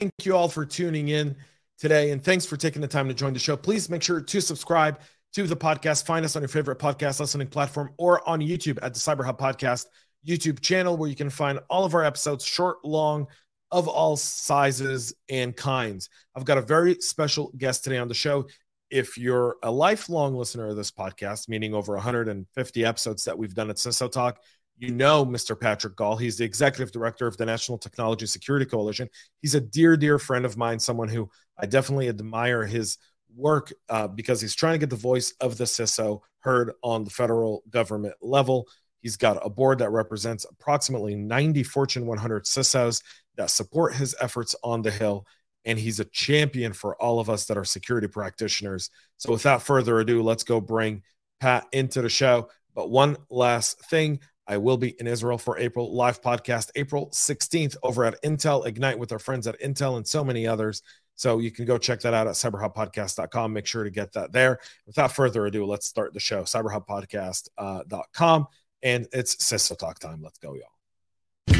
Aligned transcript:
Thank 0.00 0.12
you 0.24 0.34
all 0.34 0.48
for 0.48 0.64
tuning 0.64 1.08
in 1.08 1.36
today, 1.78 2.10
and 2.10 2.24
thanks 2.24 2.46
for 2.46 2.56
taking 2.56 2.80
the 2.80 2.88
time 2.88 3.06
to 3.08 3.12
join 3.12 3.34
the 3.34 3.38
show. 3.38 3.54
Please 3.54 3.90
make 3.90 4.02
sure 4.02 4.18
to 4.18 4.40
subscribe 4.40 4.98
to 5.34 5.46
the 5.46 5.54
podcast. 5.54 6.06
Find 6.06 6.24
us 6.24 6.36
on 6.36 6.42
your 6.42 6.48
favorite 6.48 6.78
podcast 6.78 7.20
listening 7.20 7.48
platform 7.48 7.90
or 7.98 8.26
on 8.26 8.40
YouTube 8.40 8.78
at 8.80 8.94
the 8.94 8.98
Cyber 8.98 9.26
Hub 9.26 9.38
Podcast 9.38 9.84
YouTube 10.26 10.60
channel, 10.60 10.96
where 10.96 11.10
you 11.10 11.14
can 11.14 11.28
find 11.28 11.60
all 11.68 11.84
of 11.84 11.94
our 11.94 12.02
episodes, 12.02 12.46
short, 12.46 12.82
long, 12.82 13.26
of 13.70 13.88
all 13.88 14.16
sizes 14.16 15.12
and 15.28 15.54
kinds. 15.54 16.08
I've 16.34 16.46
got 16.46 16.56
a 16.56 16.62
very 16.62 16.94
special 17.00 17.52
guest 17.58 17.84
today 17.84 17.98
on 17.98 18.08
the 18.08 18.14
show. 18.14 18.46
If 18.88 19.18
you're 19.18 19.56
a 19.62 19.70
lifelong 19.70 20.34
listener 20.34 20.68
of 20.68 20.76
this 20.76 20.90
podcast, 20.90 21.46
meaning 21.46 21.74
over 21.74 21.92
150 21.92 22.84
episodes 22.86 23.26
that 23.26 23.36
we've 23.36 23.54
done 23.54 23.68
at 23.68 23.76
CISO 23.76 24.10
Talk, 24.10 24.40
you 24.80 24.90
know 24.90 25.26
Mr. 25.26 25.58
Patrick 25.58 25.94
Gaul. 25.94 26.16
He's 26.16 26.38
the 26.38 26.44
executive 26.44 26.90
director 26.90 27.26
of 27.26 27.36
the 27.36 27.44
National 27.44 27.76
Technology 27.76 28.24
Security 28.24 28.64
Coalition. 28.64 29.08
He's 29.42 29.54
a 29.54 29.60
dear, 29.60 29.96
dear 29.96 30.18
friend 30.18 30.46
of 30.46 30.56
mine, 30.56 30.78
someone 30.78 31.08
who 31.08 31.30
I 31.58 31.66
definitely 31.66 32.08
admire 32.08 32.64
his 32.64 32.96
work 33.36 33.72
uh, 33.90 34.08
because 34.08 34.40
he's 34.40 34.54
trying 34.54 34.72
to 34.72 34.78
get 34.78 34.90
the 34.90 34.96
voice 34.96 35.32
of 35.40 35.58
the 35.58 35.64
CISO 35.64 36.20
heard 36.40 36.72
on 36.82 37.04
the 37.04 37.10
federal 37.10 37.62
government 37.68 38.14
level. 38.22 38.66
He's 39.02 39.18
got 39.18 39.44
a 39.44 39.50
board 39.50 39.78
that 39.78 39.90
represents 39.90 40.46
approximately 40.50 41.14
90 41.14 41.62
Fortune 41.62 42.06
100 42.06 42.44
CISOs 42.44 43.02
that 43.36 43.50
support 43.50 43.94
his 43.94 44.16
efforts 44.20 44.56
on 44.64 44.80
the 44.80 44.90
Hill. 44.90 45.26
And 45.66 45.78
he's 45.78 46.00
a 46.00 46.06
champion 46.06 46.72
for 46.72 47.00
all 47.02 47.20
of 47.20 47.28
us 47.28 47.44
that 47.46 47.58
are 47.58 47.66
security 47.66 48.08
practitioners. 48.08 48.88
So, 49.18 49.30
without 49.30 49.62
further 49.62 50.00
ado, 50.00 50.22
let's 50.22 50.42
go 50.42 50.58
bring 50.58 51.02
Pat 51.38 51.66
into 51.72 52.00
the 52.00 52.08
show. 52.08 52.48
But 52.74 52.90
one 52.90 53.18
last 53.28 53.78
thing 53.90 54.20
I 54.50 54.56
will 54.56 54.76
be 54.76 54.96
in 54.98 55.06
Israel 55.06 55.38
for 55.38 55.56
April 55.58 55.94
live 55.94 56.20
podcast, 56.20 56.70
April 56.74 57.08
16th 57.10 57.76
over 57.84 58.04
at 58.04 58.20
Intel 58.24 58.66
Ignite 58.66 58.98
with 58.98 59.12
our 59.12 59.20
friends 59.20 59.46
at 59.46 59.58
Intel 59.60 59.96
and 59.96 60.06
so 60.06 60.24
many 60.24 60.44
others. 60.44 60.82
So 61.14 61.38
you 61.38 61.52
can 61.52 61.66
go 61.66 61.78
check 61.78 62.00
that 62.00 62.14
out 62.14 62.26
at 62.26 62.34
cyberhubpodcast.com. 62.34 63.52
Make 63.52 63.66
sure 63.66 63.84
to 63.84 63.90
get 63.90 64.12
that 64.14 64.32
there. 64.32 64.58
Without 64.88 65.12
further 65.12 65.46
ado, 65.46 65.66
let's 65.66 65.86
start 65.86 66.14
the 66.14 66.20
show. 66.20 66.42
Cyberhubpodcast.com. 66.42 68.42
Uh, 68.42 68.44
and 68.82 69.06
it's 69.12 69.36
CISO 69.36 69.78
Talk 69.78 70.00
time. 70.00 70.20
Let's 70.20 70.38
go, 70.38 70.56
y'all. 70.56 71.54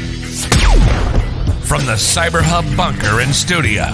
From 1.61 1.85
the 1.85 1.93
CyberHub 1.93 2.75
bunker 2.75 3.21
and 3.21 3.33
studio, 3.33 3.85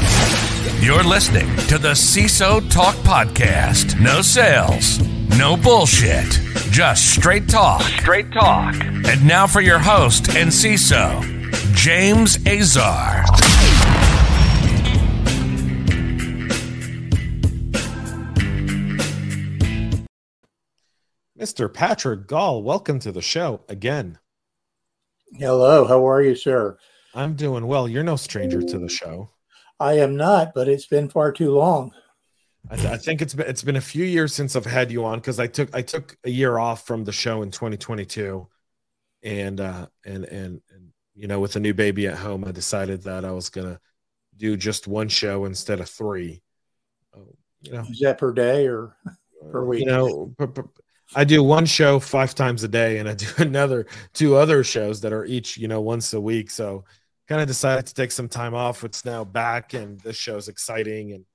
you're 0.79 1.03
listening 1.03 1.55
to 1.67 1.77
the 1.77 1.91
CISO 1.91 2.67
Talk 2.71 2.95
Podcast. 2.95 3.99
No 3.99 4.23
sales 4.23 4.99
no 5.37 5.55
bullshit. 5.55 6.27
Just 6.71 7.13
straight 7.13 7.47
talk. 7.47 7.83
Straight 7.83 8.31
talk. 8.31 8.73
And 9.05 9.27
now 9.27 9.47
for 9.47 9.61
your 9.61 9.79
host 9.79 10.29
and 10.35 10.49
CISO, 10.49 11.21
James 11.75 12.37
Azar. 12.47 13.23
Mr. 21.39 21.71
Patrick 21.71 22.27
Gaul, 22.27 22.63
welcome 22.63 22.99
to 22.99 23.11
the 23.11 23.21
show 23.21 23.61
again. 23.69 24.17
Hello, 25.33 25.85
how 25.85 26.07
are 26.07 26.21
you, 26.21 26.35
sir? 26.35 26.77
I'm 27.13 27.35
doing 27.35 27.67
well. 27.67 27.87
You're 27.87 28.03
no 28.03 28.15
stranger 28.15 28.61
to 28.61 28.79
the 28.79 28.89
show. 28.89 29.29
I 29.79 29.93
am 29.93 30.15
not, 30.15 30.53
but 30.55 30.67
it's 30.67 30.87
been 30.87 31.09
far 31.09 31.31
too 31.31 31.51
long. 31.51 31.91
I, 32.69 32.75
th- 32.75 32.87
I, 32.87 32.97
think 32.97 33.21
it's 33.21 33.33
been 33.33 33.47
it's 33.47 33.63
been 33.63 33.75
a 33.75 33.81
few 33.81 34.03
years 34.03 34.33
since 34.33 34.55
I've 34.55 34.65
had 34.65 34.91
you 34.91 35.05
on 35.05 35.19
because 35.19 35.39
I 35.39 35.47
took 35.47 35.73
I 35.75 35.81
took 35.81 36.17
a 36.25 36.29
year 36.29 36.57
off 36.57 36.85
from 36.85 37.05
the 37.05 37.11
show 37.11 37.41
in 37.41 37.51
2022, 37.51 38.47
and 39.27 39.59
uh, 39.59 39.87
and 40.05 40.23
and 40.25 40.61
and 40.71 40.89
you 41.13 41.27
know 41.27 41.39
with 41.39 41.55
a 41.55 41.59
new 41.59 41.73
baby 41.73 42.07
at 42.07 42.17
home, 42.17 42.45
I 42.45 42.51
decided 42.51 43.03
that 43.03 43.25
I 43.25 43.31
was 43.31 43.49
gonna 43.49 43.79
do 44.37 44.55
just 44.55 44.87
one 44.87 45.09
show 45.09 45.45
instead 45.45 45.79
of 45.79 45.89
three. 45.89 46.41
Oh, 47.15 47.35
you 47.61 47.73
know, 47.73 47.85
is 47.89 47.99
that 47.99 48.17
per 48.17 48.31
day 48.31 48.67
or 48.67 48.95
per 49.51 49.65
week? 49.65 49.81
You 49.81 49.87
know, 49.87 50.33
I 51.13 51.25
do 51.25 51.43
one 51.43 51.65
show 51.65 51.99
five 51.99 52.33
times 52.35 52.63
a 52.63 52.69
day, 52.69 52.99
and 52.99 53.09
I 53.09 53.15
do 53.15 53.27
another 53.37 53.87
two 54.13 54.35
other 54.37 54.63
shows 54.63 55.01
that 55.01 55.11
are 55.11 55.25
each 55.25 55.57
you 55.57 55.67
know 55.67 55.81
once 55.81 56.13
a 56.13 56.21
week. 56.21 56.49
So, 56.49 56.85
kind 57.27 57.41
of 57.41 57.47
decided 57.47 57.85
to 57.87 57.93
take 57.93 58.11
some 58.11 58.29
time 58.29 58.53
off. 58.53 58.85
It's 58.85 59.03
now 59.03 59.25
back, 59.25 59.73
and 59.73 59.99
this 59.99 60.15
show's 60.15 60.47
exciting 60.47 61.11
and 61.11 61.25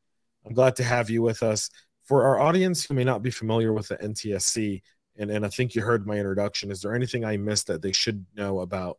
I'm 0.44 0.54
glad 0.54 0.76
to 0.76 0.84
have 0.84 1.10
you 1.10 1.22
with 1.22 1.42
us. 1.42 1.70
For 2.04 2.24
our 2.24 2.40
audience 2.40 2.84
who 2.84 2.94
may 2.94 3.04
not 3.04 3.22
be 3.22 3.30
familiar 3.30 3.72
with 3.72 3.88
the 3.88 3.96
NTSC, 3.96 4.82
and, 5.22 5.30
and 5.30 5.46
I 5.46 5.48
think 5.48 5.74
you 5.74 5.82
heard 5.82 6.06
my 6.06 6.16
introduction, 6.16 6.70
is 6.70 6.82
there 6.82 6.94
anything 6.94 7.24
I 7.24 7.36
missed 7.36 7.68
that 7.68 7.80
they 7.80 7.92
should 7.92 8.24
know 8.36 8.60
about 8.60 8.98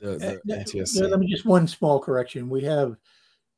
the, 0.00 0.40
the 0.46 0.54
uh, 0.54 0.58
NTSC? 0.64 1.08
Let 1.08 1.20
me 1.20 1.28
just 1.30 1.44
one 1.44 1.68
small 1.68 2.00
correction. 2.00 2.48
We 2.48 2.62
have 2.64 2.96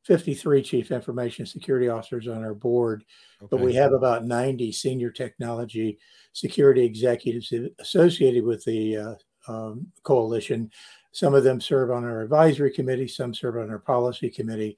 53 0.03 0.63
chief 0.63 0.91
information 0.91 1.47
security 1.47 1.89
officers 1.89 2.27
on 2.29 2.43
our 2.43 2.53
board, 2.53 3.05
okay. 3.41 3.49
but 3.49 3.61
we 3.61 3.75
have 3.75 3.93
about 3.93 4.27
90 4.27 4.73
senior 4.73 5.11
technology 5.11 5.99
security 6.33 6.85
executives 6.85 7.53
associated 7.79 8.45
with 8.45 8.65
the 8.65 8.97
uh, 8.97 9.15
um, 9.49 9.87
coalition. 10.03 10.71
Some 11.13 11.33
of 11.33 11.45
them 11.45 11.61
serve 11.61 11.93
on 11.93 12.05
our 12.05 12.23
advisory 12.23 12.73
committee, 12.73 13.07
some 13.07 13.33
serve 13.33 13.57
on 13.57 13.71
our 13.71 13.79
policy 13.79 14.29
committee, 14.29 14.77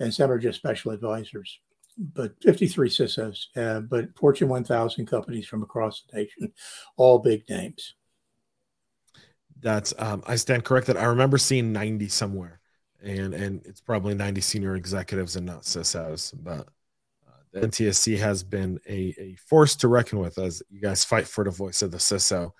and 0.00 0.12
some 0.12 0.30
are 0.32 0.38
just 0.38 0.58
special 0.58 0.90
advisors 0.90 1.60
but 1.98 2.32
53 2.42 2.88
CISOs, 2.88 3.46
uh, 3.56 3.80
but 3.80 4.16
Fortune 4.18 4.48
1000 4.48 5.06
companies 5.06 5.46
from 5.46 5.62
across 5.62 6.04
the 6.10 6.18
nation, 6.18 6.52
all 6.96 7.18
big 7.18 7.48
names. 7.48 7.94
That's 9.60 9.94
um, 9.98 10.22
I 10.26 10.36
stand 10.36 10.64
corrected. 10.64 10.96
I 10.96 11.04
remember 11.04 11.38
seeing 11.38 11.72
90 11.72 12.08
somewhere, 12.08 12.60
and 13.02 13.32
and 13.32 13.64
it's 13.64 13.80
probably 13.80 14.14
90 14.14 14.40
senior 14.42 14.76
executives 14.76 15.36
and 15.36 15.46
not 15.46 15.62
CISOs. 15.62 16.34
But 16.36 16.68
uh, 17.26 17.40
the 17.52 17.60
NTSC 17.60 18.18
has 18.18 18.42
been 18.42 18.78
a, 18.86 19.14
a 19.18 19.36
force 19.48 19.74
to 19.76 19.88
reckon 19.88 20.18
with 20.18 20.38
as 20.38 20.62
you 20.68 20.80
guys 20.80 21.04
fight 21.04 21.26
for 21.26 21.44
the 21.44 21.50
voice 21.50 21.80
of 21.80 21.90
the 21.90 21.96
CISO. 21.96 22.52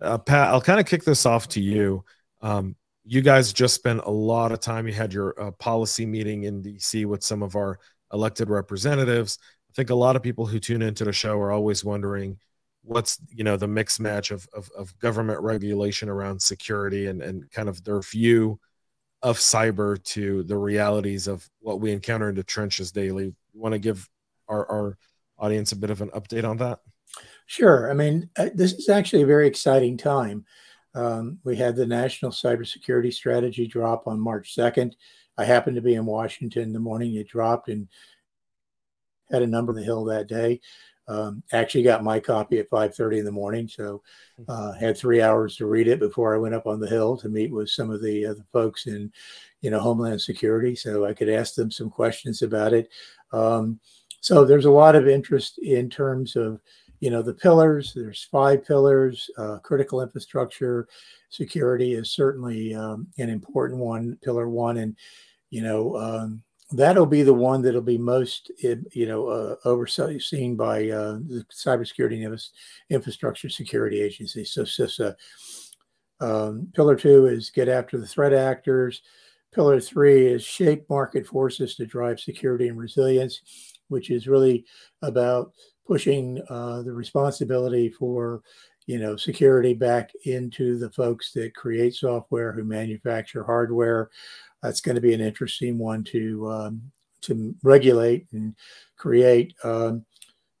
Uh, 0.00 0.18
Pat, 0.18 0.48
I'll 0.48 0.60
kind 0.60 0.80
of 0.80 0.86
kick 0.86 1.04
this 1.04 1.24
off 1.24 1.48
to 1.48 1.60
you. 1.60 2.04
Um, 2.42 2.76
you 3.04 3.22
guys 3.22 3.52
just 3.52 3.74
spent 3.74 4.00
a 4.04 4.10
lot 4.10 4.52
of 4.52 4.60
time. 4.60 4.86
You 4.86 4.92
had 4.92 5.12
your 5.12 5.40
uh, 5.40 5.50
policy 5.52 6.06
meeting 6.06 6.44
in 6.44 6.62
DC 6.62 7.06
with 7.06 7.22
some 7.22 7.42
of 7.42 7.56
our 7.56 7.78
elected 8.12 8.50
representatives. 8.50 9.38
I 9.70 9.72
think 9.74 9.90
a 9.90 9.94
lot 9.94 10.16
of 10.16 10.22
people 10.22 10.46
who 10.46 10.58
tune 10.58 10.82
into 10.82 11.04
the 11.04 11.12
show 11.12 11.38
are 11.38 11.52
always 11.52 11.84
wondering 11.84 12.38
what's 12.84 13.18
you 13.28 13.44
know 13.44 13.56
the 13.56 13.68
mixed 13.68 14.00
match 14.00 14.30
of, 14.30 14.46
of, 14.52 14.68
of 14.76 14.98
government 14.98 15.40
regulation 15.40 16.08
around 16.08 16.42
security 16.42 17.06
and, 17.06 17.22
and 17.22 17.50
kind 17.52 17.68
of 17.68 17.82
their 17.84 18.00
view 18.00 18.58
of 19.22 19.38
cyber 19.38 20.02
to 20.02 20.42
the 20.42 20.56
realities 20.56 21.28
of 21.28 21.48
what 21.60 21.80
we 21.80 21.92
encounter 21.92 22.28
in 22.28 22.34
the 22.34 22.42
trenches 22.42 22.90
daily. 22.90 23.26
You 23.52 23.60
want 23.60 23.72
to 23.72 23.78
give 23.78 24.08
our, 24.48 24.68
our 24.70 24.98
audience 25.38 25.72
a 25.72 25.76
bit 25.76 25.90
of 25.90 26.00
an 26.00 26.10
update 26.10 26.48
on 26.48 26.56
that? 26.58 26.80
Sure. 27.46 27.90
I 27.90 27.94
mean, 27.94 28.30
uh, 28.36 28.48
this 28.54 28.72
is 28.72 28.88
actually 28.88 29.22
a 29.22 29.26
very 29.26 29.46
exciting 29.46 29.96
time. 29.96 30.44
Um, 30.94 31.38
we 31.44 31.56
had 31.56 31.76
the 31.76 31.86
National 31.86 32.32
Cybersecurity 32.32 33.12
Strategy 33.12 33.66
drop 33.66 34.06
on 34.06 34.20
March 34.20 34.54
2nd. 34.56 34.92
I 35.38 35.44
happened 35.44 35.76
to 35.76 35.82
be 35.82 35.94
in 35.94 36.06
Washington 36.06 36.72
the 36.72 36.78
morning 36.78 37.14
it 37.14 37.28
dropped 37.28 37.68
and 37.68 37.88
had 39.30 39.42
a 39.42 39.46
number 39.46 39.72
on 39.72 39.76
the 39.76 39.84
hill 39.84 40.04
that 40.04 40.28
day. 40.28 40.60
Um, 41.08 41.42
actually 41.52 41.82
got 41.82 42.04
my 42.04 42.20
copy 42.20 42.60
at 42.60 42.70
5.30 42.70 43.18
in 43.18 43.24
the 43.24 43.32
morning 43.32 43.66
so 43.66 44.02
hmm. 44.36 44.44
uh, 44.48 44.72
had 44.72 44.96
three 44.96 45.20
hours 45.20 45.56
to 45.56 45.66
read 45.66 45.88
it 45.88 45.98
before 45.98 46.32
i 46.32 46.38
went 46.38 46.54
up 46.54 46.68
on 46.68 46.78
the 46.78 46.88
hill 46.88 47.16
to 47.16 47.28
meet 47.28 47.50
with 47.50 47.68
some 47.68 47.90
of 47.90 48.00
the, 48.00 48.26
uh, 48.26 48.34
the 48.34 48.44
folks 48.52 48.86
in 48.86 49.12
you 49.62 49.70
know 49.70 49.80
homeland 49.80 50.20
security 50.20 50.76
so 50.76 51.04
i 51.04 51.12
could 51.12 51.28
ask 51.28 51.56
them 51.56 51.72
some 51.72 51.90
questions 51.90 52.42
about 52.42 52.72
it 52.72 52.88
um, 53.32 53.80
so 54.20 54.44
there's 54.44 54.66
a 54.66 54.70
lot 54.70 54.94
of 54.94 55.08
interest 55.08 55.58
in 55.58 55.90
terms 55.90 56.36
of 56.36 56.60
you 57.00 57.10
know 57.10 57.20
the 57.20 57.34
pillars 57.34 57.92
there's 57.94 58.22
five 58.30 58.64
pillars 58.64 59.28
uh, 59.38 59.58
critical 59.58 60.02
infrastructure 60.02 60.86
security 61.32 61.94
is 61.94 62.10
certainly 62.10 62.74
um, 62.74 63.06
an 63.18 63.30
important 63.30 63.80
one 63.80 64.18
pillar 64.22 64.48
one 64.48 64.76
and 64.76 64.96
you 65.50 65.62
know 65.62 65.96
um, 65.96 66.42
that'll 66.72 67.06
be 67.06 67.22
the 67.22 67.32
one 67.32 67.62
that'll 67.62 67.80
be 67.80 67.98
most 67.98 68.50
you 68.60 69.06
know 69.06 69.26
uh, 69.28 69.56
overseen 69.64 70.56
by 70.56 70.90
uh, 70.90 71.14
the 71.26 71.44
cybersecurity 71.50 72.50
infrastructure 72.90 73.48
security 73.48 74.00
agency 74.00 74.44
so 74.44 74.62
CISA. 74.62 75.14
Um, 76.20 76.68
pillar 76.74 76.94
two 76.94 77.26
is 77.26 77.50
get 77.50 77.68
after 77.68 77.98
the 77.98 78.06
threat 78.06 78.32
actors 78.32 79.02
pillar 79.52 79.80
three 79.80 80.26
is 80.26 80.44
shape 80.44 80.88
market 80.88 81.26
forces 81.26 81.74
to 81.76 81.86
drive 81.86 82.20
security 82.20 82.68
and 82.68 82.78
resilience 82.78 83.40
which 83.88 84.10
is 84.10 84.28
really 84.28 84.64
about 85.02 85.52
pushing 85.86 86.40
uh, 86.48 86.82
the 86.82 86.92
responsibility 86.92 87.88
for 87.88 88.42
you 88.86 88.98
know 88.98 89.16
security 89.16 89.74
back 89.74 90.10
into 90.24 90.78
the 90.78 90.90
folks 90.90 91.32
that 91.32 91.54
create 91.54 91.94
software 91.94 92.52
who 92.52 92.64
manufacture 92.64 93.44
hardware 93.44 94.10
that's 94.62 94.80
going 94.80 94.94
to 94.94 95.00
be 95.00 95.14
an 95.14 95.20
interesting 95.20 95.78
one 95.78 96.04
to 96.04 96.50
um, 96.50 96.82
to 97.20 97.54
regulate 97.62 98.26
and 98.32 98.54
create 98.96 99.54
um, 99.64 100.04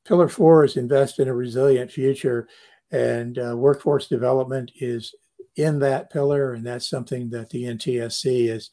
pillar 0.04 0.28
four 0.28 0.64
is 0.64 0.76
invest 0.76 1.18
in 1.18 1.28
a 1.28 1.34
resilient 1.34 1.90
future 1.90 2.48
and 2.90 3.38
uh, 3.38 3.56
workforce 3.56 4.06
development 4.06 4.70
is 4.76 5.14
in 5.56 5.78
that 5.80 6.10
pillar, 6.10 6.54
and 6.54 6.64
that's 6.64 6.88
something 6.88 7.30
that 7.30 7.50
the 7.50 7.64
NTSC 7.64 8.48
has 8.48 8.70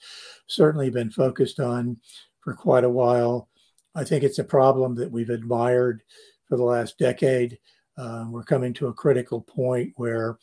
certainly 0.48 0.90
been 0.90 1.10
focused 1.10 1.60
on 1.60 1.98
for 2.42 2.54
quite 2.54 2.84
a 2.84 2.90
while. 2.90 3.50
I 3.96 4.04
think 4.04 4.24
it's 4.24 4.40
a 4.40 4.44
problem 4.44 4.96
that 4.96 5.12
we've 5.12 5.30
admired 5.30 6.04
for 6.48 6.58
the 6.58 6.64
last 6.64 6.98
decade. 6.98 7.60
Uh, 8.00 8.26
we're 8.30 8.44
coming 8.44 8.74
to 8.74 8.88
a 8.88 8.94
critical 8.94 9.42
point 9.42 9.92
where 9.98 10.38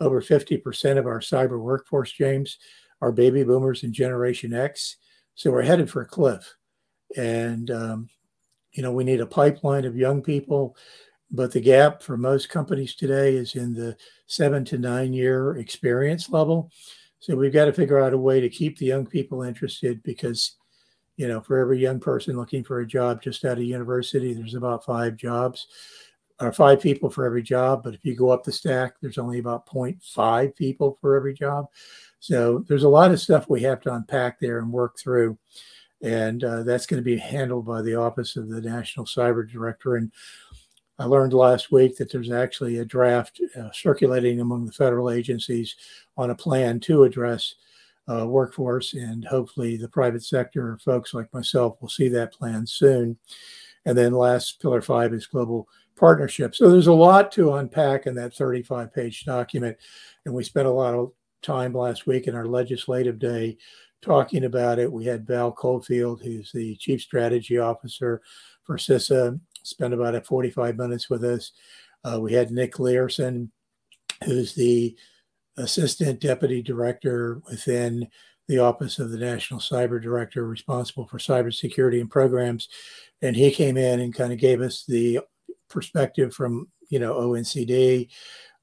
over 0.00 0.20
50% 0.20 0.98
of 0.98 1.06
our 1.06 1.20
cyber 1.20 1.60
workforce, 1.60 2.10
James, 2.10 2.58
are 3.00 3.12
baby 3.12 3.44
boomers 3.44 3.84
and 3.84 3.92
Generation 3.92 4.52
X. 4.52 4.96
So 5.36 5.52
we're 5.52 5.62
headed 5.62 5.88
for 5.88 6.02
a 6.02 6.06
cliff. 6.06 6.56
And, 7.16 7.70
um, 7.70 8.08
you 8.72 8.82
know, 8.82 8.90
we 8.90 9.04
need 9.04 9.20
a 9.20 9.26
pipeline 9.26 9.84
of 9.84 9.96
young 9.96 10.20
people, 10.20 10.76
but 11.30 11.52
the 11.52 11.60
gap 11.60 12.02
for 12.02 12.16
most 12.16 12.48
companies 12.48 12.94
today 12.96 13.36
is 13.36 13.54
in 13.54 13.72
the 13.72 13.96
seven 14.26 14.64
to 14.66 14.78
nine 14.78 15.12
year 15.12 15.58
experience 15.58 16.28
level. 16.30 16.72
So 17.20 17.36
we've 17.36 17.52
got 17.52 17.66
to 17.66 17.72
figure 17.72 18.00
out 18.00 18.14
a 18.14 18.18
way 18.18 18.40
to 18.40 18.48
keep 18.48 18.78
the 18.78 18.86
young 18.86 19.06
people 19.06 19.42
interested 19.42 20.02
because, 20.02 20.56
you 21.16 21.28
know, 21.28 21.40
for 21.40 21.58
every 21.58 21.78
young 21.78 22.00
person 22.00 22.36
looking 22.36 22.64
for 22.64 22.80
a 22.80 22.86
job 22.86 23.22
just 23.22 23.44
out 23.44 23.58
of 23.58 23.64
university, 23.64 24.34
there's 24.34 24.54
about 24.54 24.84
five 24.84 25.16
jobs 25.16 25.68
or 26.40 26.52
five 26.52 26.80
people 26.80 27.10
for 27.10 27.24
every 27.24 27.42
job. 27.42 27.82
But 27.82 27.94
if 27.94 28.04
you 28.04 28.14
go 28.14 28.30
up 28.30 28.44
the 28.44 28.52
stack, 28.52 28.94
there's 29.00 29.18
only 29.18 29.38
about 29.38 29.66
0.5 29.66 30.54
people 30.54 30.98
for 31.00 31.16
every 31.16 31.34
job. 31.34 31.66
So 32.20 32.64
there's 32.68 32.82
a 32.82 32.88
lot 32.88 33.10
of 33.10 33.20
stuff 33.20 33.48
we 33.48 33.62
have 33.62 33.80
to 33.82 33.94
unpack 33.94 34.38
there 34.38 34.58
and 34.58 34.70
work 34.70 34.98
through. 34.98 35.38
And 36.02 36.44
uh, 36.44 36.62
that's 36.62 36.86
going 36.86 37.02
to 37.02 37.04
be 37.04 37.16
handled 37.16 37.64
by 37.64 37.82
the 37.82 37.94
Office 37.94 38.36
of 38.36 38.48
the 38.48 38.60
National 38.60 39.06
Cyber 39.06 39.50
Director. 39.50 39.96
And 39.96 40.12
I 40.98 41.04
learned 41.04 41.32
last 41.32 41.72
week 41.72 41.96
that 41.96 42.12
there's 42.12 42.30
actually 42.30 42.78
a 42.78 42.84
draft 42.84 43.40
uh, 43.58 43.70
circulating 43.72 44.40
among 44.40 44.66
the 44.66 44.72
federal 44.72 45.10
agencies 45.10 45.74
on 46.16 46.30
a 46.30 46.34
plan 46.34 46.80
to 46.80 47.04
address 47.04 47.54
uh, 48.08 48.26
workforce. 48.26 48.94
And 48.94 49.24
hopefully, 49.24 49.76
the 49.76 49.88
private 49.88 50.22
sector 50.22 50.78
folks 50.84 51.14
like 51.14 51.32
myself 51.32 51.80
will 51.80 51.88
see 51.88 52.08
that 52.10 52.32
plan 52.32 52.66
soon. 52.66 53.18
And 53.84 53.96
then, 53.96 54.12
last 54.12 54.60
pillar 54.60 54.82
five 54.82 55.12
is 55.12 55.26
global 55.26 55.68
partnership. 55.96 56.54
So, 56.54 56.70
there's 56.70 56.86
a 56.86 56.92
lot 56.92 57.32
to 57.32 57.54
unpack 57.54 58.06
in 58.06 58.14
that 58.16 58.34
35 58.34 58.92
page 58.92 59.24
document. 59.24 59.76
And 60.24 60.34
we 60.34 60.44
spent 60.44 60.68
a 60.68 60.72
lot 60.72 60.94
of 60.94 61.12
time 61.42 61.72
last 61.72 62.06
week 62.06 62.26
in 62.26 62.34
our 62.34 62.46
legislative 62.46 63.18
day 63.18 63.56
talking 64.02 64.44
about 64.44 64.78
it. 64.78 64.92
We 64.92 65.04
had 65.04 65.26
Val 65.26 65.52
Cofield, 65.52 66.22
who's 66.22 66.52
the 66.52 66.76
chief 66.76 67.00
strategy 67.00 67.58
officer 67.58 68.22
for 68.64 68.76
CISA, 68.76 69.38
spent 69.62 69.94
about 69.94 70.26
45 70.26 70.76
minutes 70.76 71.10
with 71.10 71.24
us. 71.24 71.52
Uh, 72.04 72.20
we 72.20 72.32
had 72.32 72.50
Nick 72.50 72.74
Leiserson, 72.74 73.50
who's 74.24 74.54
the 74.54 74.96
assistant 75.56 76.20
deputy 76.20 76.62
director 76.62 77.40
within 77.50 78.08
the 78.48 78.58
Office 78.58 78.98
of 78.98 79.10
the 79.10 79.18
National 79.18 79.58
Cyber 79.58 80.00
Director, 80.00 80.46
responsible 80.46 81.06
for 81.06 81.18
cybersecurity 81.18 82.00
and 82.00 82.10
programs. 82.10 82.68
And 83.22 83.34
he 83.34 83.50
came 83.50 83.76
in 83.76 84.00
and 84.00 84.14
kind 84.14 84.32
of 84.32 84.38
gave 84.38 84.60
us 84.60 84.84
the 84.86 85.20
perspective 85.68 86.34
from, 86.34 86.68
you 86.88 86.98
know, 86.98 87.14
ONCD. 87.14 88.08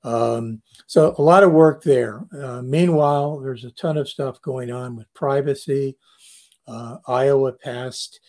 Um, 0.04 0.62
so 0.88 1.16
a 1.18 1.22
lot 1.22 1.44
of 1.44 1.52
work 1.52 1.84
there. 1.84 2.26
Uh, 2.38 2.62
meanwhile, 2.62 3.40
there's 3.40 3.64
a 3.64 3.72
ton 3.72 3.98
of 3.98 4.10
stuff 4.10 4.42
going 4.42 4.72
on 4.72 4.96
with 4.96 5.14
privacy. 5.14 5.98
Uh, 6.68 6.98
Iowa 7.08 7.54
passed, 7.54 8.20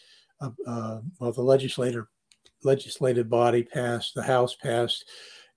uh, 0.41 0.51
uh 0.67 1.01
well, 1.19 1.33
the 1.33 1.43
legislator, 1.43 2.09
legislative 2.63 3.29
body 3.29 3.63
passed, 3.63 4.15
the 4.15 4.23
House 4.23 4.55
passed 4.55 5.05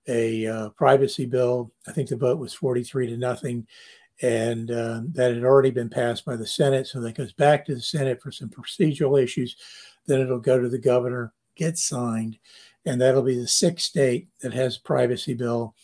a 0.08 0.46
uh, 0.46 0.68
privacy 0.70 1.26
bill. 1.26 1.72
I 1.86 1.92
think 1.92 2.08
the 2.08 2.16
vote 2.16 2.38
was 2.38 2.54
43 2.54 3.08
to 3.08 3.16
nothing. 3.16 3.66
And 4.20 4.70
uh, 4.70 5.02
that 5.12 5.34
had 5.34 5.44
already 5.44 5.70
been 5.70 5.90
passed 5.90 6.24
by 6.24 6.34
the 6.34 6.46
Senate. 6.46 6.88
So 6.88 7.00
that 7.00 7.16
goes 7.16 7.32
back 7.32 7.64
to 7.66 7.74
the 7.74 7.80
Senate 7.80 8.20
for 8.20 8.32
some 8.32 8.48
procedural 8.48 9.22
issues. 9.22 9.56
Then 10.06 10.20
it'll 10.20 10.40
go 10.40 10.60
to 10.60 10.68
the 10.68 10.78
governor, 10.78 11.32
get 11.54 11.78
signed. 11.78 12.38
And 12.88 13.02
that'll 13.02 13.22
be 13.22 13.38
the 13.38 13.46
sixth 13.46 13.84
state 13.84 14.28
that 14.40 14.54
has 14.54 14.78
privacy 14.78 15.34
bill. 15.34 15.74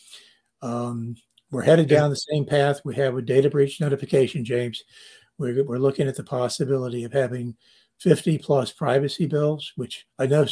Um, 0.63 1.15
we're 1.51 1.61
headed 1.61 1.87
down 1.87 2.09
the 2.09 2.15
same 2.15 2.45
path 2.45 2.81
we 2.83 2.95
have 2.95 3.13
with 3.13 3.27
data 3.27 3.47
breach 3.47 3.79
notification, 3.79 4.43
James. 4.43 4.83
We're, 5.37 5.63
we're 5.63 5.77
looking 5.77 6.07
at 6.07 6.15
the 6.15 6.23
possibility 6.23 7.03
of 7.03 7.13
having 7.13 7.55
50 7.99 8.39
plus 8.39 8.71
privacy 8.71 9.27
bills, 9.27 9.71
which 9.75 10.07
I 10.17 10.25
know, 10.25 10.47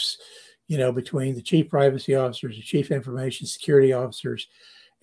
you 0.68 0.78
know, 0.78 0.92
between 0.92 1.34
the 1.34 1.42
chief 1.42 1.70
privacy 1.70 2.14
officers, 2.14 2.56
the 2.56 2.62
chief 2.62 2.92
information 2.92 3.48
security 3.48 3.92
officers, 3.92 4.48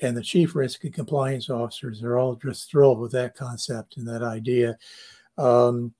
and 0.00 0.16
the 0.16 0.22
chief 0.22 0.54
risk 0.54 0.84
and 0.84 0.94
compliance 0.94 1.50
officers, 1.50 2.00
they're 2.00 2.16
all 2.16 2.36
just 2.36 2.70
thrilled 2.70 3.00
with 3.00 3.10
that 3.12 3.34
concept 3.34 3.96
and 3.96 4.06
that 4.06 4.22
idea. 4.22 4.78
Um, 5.36 5.94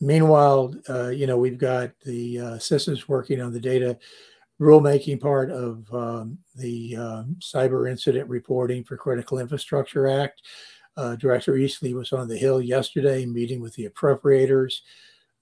meanwhile, 0.00 0.74
uh, 0.88 1.08
you 1.08 1.26
know, 1.26 1.36
we've 1.36 1.58
got 1.58 1.90
the 2.06 2.40
uh, 2.40 2.58
systems 2.58 3.08
working 3.08 3.42
on 3.42 3.52
the 3.52 3.60
data 3.60 3.98
rulemaking 4.60 5.20
part 5.20 5.50
of 5.50 5.92
um, 5.92 6.38
the 6.54 6.96
um, 6.96 7.36
Cyber 7.40 7.90
Incident 7.90 8.28
Reporting 8.28 8.84
for 8.84 8.96
Critical 8.96 9.38
Infrastructure 9.38 10.06
Act. 10.06 10.42
Uh, 10.96 11.16
Director 11.16 11.56
Easterly 11.56 11.94
was 11.94 12.12
on 12.12 12.28
the 12.28 12.36
Hill 12.36 12.60
yesterday 12.60 13.24
meeting 13.24 13.60
with 13.60 13.74
the 13.74 13.88
appropriators. 13.88 14.80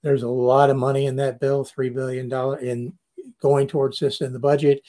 There's 0.01 0.23
a 0.23 0.29
lot 0.29 0.69
of 0.69 0.77
money 0.77 1.05
in 1.05 1.17
that 1.17 1.41
bill, 1.41 1.65
$3 1.65 1.93
billion 1.93 2.31
in 2.65 2.93
going 3.41 3.67
towards 3.67 3.99
this 3.99 4.21
in 4.21 4.31
the 4.31 4.39
budget. 4.39 4.81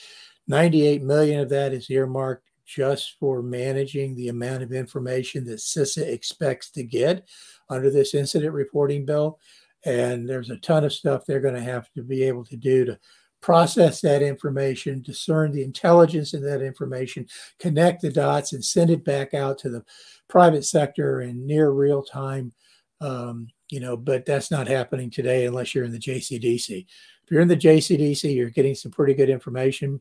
98 0.47 1.03
million 1.03 1.41
of 1.41 1.49
that 1.49 1.73
is 1.73 1.89
earmarked 1.89 2.47
just 2.65 3.17
for 3.19 3.41
managing 3.41 4.15
the 4.15 4.29
amount 4.29 4.63
of 4.63 4.71
information 4.71 5.43
that 5.45 5.59
CISA 5.59 6.07
expects 6.07 6.69
to 6.71 6.83
get 6.83 7.27
under 7.69 7.89
this 7.89 8.13
incident 8.13 8.53
reporting 8.53 9.05
bill. 9.05 9.39
And 9.83 10.29
there's 10.29 10.51
a 10.51 10.57
ton 10.57 10.85
of 10.85 10.93
stuff 10.93 11.25
they're 11.25 11.41
going 11.41 11.55
to 11.55 11.61
have 11.61 11.91
to 11.93 12.03
be 12.03 12.23
able 12.23 12.45
to 12.45 12.55
do 12.55 12.85
to 12.85 12.99
process 13.41 14.01
that 14.01 14.21
information, 14.21 15.01
discern 15.01 15.51
the 15.51 15.63
intelligence 15.63 16.33
in 16.33 16.43
that 16.43 16.61
information, 16.61 17.27
connect 17.59 18.01
the 18.01 18.11
dots, 18.11 18.53
and 18.53 18.63
send 18.63 18.89
it 18.89 19.03
back 19.03 19.33
out 19.33 19.57
to 19.59 19.69
the 19.69 19.83
private 20.27 20.63
sector 20.63 21.21
in 21.21 21.45
near 21.45 21.71
real 21.71 22.03
time. 22.03 22.53
Um, 23.01 23.47
you 23.69 23.79
know, 23.79 23.97
but 23.97 24.25
that's 24.25 24.51
not 24.51 24.67
happening 24.67 25.09
today 25.09 25.45
unless 25.45 25.73
you're 25.73 25.85
in 25.85 25.91
the 25.91 25.99
JCDC. 25.99 26.85
If 27.23 27.31
you're 27.31 27.41
in 27.41 27.47
the 27.47 27.57
JCDC, 27.57 28.35
you're 28.35 28.49
getting 28.49 28.75
some 28.75 28.91
pretty 28.91 29.13
good 29.13 29.29
information. 29.29 29.99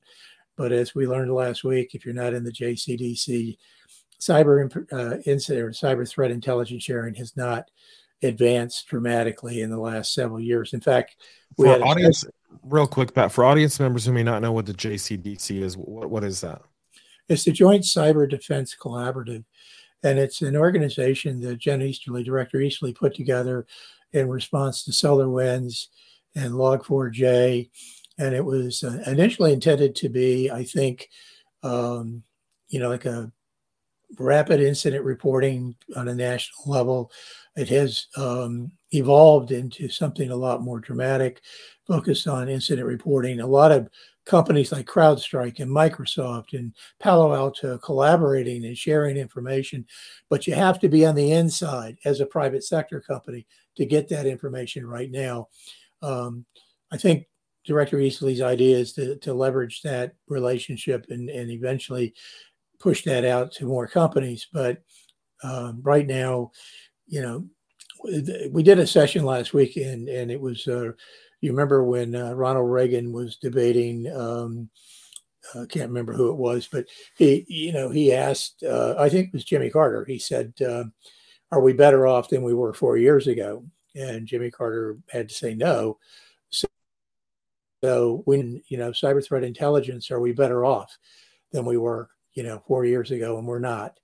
But 0.57 0.73
as 0.73 0.95
we 0.95 1.07
learned 1.07 1.33
last 1.33 1.65
week, 1.65 1.95
if 1.95 2.05
you're 2.05 2.13
not 2.13 2.35
in 2.35 2.45
the 2.45 2.53
JCDC, 2.53 3.57
cyber 4.21 4.87
uh, 4.93 5.17
incident 5.25 5.65
or 5.65 5.71
cyber 5.71 6.07
threat 6.07 6.31
intelligence 6.31 6.83
sharing 6.83 7.15
has 7.15 7.37
not 7.37 7.71
advanced 8.23 8.87
dramatically 8.89 9.63
in 9.63 9.71
the 9.71 9.79
last 9.79 10.13
several 10.13 10.41
years. 10.41 10.73
In 10.73 10.81
fact, 10.81 11.17
we 11.57 11.67
for 11.67 11.73
had 11.73 11.83
audience, 11.83 12.25
real 12.63 12.87
quick, 12.87 13.15
Pat, 13.15 13.33
for 13.33 13.45
audience 13.45 13.81
members 13.81 14.05
who 14.05 14.13
may 14.13 14.23
not 14.23 14.43
know 14.43 14.53
what 14.53 14.67
the 14.67 14.75
JCDC 14.75 15.63
is, 15.63 15.77
what, 15.77 16.11
what 16.11 16.25
is 16.25 16.41
that? 16.41 16.63
It's 17.29 17.45
the 17.45 17.53
Joint 17.53 17.85
Cyber 17.85 18.29
Defense 18.29 18.77
Collaborative, 18.81 19.45
and 20.03 20.19
it's 20.19 20.43
an 20.43 20.57
organization 20.57 21.41
that 21.43 21.59
Jen 21.59 21.83
Easterly, 21.83 22.23
Director 22.23 22.61
Easterly, 22.61 22.93
put 22.93 23.15
together 23.15 23.67
in 24.13 24.29
response 24.29 24.85
to 24.85 24.91
SolarWinds 24.91 25.87
and 26.35 26.55
Log4j. 26.55 27.71
And 28.19 28.35
it 28.35 28.45
was 28.45 28.83
uh, 28.83 29.03
initially 29.07 29.53
intended 29.53 29.95
to 29.97 30.09
be, 30.09 30.51
I 30.51 30.65
think, 30.65 31.09
um, 31.63 32.23
you 32.69 32.81
know, 32.81 32.89
like 32.89 33.07
a 33.07 33.33
rapid 34.19 34.61
incident 34.61 35.05
reporting 35.05 35.77
on 35.97 36.09
a 36.09 36.15
national 36.15 36.73
level. 36.73 37.13
It 37.61 37.69
has 37.69 38.07
um, 38.17 38.73
evolved 38.93 39.53
into 39.53 39.91
something 39.91 40.31
a 40.31 40.37
lot 40.37 40.63
more 40.63 40.81
dramatic, 40.81 41.43
focused 41.87 42.27
on 42.27 42.49
incident 42.49 42.87
reporting. 42.87 43.41
A 43.41 43.47
lot 43.47 43.71
of 43.71 43.89
companies 44.25 44.73
like 44.73 44.87
CrowdStrike 44.87 45.61
and 45.61 45.71
Microsoft 45.71 46.55
and 46.55 46.75
Palo 47.01 47.35
Alto 47.35 47.77
collaborating 47.79 48.65
and 48.65 48.79
sharing 48.79 49.19
information, 49.19 49.85
but 50.31 50.47
you 50.47 50.55
have 50.55 50.79
to 50.81 50.89
be 50.89 51.05
on 51.05 51.15
the 51.15 51.33
inside 51.33 51.99
as 52.07 52.21
a 52.21 52.27
private 52.27 52.65
sector 52.65 53.01
company 53.01 53.47
to 53.77 53.85
get 53.85 54.09
that 54.09 54.27
information 54.27 54.87
right 54.87 55.11
now. 55.11 55.49
Um, 56.01 56.47
I 56.91 56.97
think 56.97 57.27
Director 57.67 57.99
Easterly's 57.99 58.41
idea 58.41 58.79
is 58.79 58.95
to, 58.95 59.17
to 59.19 59.35
leverage 59.35 59.83
that 59.83 60.15
relationship 60.29 61.07
and, 61.11 61.29
and 61.29 61.51
eventually 61.51 62.15
push 62.79 63.05
that 63.05 63.27
out 63.27 63.53
to 63.53 63.67
more 63.67 63.87
companies. 63.87 64.49
But 64.51 64.83
um, 65.43 65.81
right 65.83 66.07
now, 66.07 66.53
you 67.11 67.21
know, 67.21 67.45
we 68.51 68.63
did 68.63 68.79
a 68.79 68.87
session 68.87 69.25
last 69.25 69.53
week, 69.53 69.77
and 69.77 70.09
and 70.09 70.31
it 70.31 70.41
was. 70.41 70.67
Uh, 70.67 70.93
you 71.43 71.51
remember 71.51 71.85
when 71.85 72.15
uh, 72.15 72.33
Ronald 72.33 72.71
Reagan 72.71 73.13
was 73.13 73.37
debating? 73.37 74.11
Um, 74.15 74.71
I 75.55 75.65
can't 75.67 75.89
remember 75.89 76.13
who 76.13 76.31
it 76.31 76.37
was, 76.37 76.69
but 76.71 76.87
he, 77.17 77.45
you 77.49 77.73
know, 77.73 77.91
he 77.91 78.13
asked. 78.13 78.63
Uh, 78.63 78.95
I 78.99 79.09
think 79.09 79.29
it 79.29 79.33
was 79.33 79.45
Jimmy 79.45 79.71
Carter. 79.71 80.05
He 80.05 80.19
said, 80.19 80.55
uh, 80.67 80.85
"Are 81.51 81.61
we 81.61 81.73
better 81.73 82.07
off 82.07 82.29
than 82.29 82.43
we 82.43 82.55
were 82.55 82.73
four 82.73 82.97
years 82.97 83.27
ago?" 83.27 83.65
And 83.97 84.27
Jimmy 84.27 84.51
Carter 84.51 84.99
had 85.11 85.29
to 85.29 85.35
say 85.35 85.55
no. 85.55 85.99
So, 86.51 86.69
so 87.83 88.23
when 88.25 88.63
you 88.69 88.79
know 88.79 88.93
cyber 88.93 89.25
threat 89.25 89.45
intelligence, 89.45 90.11
are 90.11 90.21
we 90.21 90.33
better 90.33 90.65
off 90.65 90.97
than 91.53 91.65
we 91.65 91.77
were, 91.77 92.09
you 92.35 92.45
know, 92.45 92.63
four 92.67 92.85
years 92.85 93.11
ago? 93.11 93.37
And 93.37 93.47
we're 93.47 93.59
not. 93.59 93.99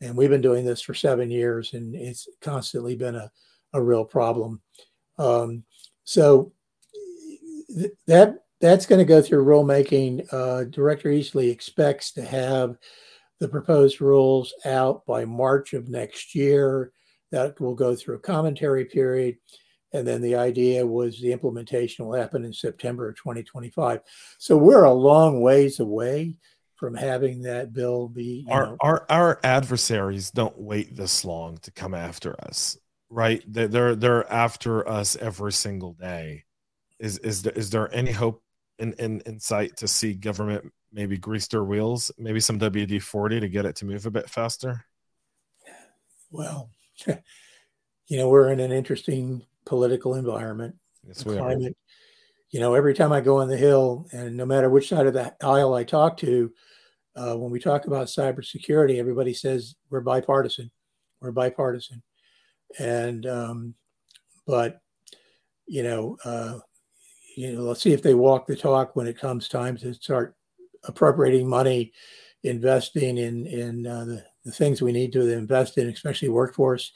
And 0.00 0.16
we've 0.16 0.30
been 0.30 0.42
doing 0.42 0.64
this 0.64 0.82
for 0.82 0.94
seven 0.94 1.30
years, 1.30 1.72
and 1.72 1.94
it's 1.94 2.28
constantly 2.42 2.96
been 2.96 3.14
a, 3.14 3.30
a 3.72 3.82
real 3.82 4.04
problem. 4.04 4.60
Um, 5.18 5.64
so 6.04 6.52
th- 7.74 7.92
that 8.06 8.44
that's 8.60 8.86
going 8.86 8.98
to 8.98 9.04
go 9.04 9.22
through 9.22 9.44
rulemaking. 9.44 10.26
Uh, 10.32 10.64
Director 10.64 11.10
Easterly 11.10 11.50
expects 11.50 12.12
to 12.12 12.22
have 12.22 12.76
the 13.38 13.48
proposed 13.48 14.00
rules 14.00 14.52
out 14.64 15.04
by 15.06 15.24
March 15.24 15.74
of 15.74 15.88
next 15.88 16.34
year. 16.34 16.92
That 17.32 17.60
will 17.60 17.74
go 17.74 17.94
through 17.94 18.16
a 18.16 18.20
commentary 18.20 18.84
period. 18.84 19.36
And 19.92 20.06
then 20.06 20.20
the 20.20 20.36
idea 20.36 20.86
was 20.86 21.20
the 21.20 21.32
implementation 21.32 22.06
will 22.06 22.18
happen 22.18 22.44
in 22.44 22.52
September 22.52 23.08
of 23.08 23.16
2025. 23.16 24.00
So 24.38 24.56
we're 24.56 24.84
a 24.84 24.92
long 24.92 25.40
ways 25.40 25.80
away 25.80 26.34
from 26.76 26.94
having 26.94 27.42
that 27.42 27.72
bill 27.72 28.08
be. 28.08 28.46
Our, 28.50 28.66
know, 28.66 28.76
our, 28.80 29.06
our 29.08 29.40
adversaries 29.42 30.30
don't 30.30 30.58
wait 30.58 30.94
this 30.94 31.24
long 31.24 31.58
to 31.58 31.70
come 31.70 31.94
after 31.94 32.38
us, 32.44 32.76
right? 33.10 33.42
They're, 33.46 33.96
they're 33.96 34.30
after 34.32 34.88
us 34.88 35.16
every 35.16 35.52
single 35.52 35.94
day. 35.94 36.44
Is, 36.98 37.18
is, 37.18 37.42
there, 37.42 37.52
is 37.52 37.70
there 37.70 37.94
any 37.94 38.12
hope 38.12 38.42
in, 38.78 38.92
in, 38.94 39.22
in 39.26 39.40
sight 39.40 39.76
to 39.78 39.88
see 39.88 40.14
government 40.14 40.72
maybe 40.92 41.18
grease 41.18 41.46
their 41.48 41.64
wheels, 41.64 42.10
maybe 42.18 42.40
some 42.40 42.58
WD 42.58 43.02
40 43.02 43.40
to 43.40 43.48
get 43.48 43.66
it 43.66 43.76
to 43.76 43.84
move 43.84 44.06
a 44.06 44.10
bit 44.10 44.30
faster? 44.30 44.84
Well, 46.30 46.70
you 47.06 48.16
know, 48.16 48.28
we're 48.28 48.50
in 48.50 48.60
an 48.60 48.72
interesting 48.72 49.44
political 49.64 50.14
environment. 50.14 50.76
Yes, 51.06 51.24
we 51.24 51.36
climate. 51.36 51.72
Are. 51.72 52.50
You 52.50 52.60
know, 52.60 52.74
every 52.74 52.94
time 52.94 53.12
I 53.12 53.20
go 53.20 53.38
on 53.38 53.48
the 53.48 53.56
Hill, 53.56 54.06
and 54.12 54.36
no 54.36 54.46
matter 54.46 54.70
which 54.70 54.88
side 54.88 55.06
of 55.06 55.14
the 55.14 55.34
aisle 55.44 55.74
I 55.74 55.84
talk 55.84 56.16
to, 56.18 56.52
uh, 57.16 57.34
when 57.36 57.50
we 57.50 57.58
talk 57.58 57.86
about 57.86 58.06
cybersecurity, 58.06 58.98
everybody 58.98 59.32
says 59.32 59.74
we're 59.90 60.00
bipartisan. 60.00 60.70
We're 61.20 61.32
bipartisan. 61.32 62.02
And, 62.78 63.26
um, 63.26 63.74
but, 64.46 64.80
you 65.66 65.82
know, 65.82 66.18
uh, 66.24 66.58
you 67.36 67.52
know, 67.52 67.62
let's 67.62 67.82
see 67.82 67.92
if 67.92 68.02
they 68.02 68.14
walk 68.14 68.46
the 68.46 68.56
talk 68.56 68.96
when 68.96 69.06
it 69.06 69.18
comes 69.18 69.48
time 69.48 69.76
to 69.78 69.92
start 69.94 70.34
appropriating 70.84 71.48
money, 71.48 71.92
investing 72.42 73.18
in 73.18 73.46
in 73.46 73.86
uh, 73.86 74.04
the, 74.04 74.24
the 74.44 74.52
things 74.52 74.80
we 74.80 74.92
need 74.92 75.12
to 75.12 75.28
invest 75.32 75.78
in, 75.78 75.88
especially 75.88 76.28
workforce. 76.28 76.92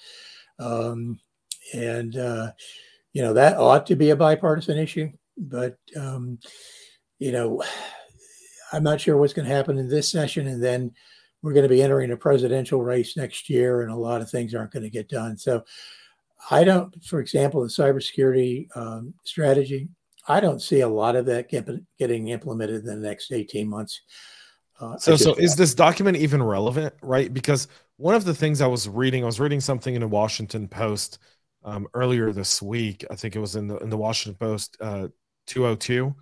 Um, 0.58 1.20
and 1.74 2.16
uh, 2.16 2.52
you 3.12 3.22
know 3.22 3.34
that 3.34 3.58
ought 3.58 3.86
to 3.86 3.96
be 3.96 4.10
a 4.10 4.16
bipartisan 4.16 4.78
issue, 4.78 5.10
but 5.36 5.76
um, 5.96 6.38
you 7.18 7.32
know, 7.32 7.62
I'm 8.72 8.82
not 8.82 9.00
sure 9.00 9.16
what's 9.16 9.32
going 9.32 9.48
to 9.48 9.54
happen 9.54 9.78
in 9.78 9.88
this 9.88 10.08
session, 10.08 10.46
and 10.46 10.62
then 10.62 10.92
we're 11.42 11.52
going 11.52 11.64
to 11.64 11.74
be 11.74 11.82
entering 11.82 12.10
a 12.10 12.16
presidential 12.16 12.82
race 12.82 13.16
next 13.16 13.48
year, 13.48 13.82
and 13.82 13.90
a 13.90 13.96
lot 13.96 14.20
of 14.20 14.30
things 14.30 14.54
aren't 14.54 14.72
going 14.72 14.82
to 14.84 14.90
get 14.90 15.08
done. 15.08 15.36
So. 15.36 15.64
I 16.50 16.64
don't, 16.64 17.04
for 17.04 17.20
example, 17.20 17.60
the 17.60 17.68
cybersecurity 17.68 18.74
um, 18.74 19.12
strategy, 19.24 19.90
I 20.28 20.40
don't 20.40 20.60
see 20.60 20.80
a 20.80 20.88
lot 20.88 21.16
of 21.16 21.26
that 21.26 21.48
get, 21.48 21.68
getting 21.98 22.28
implemented 22.28 22.84
in 22.84 22.86
the 22.86 23.08
next 23.08 23.32
18 23.32 23.68
months. 23.68 24.00
Uh, 24.80 24.96
so, 24.96 25.16
so 25.16 25.34
is 25.34 25.56
this 25.56 25.74
document 25.74 26.16
even 26.16 26.42
relevant, 26.42 26.94
right? 27.02 27.32
Because 27.32 27.68
one 27.96 28.14
of 28.14 28.24
the 28.24 28.34
things 28.34 28.60
I 28.60 28.66
was 28.66 28.88
reading, 28.88 29.22
I 29.22 29.26
was 29.26 29.40
reading 29.40 29.60
something 29.60 29.94
in 29.94 30.00
the 30.00 30.08
Washington 30.08 30.68
Post 30.68 31.18
um, 31.64 31.86
earlier 31.92 32.32
this 32.32 32.62
week. 32.62 33.04
I 33.10 33.16
think 33.16 33.36
it 33.36 33.40
was 33.40 33.56
in 33.56 33.68
the 33.68 33.76
in 33.78 33.90
the 33.90 33.96
Washington 33.96 34.38
Post 34.38 34.78
uh, 34.80 35.08
202, 35.48 36.14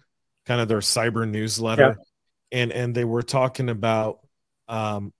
kind 0.44 0.60
of 0.60 0.66
their 0.66 0.78
cyber 0.78 1.28
newsletter, 1.28 1.96
yeah. 1.96 2.04
And 2.52 2.72
and 2.72 2.94
they 2.94 3.04
were 3.04 3.22
talking 3.22 3.68
about 3.68 4.20
um, 4.68 5.12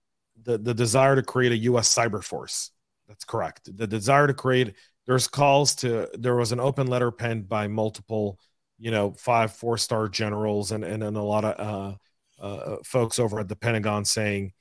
the 0.43 0.57
the 0.57 0.73
desire 0.73 1.15
to 1.15 1.23
create 1.23 1.51
a 1.51 1.57
U.S. 1.57 1.93
cyber 1.93 2.23
force. 2.23 2.71
That's 3.07 3.25
correct. 3.25 3.75
The 3.75 3.87
desire 3.87 4.27
to 4.27 4.33
create. 4.33 4.75
There's 5.07 5.27
calls 5.27 5.75
to. 5.75 6.09
There 6.13 6.35
was 6.35 6.51
an 6.51 6.59
open 6.59 6.87
letter 6.87 7.11
penned 7.11 7.49
by 7.49 7.67
multiple 7.67 8.39
you 8.77 8.91
know 8.91 9.11
five 9.11 9.53
four 9.53 9.77
star 9.77 10.07
generals 10.07 10.71
and 10.71 10.83
and, 10.83 11.03
and 11.03 11.17
a 11.17 11.21
lot 11.21 11.45
of 11.45 11.97
uh, 12.39 12.43
uh, 12.43 12.77
folks 12.83 13.19
over 13.19 13.39
at 13.39 13.47
the 13.47 13.55
Pentagon 13.55 14.05
saying 14.05 14.53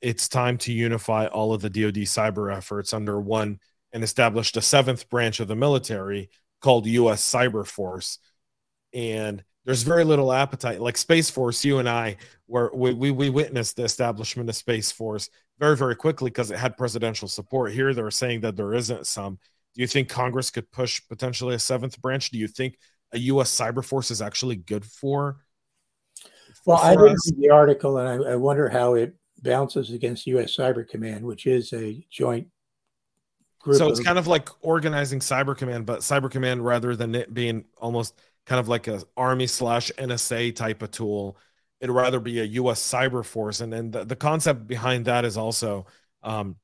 it's 0.00 0.28
time 0.28 0.58
to 0.58 0.72
unify 0.72 1.26
all 1.26 1.52
of 1.52 1.62
the 1.62 1.70
DoD 1.70 2.04
cyber 2.04 2.54
efforts 2.54 2.92
under 2.92 3.20
one 3.20 3.58
and 3.92 4.04
established 4.04 4.56
a 4.56 4.62
seventh 4.62 5.08
branch 5.08 5.40
of 5.40 5.48
the 5.48 5.56
military 5.56 6.30
called 6.60 6.86
U.S. 6.86 7.22
Cyber 7.22 7.66
Force. 7.66 8.18
And 8.92 9.42
there's 9.66 9.82
very 9.82 10.04
little 10.04 10.32
appetite. 10.32 10.80
Like 10.80 10.96
Space 10.96 11.28
Force, 11.28 11.64
you 11.64 11.78
and 11.78 11.88
I, 11.88 12.16
were 12.46 12.70
we, 12.72 12.94
we, 12.94 13.10
we 13.10 13.28
witnessed 13.28 13.76
the 13.76 13.82
establishment 13.82 14.48
of 14.48 14.54
Space 14.54 14.92
Force 14.92 15.28
very, 15.58 15.76
very 15.76 15.96
quickly 15.96 16.30
because 16.30 16.52
it 16.52 16.56
had 16.56 16.76
presidential 16.78 17.26
support. 17.26 17.72
Here, 17.72 17.92
they're 17.92 18.12
saying 18.12 18.40
that 18.42 18.56
there 18.56 18.72
isn't 18.72 19.06
some. 19.08 19.38
Do 19.74 19.82
you 19.82 19.88
think 19.88 20.08
Congress 20.08 20.50
could 20.50 20.70
push 20.70 21.02
potentially 21.08 21.56
a 21.56 21.58
seventh 21.58 22.00
branch? 22.00 22.30
Do 22.30 22.38
you 22.38 22.46
think 22.46 22.78
a 23.12 23.18
U.S. 23.18 23.54
cyber 23.54 23.84
force 23.84 24.12
is 24.12 24.22
actually 24.22 24.54
good 24.54 24.84
for? 24.84 25.38
Well, 26.64 26.78
for 26.78 26.84
I 26.84 26.94
read 26.94 27.16
the 27.36 27.50
article, 27.50 27.98
and 27.98 28.24
I, 28.24 28.32
I, 28.32 28.36
wonder 28.36 28.68
how 28.68 28.94
it 28.94 29.16
bounces 29.42 29.90
against 29.90 30.26
U.S. 30.28 30.56
Cyber 30.56 30.88
Command, 30.88 31.24
which 31.24 31.44
is 31.46 31.72
a 31.72 32.04
joint 32.08 32.46
group. 33.58 33.78
So 33.78 33.88
it's 33.88 33.98
of- 33.98 34.06
kind 34.06 34.18
of 34.18 34.28
like 34.28 34.48
organizing 34.60 35.18
Cyber 35.18 35.56
Command, 35.56 35.86
but 35.86 36.00
Cyber 36.00 36.30
Command, 36.30 36.64
rather 36.64 36.94
than 36.94 37.16
it 37.16 37.34
being 37.34 37.64
almost 37.78 38.14
kind 38.46 38.60
of 38.60 38.68
like 38.68 38.88
a 38.88 39.02
Army 39.16 39.46
slash 39.46 39.90
NSA 39.98 40.54
type 40.54 40.82
of 40.82 40.90
tool, 40.92 41.36
it'd 41.80 41.94
rather 41.94 42.20
be 42.20 42.40
a 42.40 42.44
U.S. 42.44 42.80
cyber 42.80 43.24
force. 43.24 43.60
And 43.60 43.72
then 43.72 43.90
the, 43.90 44.16
concept 44.16 44.66
behind 44.66 45.06
that 45.06 45.24
is 45.24 45.36
also 45.36 45.86
um, 46.22 46.56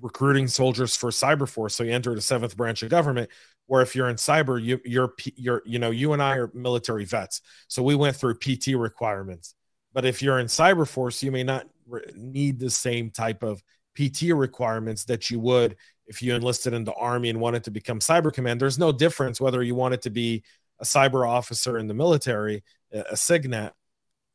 recruiting 0.00 0.46
soldiers 0.46 0.96
for 0.96 1.10
cyber 1.10 1.48
force. 1.48 1.74
So 1.74 1.84
you 1.84 1.92
enter 1.92 2.14
the 2.14 2.20
seventh 2.20 2.56
branch 2.56 2.82
of 2.82 2.90
government, 2.90 3.30
where 3.66 3.82
if 3.82 3.94
you're 3.96 4.08
in 4.08 4.16
cyber, 4.16 4.62
you, 4.62 4.80
you're 4.84 5.14
you're 5.36 5.62
you 5.64 5.78
know 5.78 5.90
you 5.90 6.12
and 6.12 6.22
I 6.22 6.36
are 6.36 6.50
military 6.54 7.04
vets, 7.04 7.40
so 7.68 7.82
we 7.82 7.94
went 7.94 8.16
through 8.16 8.34
PT 8.34 8.68
requirements. 8.76 9.54
But 9.92 10.04
if 10.04 10.22
you're 10.22 10.38
in 10.38 10.46
cyber 10.46 10.86
force, 10.86 11.22
you 11.22 11.32
may 11.32 11.44
not 11.44 11.66
re- 11.86 12.02
need 12.14 12.58
the 12.58 12.70
same 12.70 13.10
type 13.10 13.42
of 13.42 13.62
PT 13.96 14.32
requirements 14.34 15.04
that 15.04 15.30
you 15.30 15.40
would 15.40 15.76
if 16.06 16.22
you 16.22 16.34
enlisted 16.34 16.72
in 16.72 16.84
the 16.84 16.94
army 16.94 17.30
and 17.30 17.40
wanted 17.40 17.64
to 17.64 17.70
become 17.70 18.00
cyber 18.00 18.32
command. 18.32 18.60
There's 18.60 18.78
no 18.78 18.90
difference 18.90 19.40
whether 19.40 19.62
you 19.62 19.76
wanted 19.76 20.02
to 20.02 20.10
be 20.10 20.42
a 20.80 20.84
cyber 20.84 21.28
officer 21.28 21.78
in 21.78 21.86
the 21.86 21.94
military, 21.94 22.64
a, 22.92 23.14
SIGINT. 23.16 23.72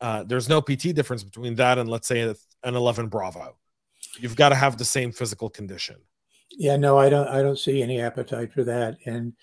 Uh, 0.02 0.24
there's 0.24 0.50
no 0.50 0.62
PT 0.62 0.94
difference 0.94 1.24
between 1.24 1.56
that 1.56 1.78
and 1.78 1.90
let's 1.90 2.08
say 2.08 2.22
an 2.64 2.76
11 2.76 3.08
Bravo. 3.08 3.58
You've 4.20 4.36
got 4.36 4.50
to 4.50 4.56
have 4.56 4.78
the 4.78 4.86
same 4.86 5.12
physical 5.12 5.50
condition. 5.50 5.98
Yeah, 6.52 6.78
no, 6.78 6.98
I 6.98 7.10
don't. 7.10 7.28
I 7.28 7.42
don't 7.42 7.60
see 7.60 7.82
any 7.82 8.00
appetite 8.00 8.54
for 8.54 8.64
that. 8.64 8.98
And 9.06 9.34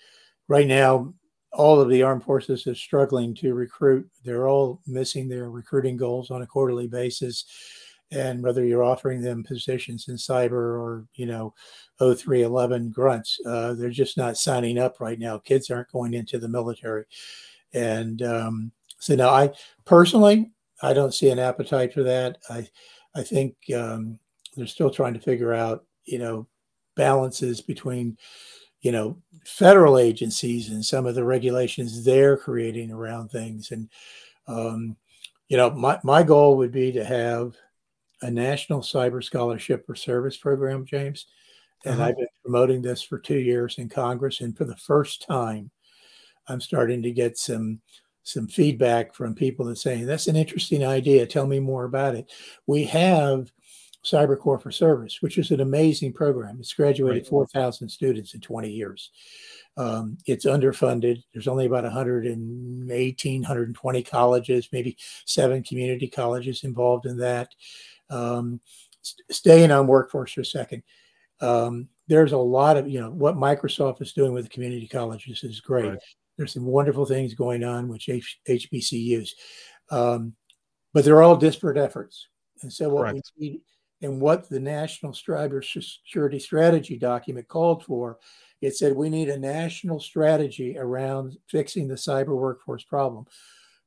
right 0.47 0.65
now, 0.65 1.13
all 1.51 1.79
of 1.79 1.89
the 1.89 2.01
armed 2.01 2.23
forces 2.23 2.65
are 2.65 2.75
struggling 2.75 3.35
to 3.35 3.53
recruit. 3.53 4.09
They're 4.23 4.47
all 4.47 4.81
missing 4.87 5.29
their 5.29 5.49
recruiting 5.49 5.97
goals 5.97 6.31
on 6.31 6.41
a 6.41 6.47
quarterly 6.47 6.87
basis. 6.87 7.45
And 8.11 8.41
whether 8.43 8.63
you're 8.65 8.83
offering 8.83 9.21
them 9.21 9.43
positions 9.43 10.07
in 10.07 10.15
cyber 10.15 10.53
or 10.53 11.05
you 11.15 11.25
know, 11.25 11.53
0311 11.99 12.91
grunts, 12.91 13.39
uh, 13.45 13.73
they're 13.73 13.89
just 13.89 14.17
not 14.17 14.37
signing 14.37 14.77
up 14.77 14.99
right 14.99 15.19
now. 15.19 15.37
Kids 15.37 15.69
aren't 15.69 15.91
going 15.91 16.13
into 16.13 16.39
the 16.39 16.49
military, 16.49 17.05
and 17.73 18.21
um, 18.21 18.71
so 18.99 19.15
now 19.15 19.29
I 19.29 19.51
personally 19.85 20.51
I 20.81 20.93
don't 20.93 21.13
see 21.13 21.29
an 21.29 21.39
appetite 21.39 21.93
for 21.93 22.03
that. 22.03 22.37
I 22.49 22.67
I 23.15 23.23
think 23.23 23.55
um, 23.75 24.19
they're 24.55 24.67
still 24.67 24.89
trying 24.89 25.13
to 25.13 25.19
figure 25.19 25.53
out 25.53 25.85
you 26.05 26.19
know 26.19 26.47
balances 26.95 27.61
between 27.61 28.17
you 28.81 28.91
know 28.91 29.17
federal 29.45 29.97
agencies 29.97 30.69
and 30.69 30.83
some 30.85 31.05
of 31.05 31.15
the 31.15 31.23
regulations 31.23 32.03
they're 32.03 32.37
creating 32.37 32.91
around 32.91 33.29
things 33.29 33.71
and 33.71 33.89
um, 34.47 34.95
you 35.47 35.57
know 35.57 35.71
my, 35.71 35.99
my 36.03 36.21
goal 36.21 36.57
would 36.57 36.71
be 36.71 36.91
to 36.91 37.03
have 37.03 37.55
a 38.21 38.29
national 38.29 38.81
cyber 38.81 39.23
scholarship 39.23 39.85
for 39.85 39.95
service 39.95 40.37
program 40.37 40.85
james 40.85 41.27
and 41.85 41.95
uh-huh. 41.95 42.05
i've 42.05 42.17
been 42.17 42.27
promoting 42.43 42.81
this 42.81 43.01
for 43.01 43.19
two 43.19 43.39
years 43.39 43.77
in 43.77 43.89
congress 43.89 44.41
and 44.41 44.57
for 44.57 44.65
the 44.65 44.75
first 44.77 45.25
time 45.27 45.69
i'm 46.47 46.61
starting 46.61 47.01
to 47.01 47.11
get 47.11 47.37
some 47.37 47.79
some 48.23 48.47
feedback 48.47 49.13
from 49.13 49.35
people 49.35 49.65
that 49.65 49.77
saying 49.77 50.05
that's 50.05 50.27
an 50.27 50.35
interesting 50.35 50.85
idea 50.85 51.25
tell 51.25 51.47
me 51.47 51.59
more 51.59 51.83
about 51.85 52.15
it 52.15 52.31
we 52.67 52.83
have 52.83 53.51
Cyber 54.03 54.37
Corps 54.37 54.59
for 54.59 54.71
Service, 54.71 55.21
which 55.21 55.37
is 55.37 55.51
an 55.51 55.61
amazing 55.61 56.13
program. 56.13 56.57
It's 56.59 56.73
graduated 56.73 57.23
right. 57.23 57.29
4,000 57.29 57.87
students 57.87 58.33
in 58.33 58.41
20 58.41 58.69
years. 58.69 59.11
Um, 59.77 60.17
it's 60.27 60.45
underfunded. 60.45 61.23
There's 61.33 61.47
only 61.47 61.65
about 61.65 61.83
118, 61.83 63.41
120 63.41 64.03
colleges, 64.03 64.69
maybe 64.71 64.97
seven 65.25 65.63
community 65.63 66.07
colleges 66.07 66.63
involved 66.63 67.05
in 67.05 67.17
that. 67.17 67.49
Um, 68.09 68.59
st- 69.01 69.31
staying 69.31 69.71
on 69.71 69.87
workforce 69.87 70.33
for 70.33 70.41
a 70.41 70.45
second. 70.45 70.83
Um, 71.43 71.89
there's 72.07 72.31
a 72.31 72.37
lot 72.37 72.77
of, 72.77 72.87
you 72.87 72.99
know, 72.99 73.11
what 73.11 73.35
Microsoft 73.35 74.01
is 74.01 74.13
doing 74.13 74.33
with 74.33 74.45
the 74.45 74.49
community 74.49 74.87
colleges 74.87 75.43
is 75.43 75.59
great. 75.61 75.89
Right. 75.89 75.99
There's 76.37 76.53
some 76.53 76.65
wonderful 76.65 77.05
things 77.05 77.33
going 77.33 77.63
on 77.63 77.87
with 77.87 78.01
H- 78.07 78.39
HBCUs, 78.47 79.29
um, 79.91 80.33
but 80.93 81.05
they're 81.05 81.21
all 81.21 81.35
disparate 81.35 81.77
efforts. 81.77 82.27
And 82.61 82.71
so 82.71 82.89
what 82.89 83.01
Correct. 83.01 83.31
we 83.37 83.49
need 83.49 83.61
and 84.03 84.19
what 84.19 84.49
the 84.49 84.59
National 84.59 85.13
Cyber 85.13 85.63
Security 85.63 86.37
Strategy 86.37 86.97
document 86.97 87.47
called 87.47 87.85
for. 87.85 88.19
It 88.61 88.75
said 88.75 88.95
we 88.95 89.09
need 89.09 89.29
a 89.29 89.39
national 89.39 89.99
strategy 90.01 90.77
around 90.77 91.37
fixing 91.47 91.87
the 91.87 91.95
cyber 91.95 92.35
workforce 92.35 92.83
problem. 92.83 93.25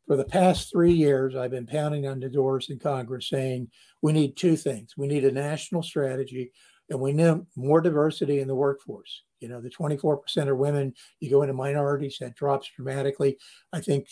For 0.06 0.16
the 0.16 0.24
past 0.24 0.70
three 0.70 0.92
years, 0.92 1.36
I've 1.36 1.50
been 1.50 1.66
pounding 1.66 2.06
on 2.06 2.20
the 2.20 2.28
doors 2.28 2.70
in 2.70 2.78
Congress 2.78 3.28
saying 3.28 3.68
we 4.02 4.12
need 4.12 4.36
two 4.36 4.56
things. 4.56 4.94
We 4.96 5.06
need 5.06 5.24
a 5.24 5.32
national 5.32 5.82
strategy 5.82 6.52
and 6.90 7.00
we 7.00 7.12
need 7.12 7.46
more 7.56 7.80
diversity 7.80 8.40
in 8.40 8.48
the 8.48 8.54
workforce. 8.54 9.22
You 9.40 9.48
know, 9.48 9.60
the 9.60 9.70
24% 9.70 10.46
are 10.46 10.54
women. 10.54 10.94
You 11.20 11.30
go 11.30 11.42
into 11.42 11.54
minorities, 11.54 12.18
that 12.20 12.36
drops 12.36 12.70
dramatically. 12.74 13.38
I 13.72 13.80
think 13.80 14.08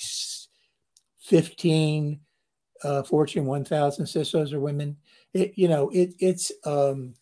15 1.23 2.21
uh, 2.83 3.02
Fortune 3.02 3.47
1000 3.47 4.04
CISOs 4.04 4.52
are 4.52 4.61
women. 4.61 4.97
It, 5.33 5.52
you 5.57 5.69
know, 5.69 5.88
it, 5.90 6.14
it's, 6.19 6.52
um, 6.66 7.14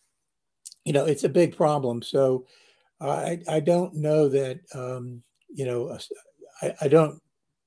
you 0.84 0.92
know, 0.92 1.06
it's 1.06 1.24
a 1.24 1.28
big 1.28 1.56
problem. 1.56 2.02
So 2.02 2.46
I, 3.00 3.40
I 3.48 3.60
don't 3.60 3.94
know 3.94 4.28
that, 4.28 4.60
um, 4.74 5.22
you 5.48 5.64
know, 5.64 5.96
I, 6.62 6.74
I 6.80 6.88
don't 6.88 7.20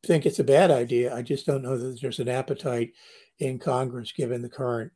think 0.06 0.26
it's 0.26 0.40
a 0.40 0.44
bad 0.44 0.72
idea. 0.72 1.16
I 1.16 1.22
just 1.22 1.46
don't 1.46 1.64
know 1.64 1.78
that 1.78 2.02
there's 2.02 2.20
an 2.20 2.30
appetite 2.30 2.92
in 3.40 3.60
Congress 3.60 4.12
given 4.12 4.42
the 4.42 4.50
current, 4.50 4.92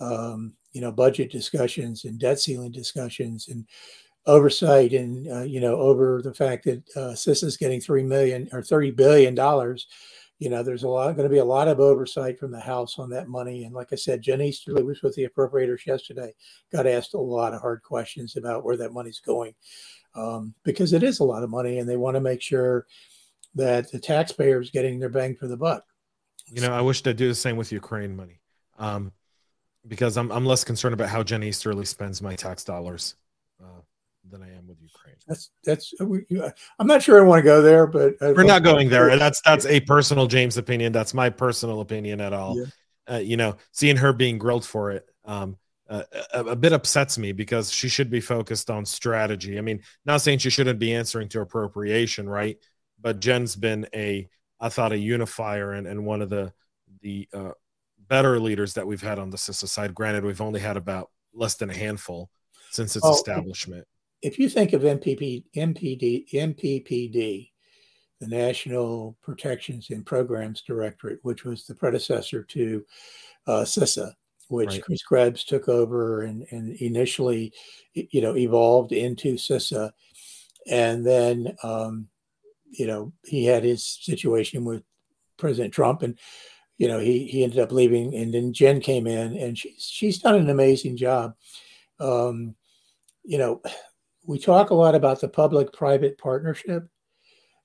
um, 0.00 0.54
you 0.72 0.80
know, 0.80 0.92
budget 0.92 1.30
discussions 1.30 2.04
and 2.04 2.18
debt 2.18 2.38
ceiling 2.40 2.72
discussions 2.72 3.48
and 3.48 3.66
oversight 4.26 4.92
and 4.92 5.26
uh, 5.32 5.42
you 5.42 5.58
know 5.58 5.76
over 5.76 6.20
the 6.22 6.34
fact 6.34 6.64
that 6.64 6.82
uh, 6.96 7.14
CISA 7.14 7.44
is 7.44 7.56
getting 7.56 7.80
three 7.80 8.02
million 8.02 8.48
or 8.52 8.62
thirty 8.62 8.90
billion 8.90 9.34
dollars 9.34 9.86
you 10.38 10.50
know, 10.50 10.62
there's 10.62 10.84
a 10.84 10.88
lot 10.88 11.16
going 11.16 11.28
to 11.28 11.32
be 11.32 11.38
a 11.38 11.44
lot 11.44 11.68
of 11.68 11.80
oversight 11.80 12.38
from 12.38 12.52
the 12.52 12.60
House 12.60 12.98
on 12.98 13.10
that 13.10 13.28
money. 13.28 13.64
And 13.64 13.74
like 13.74 13.88
I 13.92 13.96
said, 13.96 14.22
Jen 14.22 14.40
Easterly 14.40 14.84
was 14.84 15.02
with 15.02 15.14
the 15.16 15.26
appropriators 15.26 15.84
yesterday, 15.84 16.32
got 16.72 16.86
asked 16.86 17.14
a 17.14 17.18
lot 17.18 17.54
of 17.54 17.60
hard 17.60 17.82
questions 17.82 18.36
about 18.36 18.64
where 18.64 18.76
that 18.76 18.92
money's 18.92 19.18
going, 19.18 19.54
um, 20.14 20.54
because 20.62 20.92
it 20.92 21.02
is 21.02 21.18
a 21.18 21.24
lot 21.24 21.42
of 21.42 21.50
money, 21.50 21.78
and 21.78 21.88
they 21.88 21.96
want 21.96 22.14
to 22.14 22.20
make 22.20 22.40
sure 22.40 22.86
that 23.56 23.90
the 23.90 23.98
taxpayers 23.98 24.70
getting 24.70 25.00
their 25.00 25.08
bang 25.08 25.34
for 25.34 25.48
the 25.48 25.56
buck. 25.56 25.84
You 26.46 26.62
know, 26.62 26.72
I 26.72 26.82
wish 26.82 27.02
they'd 27.02 27.16
do 27.16 27.28
the 27.28 27.34
same 27.34 27.56
with 27.56 27.72
Ukraine 27.72 28.14
money, 28.14 28.40
um, 28.78 29.10
because 29.86 30.16
I'm 30.16 30.30
I'm 30.32 30.44
less 30.44 30.64
concerned 30.64 30.94
about 30.94 31.08
how 31.08 31.22
Jen 31.22 31.42
Easterly 31.42 31.84
spends 31.84 32.20
my 32.22 32.34
tax 32.34 32.64
dollars. 32.64 33.14
Uh, 33.62 33.80
than 34.30 34.42
I 34.42 34.54
am 34.54 34.66
with 34.66 34.78
Ukraine. 34.80 35.16
That's 35.26 35.50
that's. 35.64 35.94
Uh, 36.00 36.50
I'm 36.78 36.86
not 36.86 37.02
sure 37.02 37.18
I 37.18 37.26
want 37.26 37.40
to 37.40 37.44
go 37.44 37.62
there, 37.62 37.86
but 37.86 38.14
we're 38.20 38.42
not 38.42 38.62
going 38.62 38.88
there. 38.88 39.16
That's 39.16 39.40
that's 39.42 39.66
a 39.66 39.80
personal 39.80 40.26
James 40.26 40.56
opinion. 40.56 40.92
That's 40.92 41.14
my 41.14 41.30
personal 41.30 41.80
opinion 41.80 42.20
at 42.20 42.32
all. 42.32 42.58
Yeah. 42.58 43.14
Uh, 43.14 43.18
you 43.18 43.36
know, 43.36 43.56
seeing 43.72 43.96
her 43.96 44.12
being 44.12 44.36
grilled 44.36 44.66
for 44.66 44.90
it, 44.92 45.06
um, 45.24 45.56
uh, 45.88 46.02
a, 46.34 46.44
a, 46.44 46.56
bit 46.56 46.74
upsets 46.74 47.16
me 47.16 47.32
because 47.32 47.72
she 47.72 47.88
should 47.88 48.10
be 48.10 48.20
focused 48.20 48.68
on 48.68 48.84
strategy. 48.84 49.56
I 49.56 49.62
mean, 49.62 49.80
not 50.04 50.20
saying 50.20 50.40
she 50.40 50.50
shouldn't 50.50 50.78
be 50.78 50.94
answering 50.94 51.30
to 51.30 51.40
appropriation, 51.40 52.28
right? 52.28 52.58
But 53.00 53.20
Jen's 53.20 53.56
been 53.56 53.86
a, 53.94 54.28
I 54.60 54.68
thought, 54.68 54.92
a 54.92 54.98
unifier 54.98 55.72
and, 55.72 55.86
and 55.86 56.04
one 56.04 56.20
of 56.20 56.28
the 56.28 56.52
the 57.00 57.28
uh, 57.32 57.52
better 58.08 58.40
leaders 58.40 58.74
that 58.74 58.86
we've 58.86 59.02
had 59.02 59.18
on 59.18 59.30
the 59.30 59.36
CISA 59.36 59.68
side. 59.68 59.94
Granted, 59.94 60.24
we've 60.24 60.40
only 60.40 60.60
had 60.60 60.76
about 60.76 61.10
less 61.34 61.54
than 61.54 61.70
a 61.70 61.74
handful 61.74 62.30
since 62.70 62.96
its 62.96 63.04
oh, 63.06 63.12
establishment 63.12 63.86
if 64.22 64.38
you 64.38 64.48
think 64.48 64.72
of 64.72 64.82
MPP, 64.82 65.44
MPD, 65.56 66.30
NPPD, 66.32 67.50
the 68.20 68.26
National 68.26 69.16
Protections 69.22 69.90
and 69.90 70.04
Programs 70.04 70.62
Directorate, 70.62 71.20
which 71.22 71.44
was 71.44 71.66
the 71.66 71.74
predecessor 71.74 72.42
to 72.44 72.84
uh, 73.46 73.62
CISA, 73.62 74.12
which 74.48 74.70
right. 74.70 74.82
Chris 74.82 75.02
Krebs 75.02 75.44
took 75.44 75.68
over 75.68 76.22
and, 76.22 76.44
and 76.50 76.74
initially, 76.76 77.52
you 77.94 78.20
know, 78.20 78.36
evolved 78.36 78.92
into 78.92 79.34
CISA. 79.34 79.92
And 80.68 81.06
then, 81.06 81.56
um, 81.62 82.08
you 82.70 82.86
know, 82.86 83.12
he 83.24 83.44
had 83.44 83.62
his 83.62 83.84
situation 84.02 84.64
with 84.64 84.82
President 85.36 85.72
Trump 85.72 86.02
and, 86.02 86.18
you 86.78 86.86
know, 86.86 87.00
he, 87.00 87.26
he 87.26 87.42
ended 87.42 87.58
up 87.58 87.72
leaving 87.72 88.14
and 88.14 88.32
then 88.32 88.52
Jen 88.52 88.80
came 88.80 89.06
in 89.06 89.36
and 89.36 89.58
she's, 89.58 89.82
she's 89.82 90.18
done 90.18 90.36
an 90.36 90.48
amazing 90.48 90.96
job. 90.96 91.34
Um, 91.98 92.54
you 93.24 93.36
know, 93.36 93.60
we 94.26 94.38
talk 94.38 94.70
a 94.70 94.74
lot 94.74 94.94
about 94.94 95.20
the 95.20 95.28
public 95.28 95.72
private 95.72 96.16
partnership. 96.18 96.88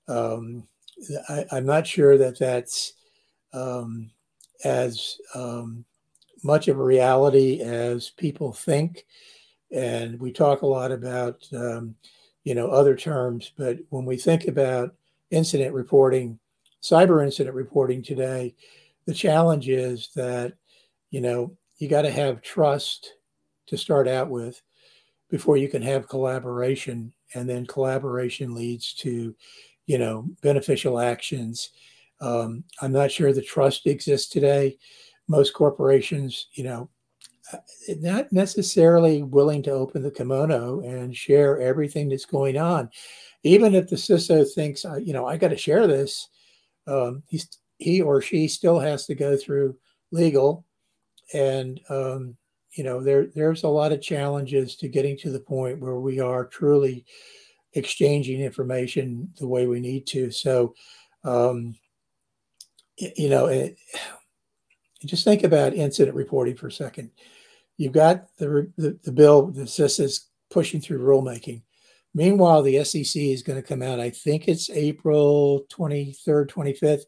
Um, 0.08 0.66
I, 1.28 1.44
am 1.52 1.64
not 1.64 1.86
sure 1.86 2.18
that 2.18 2.38
that's 2.38 2.94
um, 3.52 4.10
as 4.64 5.16
um, 5.34 5.84
much 6.42 6.68
of 6.68 6.78
a 6.78 6.84
reality 6.84 7.60
as 7.60 8.10
people 8.10 8.52
think. 8.52 9.06
And 9.72 10.18
we 10.20 10.32
talk 10.32 10.62
a 10.62 10.66
lot 10.66 10.90
about, 10.90 11.46
um, 11.54 11.94
you 12.42 12.54
know, 12.54 12.68
other 12.68 12.96
terms, 12.96 13.52
but 13.56 13.78
when 13.90 14.04
we 14.04 14.16
think 14.16 14.46
about 14.46 14.94
incident 15.30 15.72
reporting, 15.72 16.38
cyber 16.82 17.24
incident 17.24 17.54
reporting 17.56 18.02
today, 18.02 18.54
the 19.06 19.14
challenge 19.14 19.68
is 19.68 20.10
that, 20.14 20.54
you 21.10 21.20
know, 21.20 21.56
you 21.78 21.88
got 21.88 22.02
to 22.02 22.10
have 22.10 22.42
trust 22.42 23.14
to 23.66 23.76
start 23.76 24.08
out 24.08 24.30
with 24.30 24.60
before 25.30 25.56
you 25.56 25.68
can 25.68 25.82
have 25.82 26.08
collaboration 26.08 27.12
and 27.34 27.48
then 27.48 27.66
collaboration 27.66 28.54
leads 28.54 28.94
to 28.94 29.34
you 29.86 29.98
know 29.98 30.26
beneficial 30.42 30.98
actions. 30.98 31.70
Um, 32.20 32.64
i'm 32.80 32.92
not 32.92 33.10
sure 33.10 33.32
the 33.32 33.42
trust 33.42 33.86
exists 33.86 34.30
today. 34.30 34.78
Most 35.28 35.52
corporations 35.52 36.46
you 36.52 36.64
know 36.64 36.88
uh, 37.52 37.58
not 38.00 38.32
necessarily 38.32 39.22
willing 39.22 39.62
to 39.64 39.70
open 39.70 40.02
the 40.02 40.10
kimono 40.10 40.80
and 40.80 41.14
share 41.14 41.60
everything 41.60 42.08
that's 42.08 42.24
going 42.26 42.56
on. 42.56 42.88
Even 43.42 43.74
if 43.74 43.88
the 43.88 43.96
ciso 43.96 44.46
thinks 44.54 44.84
you 45.02 45.12
know 45.12 45.26
i 45.26 45.36
got 45.36 45.48
to 45.48 45.56
share 45.56 45.86
this 45.86 46.28
um, 46.86 47.22
he's, 47.28 47.48
he 47.84 48.00
or 48.00 48.22
she 48.22 48.48
still 48.48 48.78
has 48.78 49.04
to 49.04 49.14
go 49.14 49.36
through 49.36 49.76
legal. 50.10 50.64
And 51.34 51.78
um, 51.90 52.36
you 52.72 52.82
know 52.82 53.02
there 53.02 53.26
there's 53.34 53.62
a 53.62 53.68
lot 53.68 53.92
of 53.92 54.00
challenges 54.00 54.74
to 54.76 54.88
getting 54.88 55.16
to 55.18 55.30
the 55.30 55.40
point 55.40 55.80
where 55.80 56.00
we 56.00 56.18
are 56.18 56.46
truly 56.46 57.04
exchanging 57.74 58.40
information 58.40 59.30
the 59.38 59.46
way 59.46 59.66
we 59.66 59.80
need 59.80 60.06
to. 60.08 60.30
So 60.30 60.74
um, 61.24 61.76
you 62.96 63.28
know 63.28 63.46
it, 63.46 63.76
just 65.04 65.24
think 65.24 65.44
about 65.44 65.74
incident 65.74 66.16
reporting 66.16 66.56
for 66.56 66.68
a 66.68 66.72
second. 66.72 67.10
You've 67.76 67.92
got 67.92 68.34
the 68.38 68.72
the, 68.78 68.98
the 69.04 69.12
bill 69.12 69.48
that 69.48 69.68
says 69.68 70.28
pushing 70.50 70.80
through 70.80 71.00
rulemaking 71.00 71.62
meanwhile 72.14 72.62
the 72.62 72.82
sec 72.84 73.16
is 73.16 73.42
going 73.42 73.60
to 73.60 73.66
come 73.66 73.82
out 73.82 74.00
i 74.00 74.10
think 74.10 74.48
it's 74.48 74.70
april 74.70 75.64
23rd 75.72 76.48
25th 76.48 77.02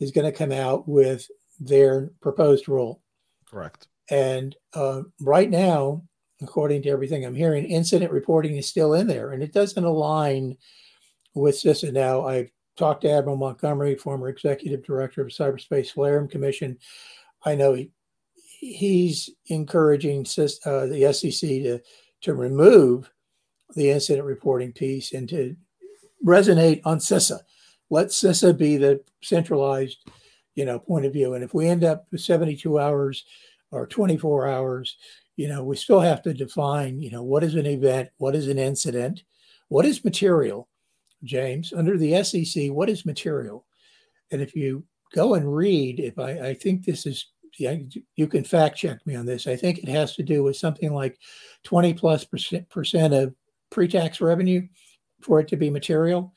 is 0.00 0.10
going 0.10 0.24
to 0.24 0.36
come 0.36 0.52
out 0.52 0.88
with 0.88 1.26
their 1.60 2.10
proposed 2.20 2.68
rule 2.68 3.02
correct 3.48 3.88
and 4.10 4.56
uh, 4.74 5.02
right 5.20 5.50
now, 5.50 6.02
according 6.40 6.82
to 6.82 6.90
everything 6.90 7.24
I'm 7.24 7.34
hearing, 7.34 7.64
incident 7.64 8.10
reporting 8.10 8.56
is 8.56 8.66
still 8.66 8.94
in 8.94 9.06
there, 9.06 9.32
and 9.32 9.42
it 9.42 9.52
doesn't 9.52 9.84
align 9.84 10.56
with 11.34 11.56
CISA. 11.56 11.92
Now, 11.92 12.26
I've 12.26 12.50
talked 12.76 13.02
to 13.02 13.10
Admiral 13.10 13.36
Montgomery, 13.36 13.96
former 13.96 14.28
executive 14.28 14.84
director 14.84 15.22
of 15.22 15.28
Cyberspace 15.28 15.90
Flare 15.90 16.26
Commission. 16.26 16.78
I 17.44 17.54
know 17.54 17.74
he, 17.74 17.90
he's 18.60 19.30
encouraging 19.46 20.26
uh, 20.64 20.86
the 20.86 21.12
SEC 21.12 21.48
to 21.48 21.80
to 22.20 22.34
remove 22.34 23.08
the 23.74 23.90
incident 23.90 24.26
reporting 24.26 24.72
piece 24.72 25.12
and 25.12 25.28
to 25.28 25.56
resonate 26.24 26.80
on 26.84 26.98
CISA. 26.98 27.40
Let 27.90 28.08
CISA 28.08 28.56
be 28.56 28.76
the 28.76 29.00
centralized, 29.22 29.98
you 30.54 30.64
know, 30.64 30.78
point 30.78 31.06
of 31.06 31.12
view. 31.12 31.34
And 31.34 31.44
if 31.44 31.54
we 31.54 31.68
end 31.68 31.84
up 31.84 32.06
with 32.10 32.20
72 32.20 32.78
hours 32.78 33.24
or 33.70 33.86
24 33.86 34.48
hours, 34.48 34.96
you 35.36 35.48
know, 35.48 35.62
we 35.62 35.76
still 35.76 36.00
have 36.00 36.22
to 36.22 36.34
define, 36.34 37.00
you 37.00 37.10
know, 37.10 37.22
what 37.22 37.44
is 37.44 37.54
an 37.54 37.66
event, 37.66 38.10
what 38.18 38.34
is 38.34 38.48
an 38.48 38.58
incident, 38.58 39.22
what 39.68 39.86
is 39.86 40.04
material, 40.04 40.68
James, 41.22 41.72
under 41.72 41.96
the 41.96 42.22
SEC, 42.24 42.70
what 42.70 42.90
is 42.90 43.06
material? 43.06 43.64
And 44.30 44.42
if 44.42 44.56
you 44.56 44.84
go 45.14 45.34
and 45.34 45.54
read, 45.54 46.00
if 46.00 46.18
I, 46.18 46.48
I 46.48 46.54
think 46.54 46.84
this 46.84 47.06
is, 47.06 47.26
yeah, 47.58 47.76
you 48.16 48.26
can 48.26 48.44
fact 48.44 48.76
check 48.76 49.04
me 49.06 49.14
on 49.14 49.26
this. 49.26 49.46
I 49.46 49.56
think 49.56 49.78
it 49.78 49.88
has 49.88 50.14
to 50.16 50.22
do 50.22 50.42
with 50.42 50.56
something 50.56 50.92
like 50.92 51.18
20 51.64 51.94
plus 51.94 52.24
percent, 52.24 52.68
percent 52.68 53.14
of 53.14 53.34
pre 53.70 53.88
tax 53.88 54.20
revenue 54.20 54.66
for 55.20 55.40
it 55.40 55.48
to 55.48 55.56
be 55.56 55.70
material. 55.70 56.34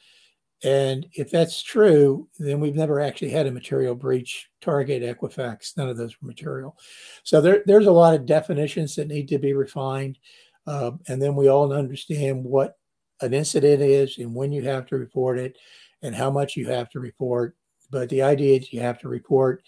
And 0.64 1.08
if 1.14 1.32
that's 1.32 1.64
true, 1.64 2.28
then 2.38 2.60
we've 2.60 2.76
never 2.76 3.00
actually 3.00 3.32
had 3.32 3.48
a 3.48 3.52
material 3.52 3.96
breach, 3.96 4.48
Target, 4.62 5.02
Equifax, 5.02 5.76
none 5.76 5.90
of 5.90 5.98
those 5.98 6.22
were 6.22 6.28
material. 6.28 6.78
So 7.24 7.42
there, 7.42 7.64
there's 7.66 7.88
a 7.88 7.92
lot 7.92 8.14
of 8.14 8.28
definitions 8.28 8.96
that 8.96 9.08
need 9.08 9.28
to 9.30 9.40
be 9.40 9.54
refined. 9.54 10.20
Uh, 10.68 10.92
and 11.08 11.20
then 11.20 11.36
we 11.36 11.48
all 11.48 11.74
understand 11.74 12.44
what 12.44 12.78
an 13.22 13.34
incident 13.34 13.82
is 13.82 14.20
and 14.20 14.36
when 14.36 14.52
you 14.52 14.62
have 14.64 14.86
to 14.88 14.98
report 14.98 15.40
it 15.40 15.58
and 16.04 16.14
how 16.14 16.30
much 16.30 16.56
you 16.56 16.68
have 16.68 16.90
to 16.92 17.00
report. 17.00 17.56
But 17.90 18.10
the 18.10 18.22
idea 18.22 18.60
is 18.60 18.72
you 18.72 18.82
have 18.82 19.00
to 19.00 19.10
report, 19.10 19.64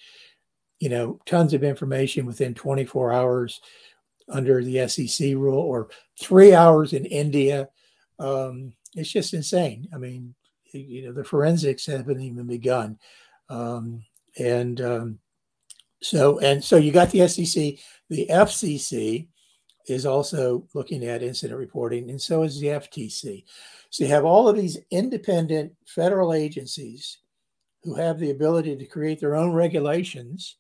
you 0.80 0.90
know, 0.90 1.20
tons 1.26 1.54
of 1.56 1.64
information 1.64 2.26
within 2.28 2.54
24 2.54 3.12
hours 3.12 3.62
under 4.30 4.64
the 4.64 4.88
SEC 4.88 5.34
rule 5.36 5.60
or 5.60 5.90
three 6.20 6.54
hours 6.54 6.94
in 6.94 7.06
India. 7.06 7.70
Um, 8.20 8.74
it's 8.96 9.12
just 9.12 9.34
insane. 9.34 9.88
I 9.94 9.98
mean, 9.98 10.36
you 10.72 11.06
know, 11.06 11.14
the 11.14 11.24
forensics 11.24 11.86
haven't 11.86 12.22
even 12.22 12.48
begun. 12.48 12.98
Um, 13.50 14.04
and 14.38 14.82
um, 14.82 15.20
so, 16.02 16.40
and 16.40 16.64
so 16.64 16.78
you 16.78 16.92
got 16.92 17.12
the 17.12 17.28
SEC, 17.28 17.76
the 18.10 18.28
FCC 18.30 19.28
is 19.88 20.06
also 20.06 20.68
looking 20.74 21.04
at 21.06 21.24
incident 21.24 21.60
reporting, 21.60 22.10
and 22.10 22.22
so 22.22 22.44
is 22.44 22.60
the 22.60 22.68
FTC. 22.68 23.44
So 23.90 24.04
you 24.04 24.10
have 24.10 24.26
all 24.26 24.48
of 24.48 24.56
these 24.56 24.80
independent 24.92 25.74
federal 25.86 26.34
agencies 26.34 27.20
who 27.84 27.96
have 27.96 28.20
the 28.20 28.32
ability 28.32 28.78
to 28.78 28.86
create 28.86 29.20
their 29.20 29.36
own 29.36 29.52
regulations. 29.52 30.56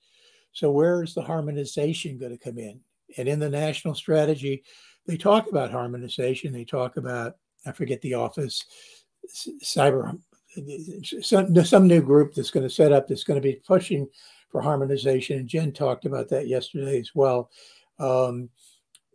So 0.51 0.69
where 0.71 1.01
is 1.03 1.13
the 1.13 1.21
harmonization 1.21 2.17
going 2.17 2.37
to 2.37 2.43
come 2.43 2.57
in? 2.57 2.81
And 3.17 3.27
in 3.27 3.39
the 3.39 3.49
national 3.49 3.95
strategy, 3.95 4.63
they 5.05 5.17
talk 5.17 5.49
about 5.49 5.71
harmonization. 5.71 6.53
They 6.53 6.65
talk 6.65 6.97
about 6.97 7.35
I 7.65 7.71
forget 7.71 8.01
the 8.01 8.15
office, 8.15 8.63
cyber, 9.63 10.19
some 11.21 11.65
some 11.65 11.87
new 11.87 12.01
group 12.01 12.33
that's 12.33 12.51
going 12.51 12.67
to 12.67 12.73
set 12.73 12.91
up 12.91 13.07
that's 13.07 13.23
going 13.23 13.41
to 13.41 13.47
be 13.47 13.61
pushing 13.65 14.07
for 14.49 14.61
harmonization. 14.61 15.39
And 15.39 15.47
Jen 15.47 15.71
talked 15.71 16.05
about 16.05 16.29
that 16.29 16.47
yesterday 16.47 16.99
as 16.99 17.11
well. 17.15 17.49
Um, 17.99 18.49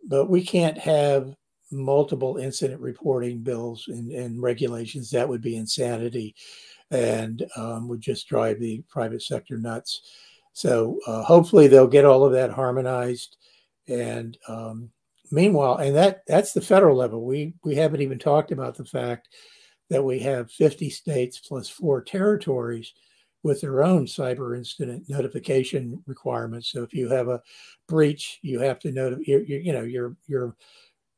but 0.07 0.29
we 0.29 0.43
can't 0.43 0.77
have 0.77 1.35
multiple 1.71 2.37
incident 2.37 2.81
reporting 2.81 3.39
bills 3.39 3.85
and, 3.87 4.11
and 4.11 4.41
regulations. 4.41 5.09
That 5.11 5.29
would 5.29 5.41
be 5.41 5.55
insanity 5.55 6.35
and 6.91 7.45
um, 7.55 7.87
would 7.87 8.01
just 8.01 8.27
drive 8.27 8.59
the 8.59 8.83
private 8.89 9.21
sector 9.21 9.57
nuts. 9.57 10.01
So 10.53 10.99
uh, 11.07 11.23
hopefully 11.23 11.67
they'll 11.67 11.87
get 11.87 12.05
all 12.05 12.25
of 12.25 12.33
that 12.33 12.51
harmonized. 12.51 13.37
And 13.89 14.37
um, 14.47 14.89
meanwhile, 15.31 15.77
and 15.77 15.95
that 15.95 16.21
that's 16.27 16.53
the 16.53 16.61
federal 16.61 16.95
level. 16.95 17.25
We 17.25 17.53
we 17.63 17.75
haven't 17.75 18.01
even 18.01 18.19
talked 18.19 18.51
about 18.51 18.75
the 18.75 18.85
fact 18.85 19.29
that 19.89 20.03
we 20.03 20.19
have 20.19 20.51
50 20.51 20.89
states 20.89 21.39
plus 21.39 21.67
four 21.67 22.01
territories 22.01 22.93
with 23.41 23.61
their 23.61 23.83
own 23.83 24.05
cyber 24.05 24.55
incident 24.55 25.09
notification 25.09 26.03
requirements. 26.05 26.71
So 26.71 26.83
if 26.83 26.93
you 26.93 27.09
have 27.09 27.27
a 27.27 27.41
breach, 27.87 28.39
you 28.41 28.59
have 28.59 28.79
to 28.79 28.91
notify. 28.91 29.23
You're, 29.25 29.41
you 29.41 29.73
know 29.73 29.83
you're 29.83 30.15
you're 30.27 30.55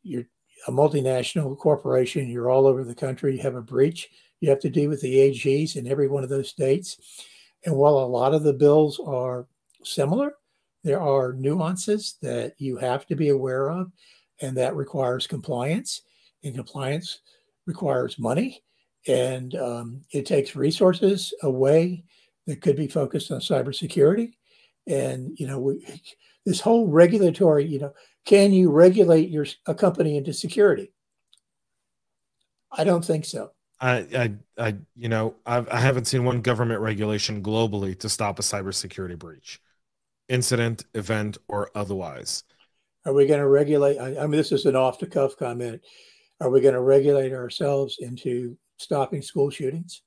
you're 0.04 0.26
a 0.68 0.72
multinational 0.72 1.58
corporation. 1.58 2.30
You're 2.30 2.50
all 2.50 2.68
over 2.68 2.84
the 2.84 2.96
country. 2.96 3.36
You 3.36 3.42
have 3.42 3.56
a 3.56 3.62
breach. 3.62 4.10
You 4.40 4.50
have 4.50 4.60
to 4.60 4.70
deal 4.70 4.90
with 4.90 5.02
the 5.02 5.16
AGs 5.16 5.76
in 5.76 5.88
every 5.88 6.08
one 6.08 6.24
of 6.24 6.30
those 6.30 6.50
states. 6.50 6.98
And 7.66 7.76
while 7.76 8.00
a 8.00 8.06
lot 8.06 8.34
of 8.34 8.44
the 8.44 8.54
bills 8.54 9.00
are 9.06 9.48
similar, 9.84 10.34
there 10.84 11.02
are 11.02 11.34
nuances 11.34 12.18
that 12.22 12.54
you 12.58 12.78
have 12.78 13.06
to 13.08 13.16
be 13.16 13.30
aware 13.30 13.70
of, 13.70 13.92
and 14.42 14.58
that 14.58 14.76
requires 14.76 15.28
compliance. 15.28 16.02
And 16.44 16.56
compliance 16.56 17.20
requires 17.68 18.18
money, 18.18 18.64
and 19.08 19.54
um, 19.56 20.02
it 20.12 20.26
takes 20.26 20.56
resources 20.56 21.34
away 21.44 22.04
that 22.48 22.62
could 22.62 22.76
be 22.76 22.88
focused 22.88 23.32
on 23.32 23.40
cybersecurity. 23.40 24.34
And 24.88 25.38
you 25.40 25.48
know, 25.48 25.60
we, 25.60 25.86
this 26.46 26.60
whole 26.60 26.88
regulatory, 26.88 27.66
you 27.66 27.80
know, 27.80 27.94
can 28.26 28.54
you 28.54 28.72
regulate 28.72 29.30
your 29.30 29.46
a 29.66 29.76
company 29.76 30.18
into 30.18 30.34
security? 30.34 30.92
I 32.72 32.84
don't 32.84 33.04
think 33.04 33.26
so. 33.26 33.52
I, 33.80 34.06
I, 34.16 34.34
I 34.58 34.76
you 34.96 35.10
know, 35.10 35.36
I've, 35.46 35.68
I 35.70 35.80
haven't 35.80 36.06
seen 36.06 36.24
one 36.24 36.42
government 36.42 36.82
regulation 36.82 37.42
globally 37.42 37.98
to 38.00 38.10
stop 38.10 38.38
a 38.40 38.44
cybersecurity 38.44 39.18
breach, 39.18 39.60
incident, 40.32 40.86
event, 40.96 41.38
or 41.48 41.70
otherwise. 41.76 42.44
Are 43.06 43.14
we 43.14 43.28
going 43.28 43.40
to 43.40 43.48
regulate? 43.48 43.98
I, 43.98 44.18
I 44.18 44.22
mean, 44.22 44.38
this 44.38 44.52
is 44.52 44.66
an 44.66 44.76
off 44.76 45.00
the 45.00 45.08
cuff 45.08 45.36
comment. 45.38 45.82
Are 46.40 46.50
we 46.50 46.62
going 46.62 46.74
to 46.74 46.82
regulate 46.82 47.34
ourselves 47.34 47.98
into 48.00 48.58
stopping 48.78 49.22
school 49.22 49.50
shootings? 49.50 50.02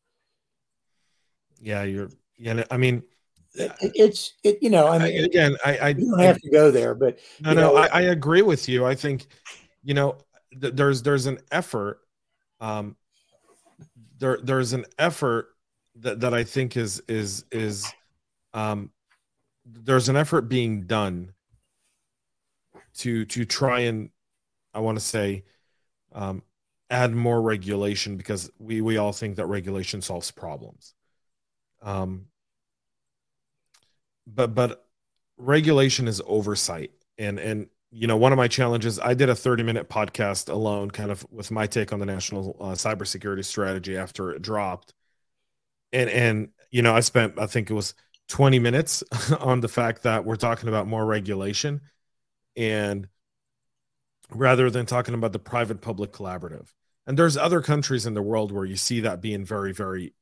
Yeah, 1.61 1.85
you're. 1.85 2.11
Yeah, 2.37 2.65
I 2.71 2.77
mean, 2.77 3.03
it, 3.55 3.73
it's 3.81 4.35
it. 4.43 4.59
You 4.61 4.71
know, 4.71 4.89
I 4.89 4.99
mean, 4.99 5.21
I, 5.21 5.25
again, 5.25 5.57
I, 5.65 5.79
I 5.79 5.93
don't 5.93 6.19
have 6.19 6.41
to 6.41 6.51
go 6.51 6.71
there, 6.71 6.95
but 6.95 7.19
no, 7.41 7.53
no, 7.53 7.77
I, 7.77 7.87
I, 7.87 8.01
agree 8.03 8.43
with 8.43 8.69
you. 8.69 8.85
I 8.85 8.97
think, 8.97 9.27
you 9.85 9.95
know, 9.95 10.17
th- 10.61 10.75
there's 10.75 11.03
there's 11.03 11.27
an 11.27 11.39
effort. 11.53 12.01
Um, 12.61 12.97
there 14.19 14.39
there's 14.43 14.73
an 14.73 14.85
effort 14.99 15.49
that 15.97 16.21
that 16.21 16.35
I 16.35 16.43
think 16.43 16.77
is 16.77 17.01
is 17.07 17.45
is, 17.53 17.87
um, 18.53 18.91
there's 19.65 20.09
an 20.09 20.17
effort 20.17 20.43
being 20.43 20.87
done 20.87 21.33
to 22.95 23.25
to 23.27 23.45
try 23.45 23.81
and 23.81 24.11
I 24.73 24.81
want 24.81 24.99
to 24.99 25.05
say 25.05 25.45
um, 26.13 26.43
add 26.91 27.15
more 27.15 27.41
regulation 27.43 28.17
because 28.17 28.51
we 28.59 28.81
we 28.81 28.97
all 28.97 29.13
think 29.13 29.37
that 29.37 29.47
regulation 29.47 30.03
solves 30.03 30.31
problems. 30.31 30.95
Um, 31.83 32.27
but 34.27 34.55
but 34.55 34.87
regulation 35.37 36.09
is 36.09 36.23
oversight, 36.27 36.93
and 37.19 37.39
and 37.39 37.69
you 37.91 38.07
know 38.07 38.17
one 38.17 38.33
of 38.33 38.37
my 38.39 38.49
challenges. 38.49 38.99
I 38.99 39.15
did 39.15 39.29
a 39.29 39.35
thirty 39.35 39.63
minute 39.63 39.89
podcast 39.89 40.49
alone, 40.51 40.91
kind 40.91 41.11
of 41.11 41.27
with 41.31 41.51
my 41.51 41.67
take 41.67 41.93
on 41.93 41.99
the 42.01 42.07
national 42.07 42.57
uh, 42.61 42.73
cybersecurity 42.73 43.45
strategy 43.45 43.97
after 43.97 44.31
it 44.33 44.43
dropped, 44.43 44.95
and 45.93 46.11
and 46.11 46.49
you 46.71 46.83
know 46.83 46.95
I 46.95 47.01
spent 47.01 47.39
I 47.39 47.47
think 47.47 47.71
it 47.71 47.75
was 47.75 47.95
twenty 48.29 48.59
minutes 48.59 49.03
on 49.41 49.61
the 49.61 49.69
fact 49.69 50.03
that 50.03 50.25
we're 50.25 50.37
talking 50.37 50.69
about 50.69 50.87
more 50.87 51.05
regulation, 51.05 51.81
and 52.57 53.09
rather 54.31 54.71
than 54.71 54.87
talking 54.87 55.15
about 55.15 55.33
the 55.33 55.39
private 55.39 55.81
public 55.81 56.13
collaborative. 56.13 56.73
And 57.07 57.19
there's 57.19 57.37
other 57.37 57.61
countries 57.61 58.07
in 58.07 58.15
the 58.15 58.23
world 58.23 58.51
where 58.51 58.65
you 58.65 58.77
see 58.77 59.01
that 59.01 59.21
being 59.21 59.45
very 59.45 59.73
very 59.73 60.15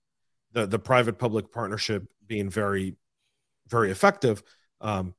the 0.52 0.66
the 0.66 0.78
private 0.78 1.18
public 1.18 1.52
partnership 1.52 2.06
being 2.26 2.50
very 2.50 2.96
very 3.68 3.90
effective. 3.90 4.42
Um, 4.80 5.14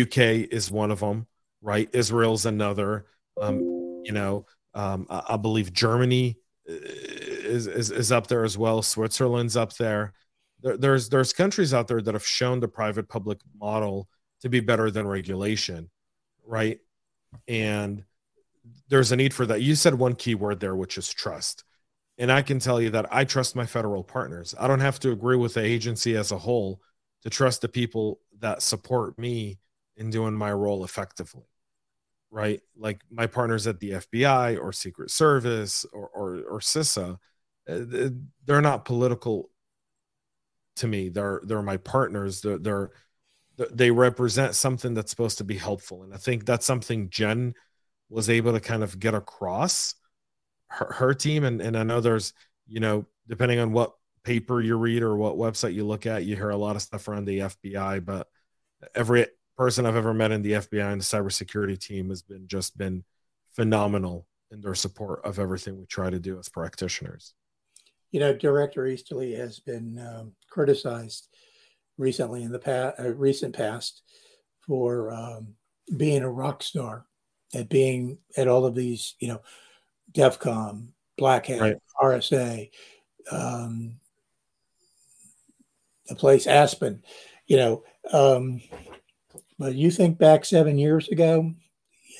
uk 0.00 0.18
is 0.18 0.70
one 0.70 0.90
of 0.90 1.00
them 1.00 1.26
right? 1.62 1.88
Israel's 1.92 2.46
another. 2.46 3.06
Um, 3.38 3.60
you 4.04 4.12
know 4.12 4.46
um, 4.72 5.06
I, 5.10 5.22
I, 5.30 5.36
believe 5.36 5.70
germany 5.70 6.38
uh, 6.70 6.72
is, 6.72 7.66
is, 7.66 7.90
is 7.90 8.10
up 8.10 8.28
there 8.28 8.44
as 8.44 8.56
well. 8.56 8.80
Switzerland's 8.80 9.58
up 9.58 9.74
there. 9.74 10.14
There 10.62 10.76
there's 10.76 11.08
there's 11.08 11.32
countries 11.32 11.74
out 11.74 11.88
there 11.88 12.00
that 12.00 12.14
have 12.14 12.26
shown 12.26 12.60
the 12.60 12.68
private 12.68 13.08
public 13.08 13.38
model 13.58 14.08
to 14.40 14.48
be 14.48 14.60
better 14.60 14.90
than 14.90 15.06
regulation 15.06 15.90
right 16.44 16.78
and 17.48 18.04
there's 18.88 19.12
a 19.12 19.16
need 19.16 19.34
for 19.34 19.46
that. 19.46 19.62
You 19.62 19.74
said 19.74 19.94
one 19.94 20.14
key 20.14 20.34
word 20.34 20.60
there, 20.60 20.76
which 20.76 20.98
is 20.98 21.08
trust. 21.08 21.64
And 22.18 22.32
I 22.32 22.42
can 22.42 22.58
tell 22.58 22.80
you 22.80 22.90
that 22.90 23.12
I 23.12 23.24
trust 23.24 23.56
my 23.56 23.66
federal 23.66 24.02
partners. 24.02 24.54
I 24.58 24.68
don't 24.68 24.80
have 24.80 24.98
to 25.00 25.12
agree 25.12 25.36
with 25.36 25.54
the 25.54 25.64
agency 25.64 26.16
as 26.16 26.32
a 26.32 26.38
whole 26.38 26.80
to 27.22 27.30
trust 27.30 27.60
the 27.60 27.68
people 27.68 28.20
that 28.38 28.62
support 28.62 29.18
me 29.18 29.58
in 29.96 30.10
doing 30.10 30.34
my 30.34 30.52
role 30.52 30.84
effectively. 30.84 31.44
Right? 32.30 32.60
Like 32.76 33.00
my 33.10 33.26
partners 33.26 33.66
at 33.66 33.80
the 33.80 33.92
FBI 33.92 34.60
or 34.60 34.72
Secret 34.72 35.10
Service 35.10 35.84
or, 35.92 36.08
or, 36.08 36.36
or 36.48 36.60
CISA, 36.60 37.18
uh, 37.68 38.10
they're 38.44 38.60
not 38.60 38.84
political 38.84 39.50
to 40.76 40.86
me. 40.86 41.08
They're, 41.08 41.40
they're 41.44 41.62
my 41.62 41.76
partners. 41.76 42.40
They're, 42.40 42.58
they're, 42.58 42.90
they 43.72 43.90
represent 43.90 44.54
something 44.54 44.94
that's 44.94 45.10
supposed 45.10 45.38
to 45.38 45.44
be 45.44 45.56
helpful. 45.56 46.02
And 46.02 46.12
I 46.12 46.18
think 46.18 46.44
that's 46.44 46.66
something 46.66 47.08
Jen 47.10 47.54
was 48.08 48.28
able 48.28 48.52
to 48.52 48.60
kind 48.60 48.82
of 48.82 48.98
get 48.98 49.14
across 49.14 49.94
her, 50.68 50.92
her 50.92 51.14
team. 51.14 51.44
And, 51.44 51.60
and 51.60 51.76
I 51.76 51.82
know 51.82 52.00
there's, 52.00 52.32
you 52.66 52.80
know, 52.80 53.06
depending 53.28 53.58
on 53.58 53.72
what 53.72 53.94
paper 54.24 54.60
you 54.60 54.76
read 54.76 55.02
or 55.02 55.16
what 55.16 55.36
website 55.36 55.74
you 55.74 55.86
look 55.86 56.04
at, 56.04 56.24
you 56.24 56.36
hear 56.36 56.50
a 56.50 56.56
lot 56.56 56.76
of 56.76 56.82
stuff 56.82 57.08
around 57.08 57.24
the 57.24 57.38
FBI, 57.38 58.04
but 58.04 58.26
every 58.94 59.26
person 59.56 59.86
I've 59.86 59.96
ever 59.96 60.12
met 60.12 60.32
in 60.32 60.42
the 60.42 60.52
FBI 60.52 60.92
and 60.92 61.00
the 61.00 61.04
cybersecurity 61.04 61.78
team 61.78 62.10
has 62.10 62.22
been 62.22 62.46
just 62.46 62.76
been 62.76 63.04
phenomenal 63.54 64.26
in 64.50 64.60
their 64.60 64.74
support 64.74 65.24
of 65.24 65.38
everything 65.38 65.78
we 65.78 65.86
try 65.86 66.10
to 66.10 66.18
do 66.18 66.38
as 66.38 66.48
practitioners. 66.48 67.34
You 68.10 68.20
know, 68.20 68.34
Director 68.34 68.86
Easterly 68.86 69.34
has 69.34 69.58
been 69.58 69.98
um, 69.98 70.32
criticized 70.48 71.28
recently 71.98 72.42
in 72.42 72.52
the 72.52 72.58
past, 72.58 72.98
uh, 72.98 73.12
recent 73.14 73.54
past, 73.54 74.02
for 74.66 75.12
um, 75.12 75.54
being 75.96 76.22
a 76.22 76.30
rock 76.30 76.62
star 76.62 77.06
at 77.54 77.68
being 77.68 78.18
at 78.36 78.48
all 78.48 78.66
of 78.66 78.74
these, 78.74 79.14
you 79.20 79.28
know, 79.28 79.40
DEF 80.12 80.38
CON, 80.38 80.92
Black 81.16 81.46
Hat, 81.46 81.60
right. 81.60 81.76
RSA, 82.02 82.70
um, 83.30 83.96
the 86.08 86.14
place 86.14 86.46
Aspen, 86.46 87.02
you 87.46 87.56
know. 87.56 87.84
Um, 88.12 88.60
but 89.58 89.74
you 89.74 89.90
think 89.90 90.18
back 90.18 90.44
seven 90.44 90.78
years 90.78 91.08
ago, 91.08 91.52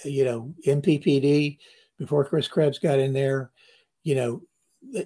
you 0.04 0.24
know, 0.24 0.54
NPPD 0.66 1.58
before 1.98 2.24
Chris 2.24 2.48
Krebs 2.48 2.78
got 2.78 2.98
in 2.98 3.12
there, 3.12 3.50
you 4.02 4.14
know, 4.14 4.42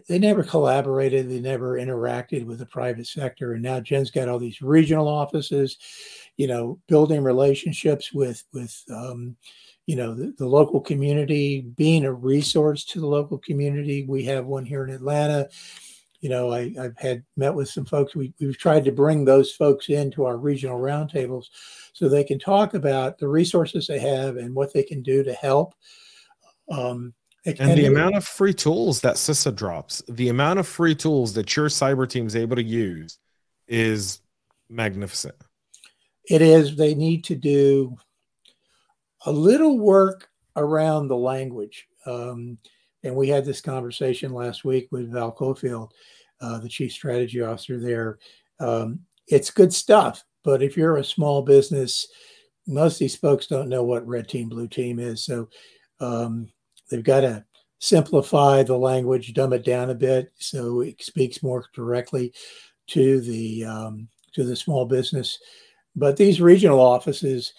they 0.09 0.19
never 0.19 0.43
collaborated, 0.43 1.29
they 1.29 1.41
never 1.41 1.79
interacted 1.79 2.45
with 2.45 2.59
the 2.59 2.67
private 2.67 3.07
sector, 3.07 3.55
and 3.55 3.63
now 3.63 3.81
Jen's 3.81 4.11
got 4.11 4.29
all 4.29 4.39
these 4.39 4.63
regional 4.63 5.09
offices, 5.09 5.79
you 6.37 6.47
know, 6.47 6.79
building 6.89 7.23
relationships 7.23 8.13
with 8.13 8.45
with 8.53 8.83
um, 8.91 9.37
you 9.87 9.97
know 9.97 10.15
the, 10.15 10.33
the, 10.39 10.47
local 10.47 10.81
community 10.81 11.63
being 11.77 12.05
a 12.05 12.13
resource 12.13 12.85
to 12.87 13.01
the 13.01 13.07
local 13.07 13.39
community. 13.39 14.05
We 14.09 14.25
have 14.25 14.47
one 14.47 14.65
here 14.65 14.85
in 14.85 14.91
atlanta. 14.91 15.49
You 16.21 16.29
know 16.29 16.53
I, 16.53 16.73
have 16.77 16.97
had 16.99 17.25
met 17.37 17.55
with 17.55 17.69
some 17.69 17.85
folks. 17.85 18.15
We, 18.15 18.33
we've 18.41 18.59
tried 18.59 18.85
to 18.85 18.93
bring 18.93 19.25
those 19.25 19.53
folks 19.53 19.89
into 19.89 20.25
our 20.27 20.37
regional 20.37 20.79
roundtables 20.79 21.47
so 21.93 22.09
they 22.09 22.25
can 22.25 22.39
talk 22.39 22.75
about 22.75 23.19
the 23.19 23.29
resources 23.29 23.87
they 23.87 23.99
have 23.99 24.37
and 24.37 24.55
what 24.55 24.73
they 24.73 24.83
can 24.83 25.03
do 25.03 25.25
to 25.25 25.33
help 25.33 25.75
um, 26.71 27.15
and, 27.47 27.59
and 27.61 27.79
the 27.79 27.87
amount 27.87 28.17
of 28.17 28.25
free 28.27 28.53
tools 28.53 29.01
that 29.01 29.17
CISA 29.17 29.55
drops, 29.55 30.03
the 30.09 30.29
amount 30.29 30.59
of 30.59 30.67
free 30.67 30.95
tools 30.95 31.33
that 31.35 31.57
your 31.57 31.69
cyber 31.69 32.09
team 32.09 32.27
is 32.27 32.37
able 32.37 32.57
to 32.57 32.63
use 32.63 33.19
is 33.67 34.21
magnificent. 34.69 35.35
It 36.29 36.43
is. 36.43 36.77
They 36.77 36.95
need 36.95 37.25
to 37.25 37.35
do 37.35 37.97
a 39.25 39.33
little 39.33 39.79
work 39.79 40.29
around 40.57 41.09
the 41.09 41.17
language. 41.17 41.87
Um, 42.07 42.59
and 43.03 43.15
we 43.15 43.29
had 43.29 43.45
this 43.45 43.61
conversation 43.61 44.33
last 44.33 44.65
week 44.65 44.89
with 44.91 45.13
Val 45.13 45.33
Cofield, 45.33 45.91
uh, 46.41 46.59
the 46.59 46.69
chief 46.69 46.93
strategy 46.93 47.41
officer 47.41 47.81
there. 47.81 48.19
Um, 48.59 49.01
it's 49.27 49.51
good 49.51 49.73
stuff, 49.73 50.23
but 50.45 50.63
if 50.63 50.77
you're 50.77 50.99
a 50.99 51.05
small 51.05 51.43
business, 51.43 52.07
most 52.67 52.95
of 52.95 52.99
these 53.01 53.17
folks 53.17 53.47
don't 53.47 53.69
know 53.69 53.83
what 53.83 54.07
red 54.07 54.29
team, 54.29 54.49
blue 54.49 54.69
team 54.69 54.99
is. 54.99 55.25
So 55.25 55.49
um, 56.01 56.49
they've 56.91 57.05
got 57.05 57.21
to 57.21 57.45
simplify 57.79 58.63
the 58.63 58.77
language, 58.77 59.33
dumb 59.33 59.53
it 59.53 59.65
down 59.65 59.91
a 59.91 59.95
bit 59.95 60.33
so 60.39 60.81
it 60.81 61.03
speaks 61.03 61.43
more 61.43 61.65
directly 61.75 62.33
to 62.89 63.21
the 63.21 63.65
um, 63.65 64.09
to 64.33 64.45
the 64.45 64.57
small 64.57 64.85
business. 64.85 65.39
But 65.97 66.17
these 66.17 66.41
regional 66.41 66.81
offices, 66.81 67.53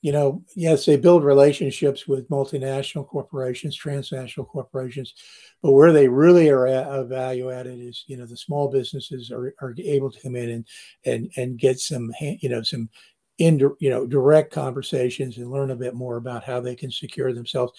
you 0.00 0.12
know, 0.12 0.44
yes, 0.54 0.84
they 0.84 0.96
build 0.96 1.24
relationships 1.24 2.06
with 2.06 2.28
multinational 2.28 3.08
corporations, 3.08 3.74
transnational 3.74 4.46
corporations, 4.46 5.14
but 5.62 5.72
where 5.72 5.92
they 5.92 6.08
really 6.08 6.50
are 6.50 6.66
at, 6.66 7.06
value 7.06 7.50
added 7.50 7.80
is, 7.80 8.04
you 8.06 8.16
know, 8.16 8.26
the 8.26 8.36
small 8.36 8.70
businesses 8.70 9.30
are, 9.30 9.54
are 9.60 9.74
able 9.78 10.10
to 10.10 10.20
come 10.20 10.36
in 10.36 10.50
and 10.50 10.66
and 11.04 11.32
and 11.36 11.58
get 11.58 11.78
some, 11.78 12.12
you 12.20 12.48
know, 12.48 12.62
some 12.62 12.88
in 13.38 13.58
you 13.80 13.90
know 13.90 14.06
direct 14.06 14.52
conversations 14.52 15.38
and 15.38 15.50
learn 15.50 15.70
a 15.70 15.76
bit 15.76 15.94
more 15.94 16.16
about 16.16 16.44
how 16.44 16.60
they 16.60 16.76
can 16.76 16.90
secure 16.90 17.32
themselves. 17.32 17.72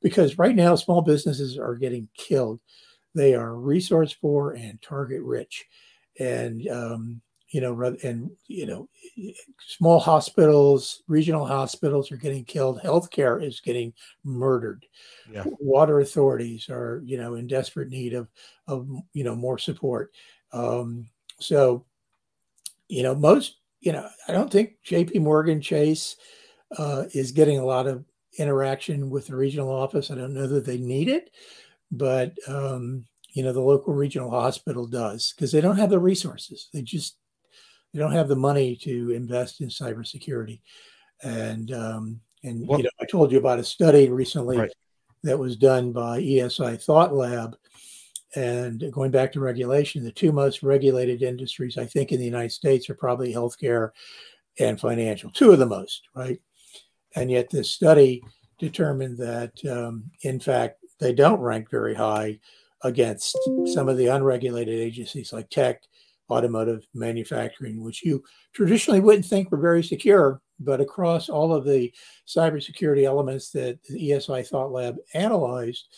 Because 0.00 0.38
right 0.38 0.56
now 0.56 0.74
small 0.74 1.02
businesses 1.02 1.58
are 1.58 1.74
getting 1.76 2.08
killed. 2.16 2.60
They 3.14 3.34
are 3.34 3.56
resource 3.56 4.14
poor 4.14 4.52
and 4.52 4.80
target 4.80 5.22
rich. 5.22 5.66
And 6.18 6.66
um, 6.68 7.22
you 7.52 7.60
know 7.60 7.80
and 8.02 8.30
you 8.48 8.66
know 8.66 8.88
small 9.58 10.00
hospitals 10.00 11.02
regional 11.06 11.46
hospitals 11.46 12.10
are 12.10 12.16
getting 12.16 12.44
killed. 12.44 12.80
Healthcare 12.80 13.44
is 13.44 13.60
getting 13.60 13.92
murdered. 14.24 14.86
Yeah. 15.30 15.44
water 15.60 16.00
authorities 16.00 16.68
are 16.70 17.02
you 17.04 17.18
know 17.18 17.34
in 17.34 17.46
desperate 17.46 17.90
need 17.90 18.14
of 18.14 18.28
of 18.66 18.88
you 19.12 19.22
know 19.22 19.36
more 19.36 19.58
support. 19.58 20.12
Um, 20.52 21.08
so 21.38 21.84
you 22.88 23.02
know 23.02 23.14
most 23.14 23.58
you 23.82 23.92
know, 23.92 24.08
I 24.28 24.32
don't 24.32 24.50
think 24.50 24.74
J.P. 24.84 25.18
Morgan 25.18 25.60
Chase 25.60 26.16
uh, 26.78 27.04
is 27.12 27.32
getting 27.32 27.58
a 27.58 27.64
lot 27.64 27.86
of 27.86 28.04
interaction 28.38 29.10
with 29.10 29.26
the 29.26 29.36
regional 29.36 29.70
office. 29.70 30.10
I 30.10 30.14
don't 30.14 30.34
know 30.34 30.46
that 30.46 30.64
they 30.64 30.78
need 30.78 31.08
it, 31.08 31.30
but 31.90 32.32
um, 32.46 33.04
you 33.34 33.42
know, 33.42 33.52
the 33.52 33.60
local 33.60 33.92
regional 33.92 34.30
hospital 34.30 34.86
does 34.86 35.34
because 35.34 35.52
they 35.52 35.60
don't 35.60 35.76
have 35.76 35.90
the 35.90 35.98
resources. 35.98 36.68
They 36.72 36.82
just 36.82 37.16
they 37.92 37.98
don't 37.98 38.12
have 38.12 38.28
the 38.28 38.36
money 38.36 38.76
to 38.76 39.10
invest 39.10 39.60
in 39.60 39.68
cybersecurity. 39.68 40.60
And 41.22 41.72
um, 41.72 42.20
and 42.44 42.60
you 42.60 42.84
know, 42.84 42.90
I 43.00 43.04
told 43.04 43.32
you 43.32 43.38
about 43.38 43.58
a 43.58 43.64
study 43.64 44.08
recently 44.08 44.58
right. 44.58 44.72
that 45.24 45.38
was 45.38 45.56
done 45.56 45.92
by 45.92 46.20
ESI 46.20 46.82
Thought 46.82 47.14
Lab 47.14 47.56
and 48.34 48.90
going 48.92 49.10
back 49.10 49.32
to 49.32 49.40
regulation, 49.40 50.04
the 50.04 50.12
two 50.12 50.32
most 50.32 50.62
regulated 50.62 51.22
industries, 51.22 51.76
I 51.76 51.86
think, 51.86 52.12
in 52.12 52.18
the 52.18 52.24
United 52.24 52.52
States 52.52 52.88
are 52.88 52.94
probably 52.94 53.32
healthcare 53.32 53.90
and 54.58 54.80
financial, 54.80 55.30
two 55.30 55.52
of 55.52 55.58
the 55.58 55.66
most, 55.66 56.08
right? 56.14 56.40
And 57.14 57.30
yet, 57.30 57.50
this 57.50 57.70
study 57.70 58.22
determined 58.58 59.18
that, 59.18 59.52
um, 59.66 60.10
in 60.22 60.40
fact, 60.40 60.78
they 60.98 61.12
don't 61.12 61.40
rank 61.40 61.70
very 61.70 61.94
high 61.94 62.38
against 62.84 63.36
some 63.66 63.88
of 63.88 63.96
the 63.96 64.06
unregulated 64.06 64.74
agencies 64.74 65.32
like 65.32 65.50
tech, 65.50 65.82
automotive, 66.30 66.86
manufacturing, 66.94 67.82
which 67.82 68.04
you 68.04 68.22
traditionally 68.52 69.00
wouldn't 69.00 69.26
think 69.26 69.50
were 69.50 69.58
very 69.58 69.82
secure. 69.82 70.40
But 70.58 70.80
across 70.80 71.28
all 71.28 71.52
of 71.52 71.64
the 71.64 71.92
cybersecurity 72.26 73.04
elements 73.04 73.50
that 73.50 73.82
the 73.84 74.10
ESI 74.10 74.46
Thought 74.46 74.70
Lab 74.70 74.96
analyzed, 75.12 75.88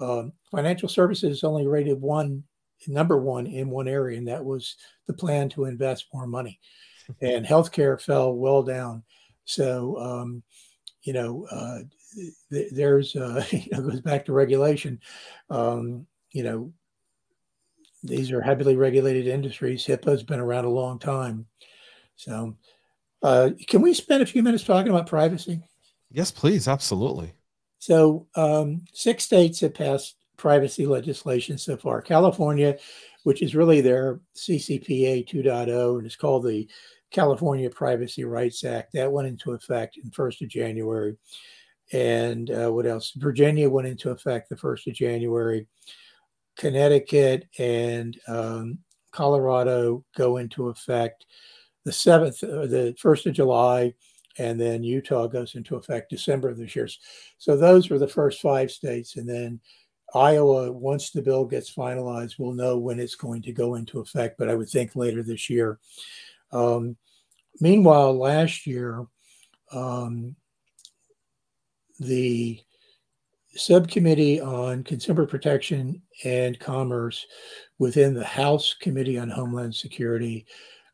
um, 0.00 0.32
financial 0.50 0.88
services 0.88 1.44
only 1.44 1.66
rated 1.66 2.00
one 2.00 2.44
number 2.88 3.18
one 3.18 3.46
in 3.46 3.70
one 3.70 3.88
area, 3.88 4.18
and 4.18 4.28
that 4.28 4.44
was 4.44 4.76
the 5.06 5.12
plan 5.12 5.48
to 5.50 5.64
invest 5.64 6.06
more 6.12 6.26
money. 6.26 6.58
and 7.20 7.44
healthcare 7.44 8.00
fell 8.00 8.34
well 8.34 8.62
down. 8.62 9.02
So, 9.44 9.98
um, 9.98 10.42
you 11.02 11.12
know, 11.12 11.46
uh, 11.50 11.80
th- 12.50 12.72
there's 12.72 13.16
uh, 13.16 13.44
you 13.50 13.68
know 13.72 13.82
goes 13.82 14.00
back 14.00 14.24
to 14.26 14.32
regulation. 14.32 15.00
Um, 15.50 16.06
you 16.32 16.44
know, 16.44 16.72
these 18.02 18.32
are 18.32 18.40
heavily 18.40 18.76
regulated 18.76 19.26
industries. 19.26 19.86
HIPAA's 19.86 20.22
been 20.22 20.40
around 20.40 20.64
a 20.64 20.70
long 20.70 20.98
time. 20.98 21.46
So, 22.16 22.56
uh, 23.22 23.50
can 23.68 23.82
we 23.82 23.94
spend 23.94 24.22
a 24.22 24.26
few 24.26 24.42
minutes 24.42 24.64
talking 24.64 24.90
about 24.90 25.06
privacy? 25.06 25.62
Yes, 26.10 26.30
please. 26.30 26.68
Absolutely. 26.68 27.32
So, 27.82 28.28
um, 28.36 28.84
six 28.92 29.24
states 29.24 29.58
have 29.58 29.74
passed 29.74 30.14
privacy 30.36 30.86
legislation 30.86 31.58
so 31.58 31.76
far. 31.76 32.00
California, 32.00 32.78
which 33.24 33.42
is 33.42 33.56
really 33.56 33.80
their 33.80 34.20
CCPA 34.36 35.28
2.0, 35.28 35.98
and 35.98 36.06
it's 36.06 36.14
called 36.14 36.44
the 36.44 36.68
California 37.10 37.68
Privacy 37.68 38.22
Rights 38.22 38.62
Act, 38.62 38.92
that 38.92 39.10
went 39.10 39.26
into 39.26 39.50
effect 39.50 39.96
in 39.96 40.12
1st 40.12 40.42
of 40.42 40.48
January. 40.48 41.16
And 41.92 42.52
uh, 42.52 42.70
what 42.70 42.86
else? 42.86 43.14
Virginia 43.16 43.68
went 43.68 43.88
into 43.88 44.10
effect 44.10 44.48
the 44.48 44.54
1st 44.54 44.86
of 44.86 44.94
January. 44.94 45.66
Connecticut 46.56 47.48
and 47.58 48.16
um, 48.28 48.78
Colorado 49.10 50.04
go 50.16 50.36
into 50.36 50.68
effect 50.68 51.26
the 51.84 51.90
7th, 51.90 52.44
uh, 52.44 52.68
the 52.68 52.94
1st 53.02 53.26
of 53.26 53.32
July 53.32 53.92
and 54.38 54.60
then 54.60 54.82
Utah 54.82 55.26
goes 55.26 55.54
into 55.54 55.76
effect 55.76 56.10
December 56.10 56.48
of 56.48 56.58
this 56.58 56.74
year. 56.74 56.88
So 57.38 57.56
those 57.56 57.90
were 57.90 57.98
the 57.98 58.08
first 58.08 58.40
five 58.40 58.70
states, 58.70 59.16
and 59.16 59.28
then 59.28 59.60
Iowa, 60.14 60.70
once 60.70 61.10
the 61.10 61.22
bill 61.22 61.44
gets 61.44 61.72
finalized, 61.72 62.38
we'll 62.38 62.52
know 62.52 62.78
when 62.78 63.00
it's 63.00 63.14
going 63.14 63.42
to 63.42 63.52
go 63.52 63.76
into 63.76 64.00
effect. 64.00 64.36
But 64.38 64.48
I 64.48 64.54
would 64.54 64.68
think 64.68 64.94
later 64.94 65.22
this 65.22 65.48
year. 65.48 65.78
Um, 66.52 66.96
meanwhile, 67.60 68.12
last 68.16 68.66
year, 68.66 69.06
um, 69.72 70.36
the 71.98 72.60
subcommittee 73.54 74.40
on 74.40 74.82
consumer 74.82 75.26
protection 75.26 76.02
and 76.24 76.58
commerce 76.58 77.26
within 77.78 78.14
the 78.14 78.24
House 78.24 78.74
Committee 78.80 79.18
on 79.18 79.28
Homeland 79.28 79.74
Security 79.74 80.46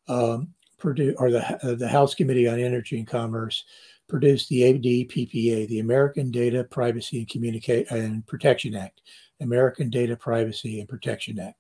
um, 0.09 0.55
Purdue 0.79 1.15
or 1.19 1.31
the 1.31 1.43
uh, 1.67 1.75
the 1.75 1.89
House 1.89 2.15
Committee 2.15 2.49
on 2.49 2.59
Energy 2.61 2.99
and 2.99 3.07
Commerce 3.07 3.65
produced 4.09 4.49
the 4.49 4.63
ADPPA, 4.63 5.69
the 5.69 5.81
American 5.81 6.31
Data 6.31 6.65
Privacy 6.65 7.19
and 7.19 7.29
Communicate 7.29 7.91
and 7.91 8.27
Protection 8.27 8.75
Act, 8.75 9.03
American 9.41 9.91
Data 9.91 10.17
Privacy 10.17 10.81
and 10.81 10.89
Protection 10.89 11.39
Act, 11.39 11.59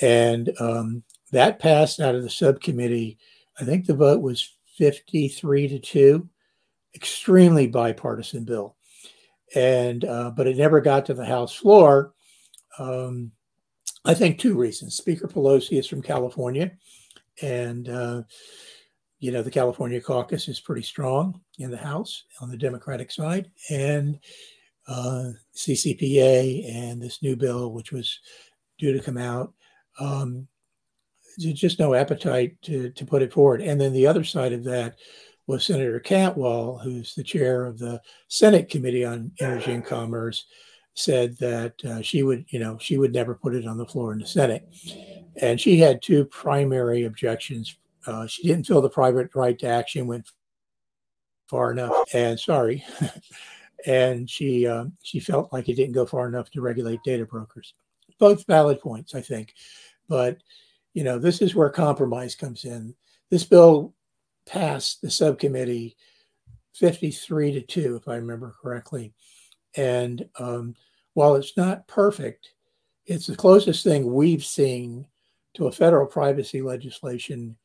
and 0.00 0.52
um, 0.58 1.02
that 1.30 1.58
passed 1.58 2.00
out 2.00 2.14
of 2.14 2.22
the 2.22 2.30
subcommittee. 2.30 3.18
I 3.60 3.64
think 3.64 3.86
the 3.86 3.94
vote 3.94 4.22
was 4.22 4.56
fifty-three 4.76 5.68
to 5.68 5.78
two, 5.78 6.28
extremely 6.94 7.66
bipartisan 7.66 8.44
bill, 8.44 8.76
and 9.54 10.04
uh, 10.04 10.30
but 10.30 10.46
it 10.46 10.56
never 10.56 10.80
got 10.80 11.06
to 11.06 11.14
the 11.14 11.26
House 11.26 11.54
floor. 11.54 12.14
Um, 12.78 13.32
I 14.04 14.14
think 14.14 14.38
two 14.38 14.58
reasons. 14.58 14.96
Speaker 14.96 15.28
Pelosi 15.28 15.78
is 15.78 15.86
from 15.86 16.02
California 16.02 16.72
and, 17.40 17.88
uh, 17.88 18.22
you 19.18 19.30
know, 19.30 19.42
the 19.42 19.50
California 19.50 20.00
caucus 20.00 20.48
is 20.48 20.60
pretty 20.60 20.82
strong 20.82 21.40
in 21.58 21.70
the 21.70 21.76
House 21.76 22.24
on 22.40 22.50
the 22.50 22.56
Democratic 22.56 23.10
side. 23.10 23.50
And 23.70 24.18
uh, 24.88 25.30
CCPA 25.54 26.68
and 26.74 27.00
this 27.00 27.22
new 27.22 27.36
bill, 27.36 27.72
which 27.72 27.92
was 27.92 28.18
due 28.78 28.92
to 28.92 29.02
come 29.02 29.18
out, 29.18 29.52
um, 30.00 30.48
just 31.38 31.78
no 31.78 31.94
appetite 31.94 32.60
to, 32.62 32.90
to 32.90 33.06
put 33.06 33.22
it 33.22 33.32
forward. 33.32 33.62
And 33.62 33.80
then 33.80 33.92
the 33.92 34.06
other 34.06 34.24
side 34.24 34.52
of 34.52 34.64
that 34.64 34.96
was 35.46 35.64
Senator 35.64 36.00
Cantwell, 36.00 36.78
who's 36.78 37.14
the 37.14 37.22
chair 37.22 37.64
of 37.64 37.78
the 37.78 38.00
Senate 38.28 38.68
Committee 38.68 39.04
on 39.04 39.32
Energy 39.40 39.72
and 39.72 39.84
Commerce, 39.84 40.46
said 40.94 41.36
that 41.38 41.84
uh, 41.84 42.02
she 42.02 42.22
would, 42.22 42.44
you 42.48 42.58
know, 42.58 42.76
she 42.78 42.98
would 42.98 43.12
never 43.12 43.34
put 43.34 43.54
it 43.54 43.66
on 43.66 43.78
the 43.78 43.86
floor 43.86 44.12
in 44.12 44.18
the 44.18 44.26
Senate. 44.26 44.68
And 45.40 45.60
she 45.60 45.78
had 45.78 46.02
two 46.02 46.24
primary 46.26 47.04
objections. 47.04 47.76
Uh, 48.06 48.26
she 48.26 48.42
didn't 48.42 48.66
feel 48.66 48.82
the 48.82 48.90
private 48.90 49.30
right 49.34 49.58
to 49.58 49.66
action 49.66 50.06
went 50.06 50.30
far 51.48 51.72
enough. 51.72 51.94
And 52.12 52.38
sorry. 52.38 52.84
and 53.86 54.28
she 54.28 54.66
uh, 54.66 54.86
she 55.02 55.20
felt 55.20 55.52
like 55.52 55.68
it 55.68 55.74
didn't 55.74 55.94
go 55.94 56.06
far 56.06 56.28
enough 56.28 56.50
to 56.50 56.60
regulate 56.60 57.00
data 57.04 57.24
brokers. 57.24 57.74
Both 58.18 58.46
valid 58.46 58.80
points, 58.80 59.14
I 59.14 59.20
think, 59.20 59.54
but 60.08 60.38
you 60.94 61.02
know 61.02 61.18
this 61.18 61.42
is 61.42 61.54
where 61.54 61.70
compromise 61.70 62.34
comes 62.34 62.64
in. 62.64 62.94
This 63.30 63.44
bill 63.44 63.94
passed 64.46 65.02
the 65.02 65.10
subcommittee 65.10 65.96
53 66.74 67.52
to 67.52 67.60
2 67.60 67.96
if 67.96 68.08
i 68.08 68.16
remember 68.16 68.54
correctly 68.60 69.12
and 69.76 70.28
um, 70.38 70.74
while 71.14 71.36
it's 71.36 71.56
not 71.56 71.86
perfect 71.86 72.50
it's 73.06 73.26
the 73.26 73.36
closest 73.36 73.84
thing 73.84 74.12
we've 74.12 74.44
seen 74.44 75.06
to 75.54 75.66
a 75.66 75.72
federal 75.72 76.06
privacy 76.06 76.62
legislation 76.62 77.56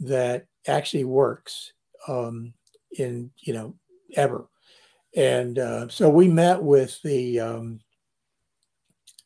that 0.00 0.46
actually 0.66 1.04
works 1.04 1.72
um, 2.08 2.52
in 2.98 3.30
you 3.40 3.52
know 3.52 3.74
ever 4.16 4.46
and 5.16 5.58
uh, 5.58 5.88
so 5.88 6.08
we 6.08 6.28
met 6.28 6.62
with 6.62 7.00
the 7.02 7.38
um, 7.40 7.80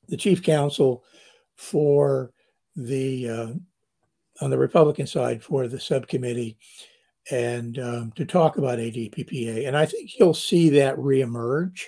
the 0.09 0.17
chief 0.17 0.43
counsel 0.43 1.05
for 1.57 2.33
the 2.75 3.29
uh, 3.29 3.53
on 4.41 4.51
the 4.51 4.59
Republican 4.59 5.07
side 5.07 5.43
for 5.43 5.69
the 5.69 5.81
subcommittee 5.81 6.59
and 7.31 7.79
um, 7.79 8.13
to 8.15 8.25
talk 8.25 8.59
about 8.59 8.79
ADPPA. 8.79 9.67
And 9.67 9.77
I 9.77 9.87
think 9.87 10.19
you'll 10.19 10.35
see 10.35 10.69
that 10.71 10.97
reemerge. 10.97 11.81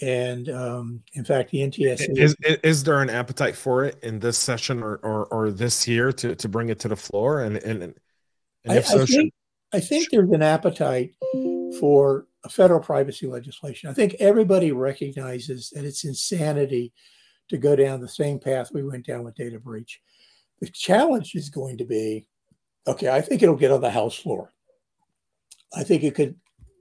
And 0.00 0.48
um, 0.48 1.02
in 1.12 1.24
fact, 1.24 1.50
the 1.50 1.58
NTSC 1.58 2.16
is, 2.16 2.34
is 2.42 2.82
there 2.82 3.02
an 3.02 3.10
appetite 3.10 3.54
for 3.54 3.84
it 3.84 4.02
in 4.02 4.20
this 4.20 4.38
session 4.38 4.82
or, 4.82 4.96
or, 4.96 5.26
or 5.26 5.50
this 5.50 5.86
year 5.86 6.12
to, 6.12 6.34
to 6.34 6.48
bring 6.48 6.70
it 6.70 6.78
to 6.80 6.88
the 6.88 6.96
floor? 6.96 7.42
And, 7.42 7.58
and, 7.58 7.82
and 7.82 7.94
if 8.64 8.86
I, 8.86 8.88
so, 8.88 8.94
I 8.94 8.98
think, 8.98 9.08
should, 9.08 9.30
I 9.74 9.80
think 9.80 10.10
there's 10.10 10.30
an 10.30 10.42
appetite 10.42 11.14
for 11.78 12.26
a 12.44 12.48
federal 12.48 12.80
privacy 12.80 13.26
legislation. 13.26 13.90
I 13.90 13.92
think 13.92 14.16
everybody 14.18 14.72
recognizes 14.72 15.70
that 15.70 15.84
it's 15.84 16.04
insanity 16.04 16.92
to 17.50 17.58
go 17.58 17.76
down 17.76 18.00
the 18.00 18.08
same 18.08 18.38
path 18.38 18.70
we 18.72 18.82
went 18.82 19.06
down 19.06 19.24
with 19.24 19.34
data 19.34 19.58
breach. 19.58 20.00
The 20.60 20.68
challenge 20.68 21.34
is 21.34 21.50
going 21.50 21.78
to 21.78 21.84
be 21.84 22.26
okay, 22.86 23.08
I 23.08 23.20
think 23.20 23.42
it'll 23.42 23.56
get 23.56 23.70
on 23.70 23.80
the 23.80 23.90
House 23.90 24.16
floor. 24.16 24.52
I 25.74 25.84
think 25.84 26.02
it 26.02 26.14
could 26.14 26.36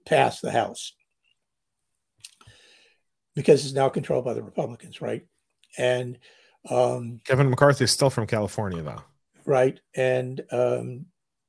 pass 0.05 0.39
the 0.39 0.51
House 0.51 0.93
because 3.35 3.65
it's 3.65 3.73
now 3.73 3.89
controlled 3.89 4.25
by 4.25 4.33
the 4.33 4.43
Republicans, 4.43 5.01
right? 5.01 5.25
And 5.77 6.17
um, 6.69 7.21
Kevin 7.25 7.49
McCarthy 7.49 7.85
is 7.85 7.91
still 7.91 8.09
from 8.09 8.27
California, 8.27 8.81
though, 8.81 9.01
right? 9.45 9.79
And 9.95 10.41
um, 10.51 11.05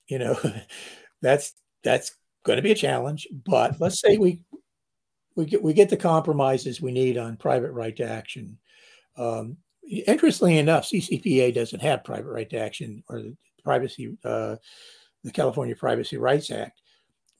you 0.09 0.19
know, 0.19 0.39
that's 1.23 1.55
that's 1.83 2.13
going 2.45 2.57
to 2.57 2.63
be 2.63 2.73
a 2.73 2.77
challenge. 2.77 3.27
But 3.33 3.81
let's 3.81 4.01
say 4.01 4.17
we 4.17 4.43
we 5.37 5.47
get 5.47 5.63
we 5.63 5.73
get 5.73 5.89
the 5.89 5.97
compromises 5.97 6.81
we 6.81 6.93
need 6.93 7.19
on 7.19 7.37
private 7.37 7.73
right 7.73 7.97
to 7.97 8.05
action. 8.05 8.59
Um, 9.17 9.59
interestingly 10.07 10.59
enough, 10.59 10.89
CCPA 10.89 11.55
doesn't 11.55 11.83
have 11.83 12.05
private 12.05 12.31
right 12.31 12.49
to 12.51 12.59
action 12.59 13.03
or 13.09 13.21
the 13.21 13.37
privacy, 13.65 14.17
uh, 14.25 14.57
the 15.25 15.31
California 15.33 15.77
Privacy 15.77 16.17
Rights 16.17 16.51
Act. 16.51 16.82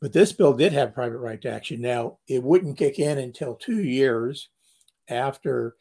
But 0.03 0.13
this 0.13 0.33
bill 0.33 0.53
did 0.53 0.73
have 0.73 0.95
private 0.95 1.19
right 1.19 1.41
to 1.43 1.49
action. 1.49 1.81
Now, 1.81 2.19
it 2.27 2.43
wouldn't 2.43 2.77
kick 2.77 2.99
in 2.99 3.19
until 3.19 3.55
two 3.55 3.85
years 3.85 4.49
after 5.09 5.77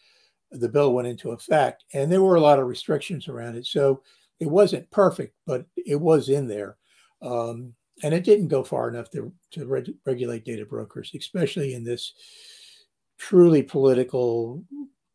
the 0.52 0.70
bill 0.70 0.94
went 0.94 1.08
into 1.08 1.32
effect. 1.32 1.86
And 1.96 2.12
there 2.12 2.22
were 2.22 2.36
a 2.36 2.42
lot 2.42 2.60
of 2.60 2.68
restrictions 2.68 3.28
around 3.28 3.56
it. 3.56 3.66
So 3.66 4.04
it 4.40 4.46
wasn't 4.46 4.92
perfect, 4.92 5.34
but 5.48 5.66
it 5.76 6.00
was 6.00 6.30
in 6.30 6.48
there. 6.48 6.78
Um, 7.24 7.74
and 8.04 8.14
it 8.14 8.24
didn't 8.24 8.50
go 8.50 8.64
far 8.64 8.90
enough 8.90 9.10
to, 9.10 9.34
to 9.52 9.66
reg- 9.66 9.96
regulate 10.06 10.46
data 10.46 10.68
brokers, 10.68 11.12
especially 11.18 11.74
in 11.74 11.84
this 11.84 12.14
truly 13.18 13.64
political 13.64 14.64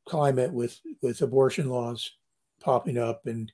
climate 0.09 0.53
with 0.53 0.81
with 1.03 1.23
abortion 1.23 1.69
laws 1.69 2.13
popping 2.61 2.99
up 2.99 3.27
and 3.27 3.53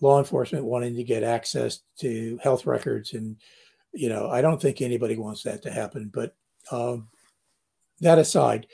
law 0.00 0.18
enforcement 0.18 0.64
wanting 0.64 0.94
to 0.96 1.04
get 1.04 1.22
access 1.22 1.80
to 1.98 2.38
health 2.42 2.64
records 2.64 3.12
and 3.12 3.36
you 3.92 4.08
know 4.08 4.28
i 4.30 4.40
don't 4.40 4.60
think 4.60 4.80
anybody 4.80 5.16
wants 5.16 5.42
that 5.42 5.62
to 5.62 5.70
happen 5.70 6.10
but 6.12 6.34
um, 6.70 7.08
that 8.00 8.18
aside 8.18 8.66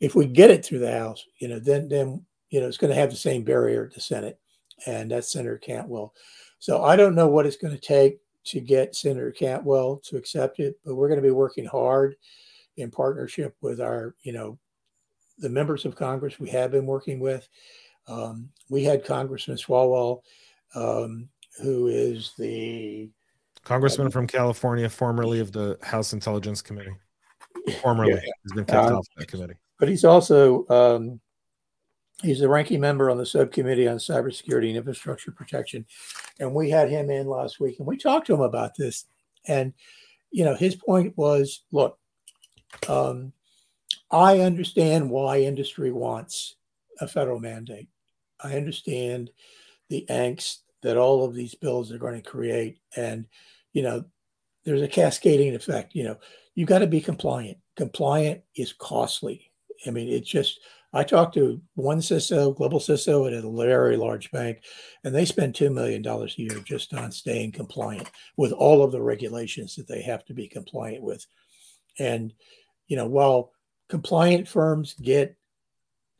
if 0.00 0.14
we 0.14 0.26
get 0.26 0.50
it 0.50 0.64
through 0.64 0.78
the 0.78 0.92
house 0.92 1.24
you 1.38 1.48
know 1.48 1.58
then 1.58 1.88
then 1.88 2.24
you 2.50 2.60
know 2.60 2.66
it's 2.66 2.78
going 2.78 2.92
to 2.92 2.98
have 2.98 3.10
the 3.10 3.16
same 3.16 3.44
barrier 3.44 3.84
at 3.84 3.94
the 3.94 4.00
senate 4.00 4.38
and 4.86 5.10
that's 5.10 5.32
senator 5.32 5.58
cantwell 5.58 6.14
so 6.58 6.84
i 6.84 6.96
don't 6.96 7.14
know 7.14 7.28
what 7.28 7.46
it's 7.46 7.56
going 7.56 7.74
to 7.74 7.80
take 7.80 8.18
to 8.44 8.60
get 8.60 8.96
senator 8.96 9.30
cantwell 9.30 10.00
to 10.04 10.16
accept 10.16 10.58
it 10.58 10.78
but 10.84 10.94
we're 10.94 11.08
going 11.08 11.20
to 11.20 11.26
be 11.26 11.30
working 11.30 11.66
hard 11.66 12.16
in 12.76 12.90
partnership 12.90 13.54
with 13.60 13.80
our 13.80 14.14
you 14.22 14.32
know 14.32 14.58
the 15.38 15.48
members 15.48 15.84
of 15.84 15.96
Congress 15.96 16.38
we 16.38 16.48
have 16.50 16.70
been 16.70 16.86
working 16.86 17.20
with. 17.20 17.48
Um, 18.06 18.48
we 18.70 18.84
had 18.84 19.04
Congressman 19.04 19.56
Swalwell, 19.56 20.22
um, 20.74 21.28
who 21.60 21.88
is 21.88 22.32
the 22.38 23.10
congressman 23.64 24.10
from 24.10 24.26
California, 24.26 24.88
formerly 24.88 25.40
of 25.40 25.52
the 25.52 25.78
House 25.82 26.12
Intelligence 26.12 26.62
Committee. 26.62 26.94
Formerly, 27.80 28.14
yeah. 28.14 28.20
he's 28.42 28.52
been 28.52 28.64
kept 28.64 28.90
um, 28.90 28.96
off 28.96 29.06
that 29.16 29.28
committee. 29.28 29.54
But 29.78 29.88
he's 29.88 30.04
also 30.04 30.66
um, 30.68 31.20
he's 32.22 32.40
the 32.40 32.48
ranking 32.48 32.80
member 32.80 33.10
on 33.10 33.18
the 33.18 33.26
subcommittee 33.26 33.88
on 33.88 33.98
cybersecurity 33.98 34.68
and 34.68 34.76
infrastructure 34.76 35.30
protection, 35.30 35.86
and 36.40 36.54
we 36.54 36.70
had 36.70 36.90
him 36.90 37.10
in 37.10 37.26
last 37.26 37.60
week, 37.60 37.78
and 37.78 37.86
we 37.86 37.96
talked 37.96 38.26
to 38.28 38.34
him 38.34 38.40
about 38.40 38.76
this. 38.76 39.04
And 39.46 39.74
you 40.30 40.44
know, 40.44 40.54
his 40.54 40.74
point 40.74 41.16
was, 41.16 41.62
look, 41.72 41.98
um, 42.88 43.32
I 44.10 44.40
understand 44.40 45.10
why 45.10 45.40
industry 45.40 45.92
wants 45.92 46.56
a 47.00 47.06
federal 47.06 47.38
mandate. 47.38 47.88
I 48.42 48.56
understand 48.56 49.30
the 49.88 50.06
angst 50.08 50.61
that 50.82 50.96
all 50.96 51.24
of 51.24 51.34
these 51.34 51.54
bills 51.54 51.92
are 51.92 51.98
going 51.98 52.20
to 52.20 52.28
create. 52.28 52.78
And, 52.96 53.26
you 53.72 53.82
know, 53.82 54.04
there's 54.64 54.82
a 54.82 54.88
cascading 54.88 55.54
effect. 55.54 55.94
You 55.94 56.04
know, 56.04 56.18
you've 56.54 56.68
got 56.68 56.80
to 56.80 56.86
be 56.86 57.00
compliant. 57.00 57.58
Compliant 57.76 58.42
is 58.56 58.72
costly. 58.72 59.50
I 59.86 59.90
mean, 59.90 60.08
it's 60.08 60.28
just, 60.28 60.60
I 60.92 61.02
talked 61.04 61.34
to 61.34 61.60
one 61.74 61.98
CISO, 61.98 62.54
global 62.54 62.78
CISO 62.78 63.26
at 63.26 63.44
a 63.44 63.50
very 63.50 63.96
large 63.96 64.30
bank, 64.30 64.62
and 65.04 65.14
they 65.14 65.24
spend 65.24 65.54
$2 65.54 65.72
million 65.72 66.06
a 66.06 66.26
year 66.36 66.60
just 66.64 66.92
on 66.94 67.10
staying 67.10 67.52
compliant 67.52 68.10
with 68.36 68.52
all 68.52 68.82
of 68.82 68.92
the 68.92 69.00
regulations 69.00 69.74
that 69.76 69.88
they 69.88 70.02
have 70.02 70.24
to 70.26 70.34
be 70.34 70.46
compliant 70.46 71.02
with. 71.02 71.26
And, 71.98 72.34
you 72.88 72.96
know, 72.96 73.06
while 73.06 73.52
compliant 73.88 74.48
firms 74.48 74.94
get 74.94 75.36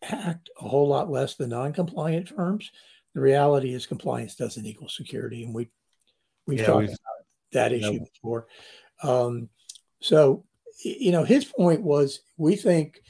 hacked 0.03 0.51
a 0.61 0.69
whole 0.69 0.89
lot 0.89 1.11
less 1.11 1.35
than 1.35 1.51
non-compliant 1.51 2.29
firms. 2.29 2.71
The 3.15 3.21
reality 3.21 3.75
is 3.75 3.87
compliance 3.87 4.35
doesn't 4.35 4.65
equal 4.65 4.89
security, 4.89 5.45
and 5.45 5.55
we 5.55 5.69
we've 6.47 6.61
yeah, 6.61 6.67
talked 6.67 6.79
we've, 6.79 6.89
about 6.89 7.27
that 7.53 7.73
issue 7.73 7.93
yeah. 7.93 7.99
before. 7.99 8.47
Um, 9.03 9.49
so, 10.01 10.45
you 10.85 11.13
know, 11.13 11.25
his 11.25 11.45
point 11.45 11.83
was 11.83 12.21
we 12.37 12.57
think 12.57 13.03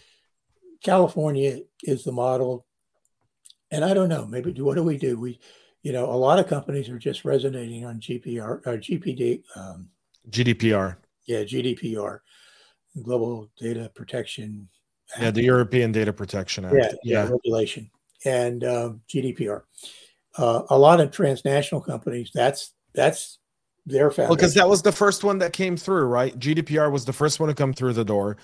California 0.82 1.60
is 1.82 2.04
the 2.04 2.12
model, 2.12 2.66
and 3.70 3.84
I 3.84 3.94
don't 3.94 4.08
know. 4.08 4.26
Maybe 4.26 4.52
what 4.60 4.74
do 4.74 4.82
we 4.82 4.98
do? 4.98 5.18
We, 5.18 5.38
you 5.82 5.92
know, 5.92 6.06
a 6.06 6.16
lot 6.16 6.38
of 6.38 6.48
companies 6.48 6.88
are 6.88 6.98
just 6.98 7.24
resonating 7.24 7.84
on 7.84 8.00
GPR 8.00 8.66
or 8.66 8.78
GPD, 8.78 9.42
um, 9.56 9.88
GDPR. 10.28 10.96
Yeah, 11.26 11.42
GDPR. 11.42 12.20
Global 13.02 13.50
Data 13.58 13.90
Protection. 13.94 14.68
Act. 15.14 15.22
Yeah, 15.22 15.30
the 15.30 15.44
European 15.44 15.92
Data 15.92 16.12
Protection 16.12 16.64
Act. 16.64 16.74
Yeah, 16.74 16.92
yeah, 17.04 17.24
yeah. 17.24 17.28
regulation 17.30 17.90
and 18.24 18.64
um, 18.64 19.00
GDPR. 19.08 19.62
Uh, 20.36 20.62
a 20.70 20.78
lot 20.78 21.00
of 21.00 21.10
transnational 21.10 21.80
companies. 21.80 22.30
That's 22.34 22.72
that's 22.94 23.38
their 23.86 24.10
foundation. 24.10 24.28
Well, 24.28 24.36
because 24.36 24.54
that 24.54 24.68
was 24.68 24.82
the 24.82 24.92
first 24.92 25.24
one 25.24 25.38
that 25.38 25.52
came 25.52 25.76
through, 25.76 26.04
right? 26.04 26.36
GDPR 26.38 26.90
was 26.90 27.04
the 27.04 27.12
first 27.12 27.40
one 27.40 27.48
to 27.48 27.54
come 27.54 27.72
through 27.72 27.92
the 27.94 28.04
door. 28.04 28.36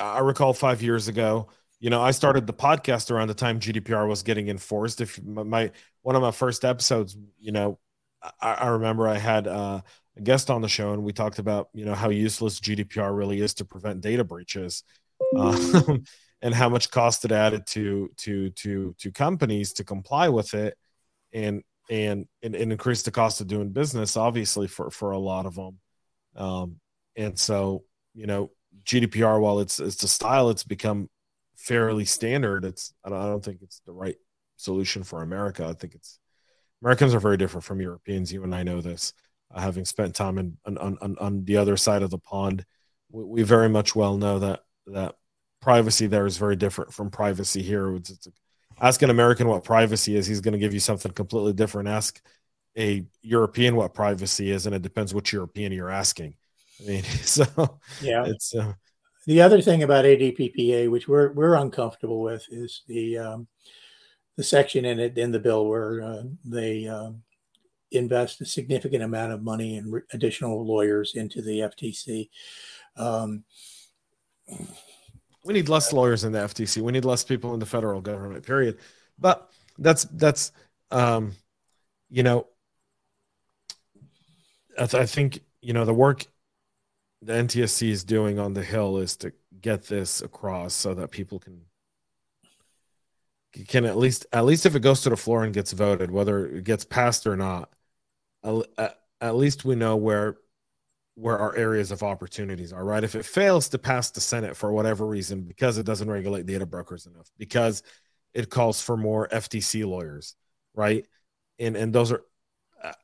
I 0.00 0.20
recall 0.20 0.52
five 0.52 0.82
years 0.82 1.08
ago. 1.08 1.48
You 1.80 1.90
know, 1.90 2.00
I 2.00 2.12
started 2.12 2.46
the 2.46 2.54
podcast 2.54 3.10
around 3.10 3.28
the 3.28 3.34
time 3.34 3.60
GDPR 3.60 4.08
was 4.08 4.22
getting 4.22 4.48
enforced. 4.48 5.00
If 5.00 5.22
my 5.22 5.70
one 6.02 6.16
of 6.16 6.22
my 6.22 6.30
first 6.30 6.64
episodes, 6.64 7.16
you 7.40 7.52
know, 7.52 7.78
I, 8.40 8.54
I 8.54 8.68
remember 8.68 9.08
I 9.08 9.18
had 9.18 9.46
uh, 9.46 9.80
a 10.16 10.20
guest 10.20 10.50
on 10.50 10.62
the 10.62 10.68
show 10.68 10.92
and 10.92 11.02
we 11.02 11.12
talked 11.12 11.38
about 11.38 11.68
you 11.74 11.84
know 11.84 11.94
how 11.94 12.10
useless 12.10 12.60
GDPR 12.60 13.14
really 13.14 13.40
is 13.40 13.54
to 13.54 13.64
prevent 13.64 14.00
data 14.00 14.24
breaches, 14.24 14.84
uh, 15.36 15.58
and 16.44 16.54
how 16.54 16.68
much 16.68 16.90
cost 16.90 17.24
it 17.24 17.32
added 17.32 17.66
to 17.66 18.10
to 18.18 18.50
to 18.50 18.94
to 18.98 19.10
companies 19.10 19.72
to 19.72 19.82
comply 19.82 20.28
with 20.28 20.52
it, 20.52 20.76
and 21.32 21.62
and 21.90 22.26
and, 22.42 22.54
and 22.54 22.70
increase 22.70 23.02
the 23.02 23.10
cost 23.10 23.40
of 23.40 23.48
doing 23.48 23.70
business 23.70 24.16
obviously 24.16 24.68
for 24.68 24.90
for 24.90 25.12
a 25.12 25.18
lot 25.18 25.46
of 25.46 25.54
them, 25.54 25.78
um, 26.36 26.76
and 27.16 27.38
so 27.38 27.82
you 28.14 28.26
know 28.26 28.50
GDPR 28.84 29.40
while 29.40 29.60
it's 29.60 29.80
it's 29.80 30.02
a 30.02 30.08
style 30.08 30.50
it's 30.50 30.64
become 30.64 31.08
fairly 31.56 32.04
standard. 32.04 32.66
It's 32.66 32.92
I 33.02 33.08
don't, 33.08 33.20
I 33.20 33.24
don't 33.24 33.44
think 33.44 33.62
it's 33.62 33.80
the 33.86 33.92
right 33.92 34.16
solution 34.56 35.02
for 35.02 35.22
America. 35.22 35.66
I 35.66 35.72
think 35.72 35.94
it's 35.94 36.18
Americans 36.82 37.14
are 37.14 37.20
very 37.20 37.38
different 37.38 37.64
from 37.64 37.80
Europeans. 37.80 38.30
You 38.30 38.44
and 38.44 38.54
I 38.54 38.64
know 38.64 38.82
this 38.82 39.14
uh, 39.50 39.60
having 39.60 39.86
spent 39.86 40.14
time 40.14 40.36
in, 40.36 40.58
on, 40.66 40.76
on, 40.78 41.16
on 41.18 41.44
the 41.46 41.56
other 41.56 41.78
side 41.78 42.02
of 42.02 42.10
the 42.10 42.18
pond, 42.18 42.66
we, 43.10 43.24
we, 43.24 43.42
very 43.42 43.70
much 43.70 43.96
well 43.96 44.18
know 44.18 44.38
that 44.40 44.60
that 44.88 45.14
privacy 45.64 46.06
there 46.06 46.26
is 46.26 46.36
very 46.36 46.56
different 46.56 46.92
from 46.92 47.10
privacy 47.10 47.62
here. 47.62 47.94
It's, 47.94 48.10
it's, 48.10 48.28
ask 48.78 49.00
an 49.00 49.08
American 49.08 49.48
what 49.48 49.64
privacy 49.64 50.14
is, 50.14 50.26
he's 50.26 50.42
going 50.42 50.52
to 50.52 50.58
give 50.58 50.74
you 50.74 50.80
something 50.80 51.10
completely 51.10 51.54
different. 51.54 51.88
Ask 51.88 52.20
a 52.76 53.06
European 53.22 53.74
what 53.74 53.94
privacy 53.94 54.50
is, 54.50 54.66
and 54.66 54.74
it 54.74 54.82
depends 54.82 55.14
which 55.14 55.32
European 55.32 55.72
you're 55.72 55.90
asking. 55.90 56.34
I 56.82 56.86
mean, 56.86 57.02
so 57.22 57.46
yeah, 58.02 58.26
it's 58.26 58.54
uh, 58.54 58.74
the 59.26 59.40
other 59.40 59.62
thing 59.62 59.82
about 59.82 60.04
ADPPA, 60.04 60.90
which 60.90 61.08
we're 61.08 61.32
we're 61.32 61.54
uncomfortable 61.54 62.20
with, 62.20 62.46
is 62.50 62.82
the 62.86 63.16
um, 63.16 63.46
the 64.36 64.44
section 64.44 64.84
in 64.84 65.00
it 65.00 65.16
in 65.16 65.32
the 65.32 65.38
bill 65.38 65.66
where 65.66 66.02
uh, 66.02 66.22
they 66.44 66.86
um, 66.86 67.22
invest 67.90 68.42
a 68.42 68.44
significant 68.44 69.02
amount 69.02 69.32
of 69.32 69.42
money 69.42 69.78
and 69.78 69.90
re- 69.94 70.02
additional 70.12 70.66
lawyers 70.66 71.14
into 71.14 71.40
the 71.40 71.60
FTC. 71.60 72.28
Um, 72.96 73.44
we 75.44 75.52
need 75.52 75.68
less 75.68 75.92
lawyers 75.92 76.24
in 76.24 76.32
the 76.32 76.38
FTC. 76.40 76.80
We 76.80 76.92
need 76.92 77.04
less 77.04 77.22
people 77.22 77.54
in 77.54 77.60
the 77.60 77.66
federal 77.66 78.00
government. 78.00 78.44
Period. 78.46 78.78
But 79.18 79.50
that's 79.78 80.04
that's 80.04 80.52
um, 80.90 81.32
you 82.10 82.22
know, 82.22 82.46
I, 84.78 84.86
th- 84.86 85.02
I 85.02 85.06
think 85.06 85.40
you 85.60 85.72
know 85.72 85.84
the 85.84 85.94
work 85.94 86.26
the 87.22 87.32
NTSC 87.32 87.88
is 87.88 88.04
doing 88.04 88.38
on 88.38 88.54
the 88.54 88.62
Hill 88.62 88.98
is 88.98 89.16
to 89.18 89.32
get 89.60 89.84
this 89.84 90.20
across 90.20 90.74
so 90.74 90.94
that 90.94 91.10
people 91.10 91.38
can 91.38 91.62
can 93.68 93.84
at 93.84 93.96
least 93.96 94.26
at 94.32 94.44
least 94.44 94.66
if 94.66 94.74
it 94.74 94.80
goes 94.80 95.02
to 95.02 95.10
the 95.10 95.16
floor 95.16 95.44
and 95.44 95.54
gets 95.54 95.72
voted, 95.72 96.10
whether 96.10 96.46
it 96.46 96.64
gets 96.64 96.84
passed 96.84 97.26
or 97.26 97.36
not, 97.36 97.72
at, 98.78 98.98
at 99.20 99.36
least 99.36 99.64
we 99.64 99.74
know 99.74 99.96
where 99.96 100.36
where 101.14 101.38
our 101.38 101.54
areas 101.56 101.90
of 101.90 102.02
opportunities 102.02 102.72
are. 102.72 102.84
Right? 102.84 103.04
If 103.04 103.14
it 103.14 103.24
fails 103.24 103.68
to 103.70 103.78
pass 103.78 104.10
the 104.10 104.20
Senate 104.20 104.56
for 104.56 104.72
whatever 104.72 105.06
reason, 105.06 105.42
because 105.42 105.78
it 105.78 105.86
doesn't 105.86 106.10
regulate 106.10 106.46
data 106.46 106.66
brokers 106.66 107.06
enough, 107.06 107.30
because 107.38 107.82
it 108.32 108.50
calls 108.50 108.80
for 108.80 108.96
more 108.96 109.28
FTC 109.28 109.86
lawyers, 109.86 110.34
right? 110.74 111.06
And 111.58 111.76
and 111.76 111.92
those 111.92 112.12
are 112.12 112.22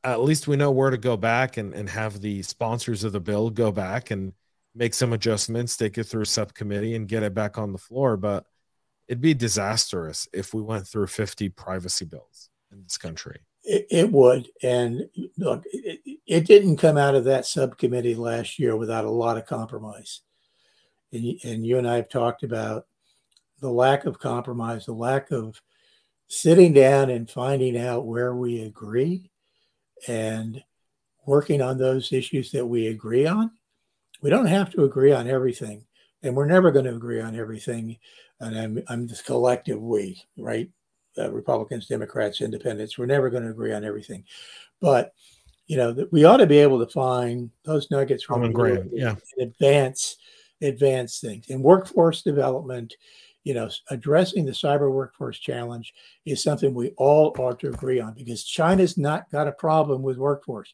at 0.05 0.21
least 0.21 0.49
we 0.49 0.57
know 0.57 0.71
where 0.71 0.91
to 0.91 0.99
go 0.99 1.17
back 1.17 1.57
and, 1.57 1.75
and 1.75 1.89
have 1.89 2.21
the 2.21 2.43
sponsors 2.43 3.05
of 3.05 3.13
the 3.13 3.21
bill 3.21 3.51
go 3.51 3.73
back 3.73 4.11
and 4.11 4.33
make 4.75 4.95
some 4.95 5.13
adjustments, 5.13 5.77
take 5.77 5.99
it 5.99 6.05
through 6.05 6.25
subcommittee 6.25 6.95
and 6.95 7.09
get 7.09 7.23
it 7.23 7.35
back 7.35 7.59
on 7.59 7.73
the 7.73 7.79
floor. 7.79 8.17
But 8.17 8.45
it'd 9.09 9.21
be 9.21 9.35
disastrous 9.35 10.29
if 10.33 10.55
we 10.55 10.63
went 10.63 10.87
through 10.87 11.07
50 11.09 11.49
privacy 11.51 12.05
bills 12.05 12.51
in 12.71 12.83
this 12.83 12.99
country. 12.99 13.41
It, 13.71 13.87
it 13.89 14.11
would. 14.11 14.49
And 14.65 15.09
look, 15.39 15.63
it, 15.67 16.01
it, 16.27 16.45
didn't 16.45 16.79
come 16.79 16.97
out 16.97 17.15
of 17.15 17.23
that 17.25 17.47
subcommittee 17.47 18.17
last 18.17 18.59
year 18.59 18.77
without 18.77 19.05
a 19.05 19.11
lot 19.11 19.37
of 19.37 19.47
compromise. 19.47 20.23
And, 21.13 21.39
and 21.45 21.65
you 21.65 21.79
and 21.79 21.89
I 21.89 21.95
have 21.95 22.09
talked 22.09 22.43
about 22.43 22.89
the 23.61 23.71
lack 23.71 24.07
of 24.07 24.19
compromise, 24.19 24.87
the 24.87 24.93
lack 24.93 25.31
of 25.31 25.63
sitting 26.27 26.73
down 26.73 27.11
and 27.11 27.31
finding 27.31 27.79
out 27.79 28.07
where 28.07 28.35
we 28.35 28.63
agree 28.63 29.31
and 30.09 30.61
working 31.25 31.63
on 31.63 31.79
those 31.79 32.13
issues 32.13 32.51
that 32.51 32.67
we 32.67 32.89
agree 32.89 33.25
on. 33.25 33.53
We 34.21 34.31
don't 34.31 34.47
have 34.47 34.71
to 34.73 34.83
agree 34.83 35.13
on 35.13 35.29
everything, 35.29 35.87
and 36.25 36.35
we're 36.35 36.47
never 36.47 36.73
going 36.73 36.87
to 36.87 36.97
agree 36.97 37.21
on 37.21 37.37
everything. 37.37 37.99
And 38.41 38.59
I'm, 38.59 38.83
I'm 38.89 39.07
this 39.07 39.23
collective 39.23 39.81
we, 39.81 40.21
right? 40.37 40.69
Uh, 41.19 41.31
Republicans, 41.31 41.87
Democrats, 41.89 42.41
Independents. 42.41 42.97
We're 42.97 43.07
never 43.07 43.31
going 43.31 43.43
to 43.43 43.51
agree 43.51 43.73
on 43.73 43.85
everything, 43.85 44.25
but 44.81 45.13
you 45.67 45.77
know 45.77 46.07
we 46.11 46.25
ought 46.25 46.39
to 46.39 46.47
be 46.47 46.59
able 46.59 46.85
to 46.85 46.93
find 46.93 47.51
those 47.65 47.91
nuggets 47.91 48.25
from 48.25 48.53
ground, 48.53 48.91
yeah, 48.93 49.17
advance 49.39 50.17
advance 50.63 51.21
things 51.21 51.47
in 51.49 51.63
workforce 51.63 52.23
development 52.23 52.95
you 53.45 53.55
know, 53.55 53.71
addressing 53.89 54.45
the 54.45 54.53
cyber 54.53 54.91
workforce 54.91 55.39
challenge 55.39 55.95
is 56.27 56.43
something 56.43 56.75
we 56.75 56.91
all 56.97 57.35
ought 57.39 57.59
to 57.61 57.69
agree 57.69 58.01
on 58.01 58.15
because 58.15 58.45
China's 58.45 58.99
not 58.99 59.31
got 59.31 59.49
a 59.49 59.53
problem 59.53 60.03
with 60.03 60.19
workforce. 60.19 60.73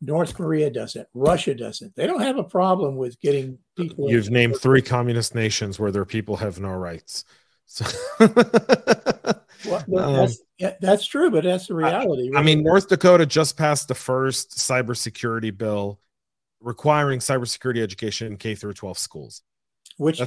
North 0.00 0.34
Korea 0.34 0.70
doesn't. 0.70 1.08
Russia 1.14 1.54
doesn't. 1.54 1.94
They 1.96 2.06
don't 2.06 2.22
have 2.22 2.38
a 2.38 2.44
problem 2.44 2.96
with 2.96 3.20
getting 3.20 3.58
people. 3.76 4.10
You've 4.10 4.30
named 4.30 4.56
three 4.60 4.82
communist 4.82 5.34
nations 5.34 5.78
where 5.78 5.90
their 5.90 6.04
people 6.04 6.36
have 6.36 6.60
no 6.60 6.70
rights. 6.70 7.24
So. 7.66 7.84
well, 9.86 10.12
that's, 10.12 10.40
um, 10.62 10.72
that's 10.80 11.06
true, 11.06 11.30
but 11.30 11.44
that's 11.44 11.66
the 11.68 11.74
reality. 11.74 12.30
I, 12.34 12.40
I 12.40 12.42
mean, 12.42 12.62
North 12.62 12.88
Dakota 12.88 13.26
just 13.26 13.56
passed 13.56 13.88
the 13.88 13.94
first 13.94 14.50
cybersecurity 14.58 15.56
bill 15.56 16.00
requiring 16.60 17.20
cybersecurity 17.20 17.82
education 17.82 18.28
in 18.28 18.36
K 18.36 18.54
through 18.54 18.74
12 18.74 18.98
schools. 18.98 19.42
Which 19.96 20.20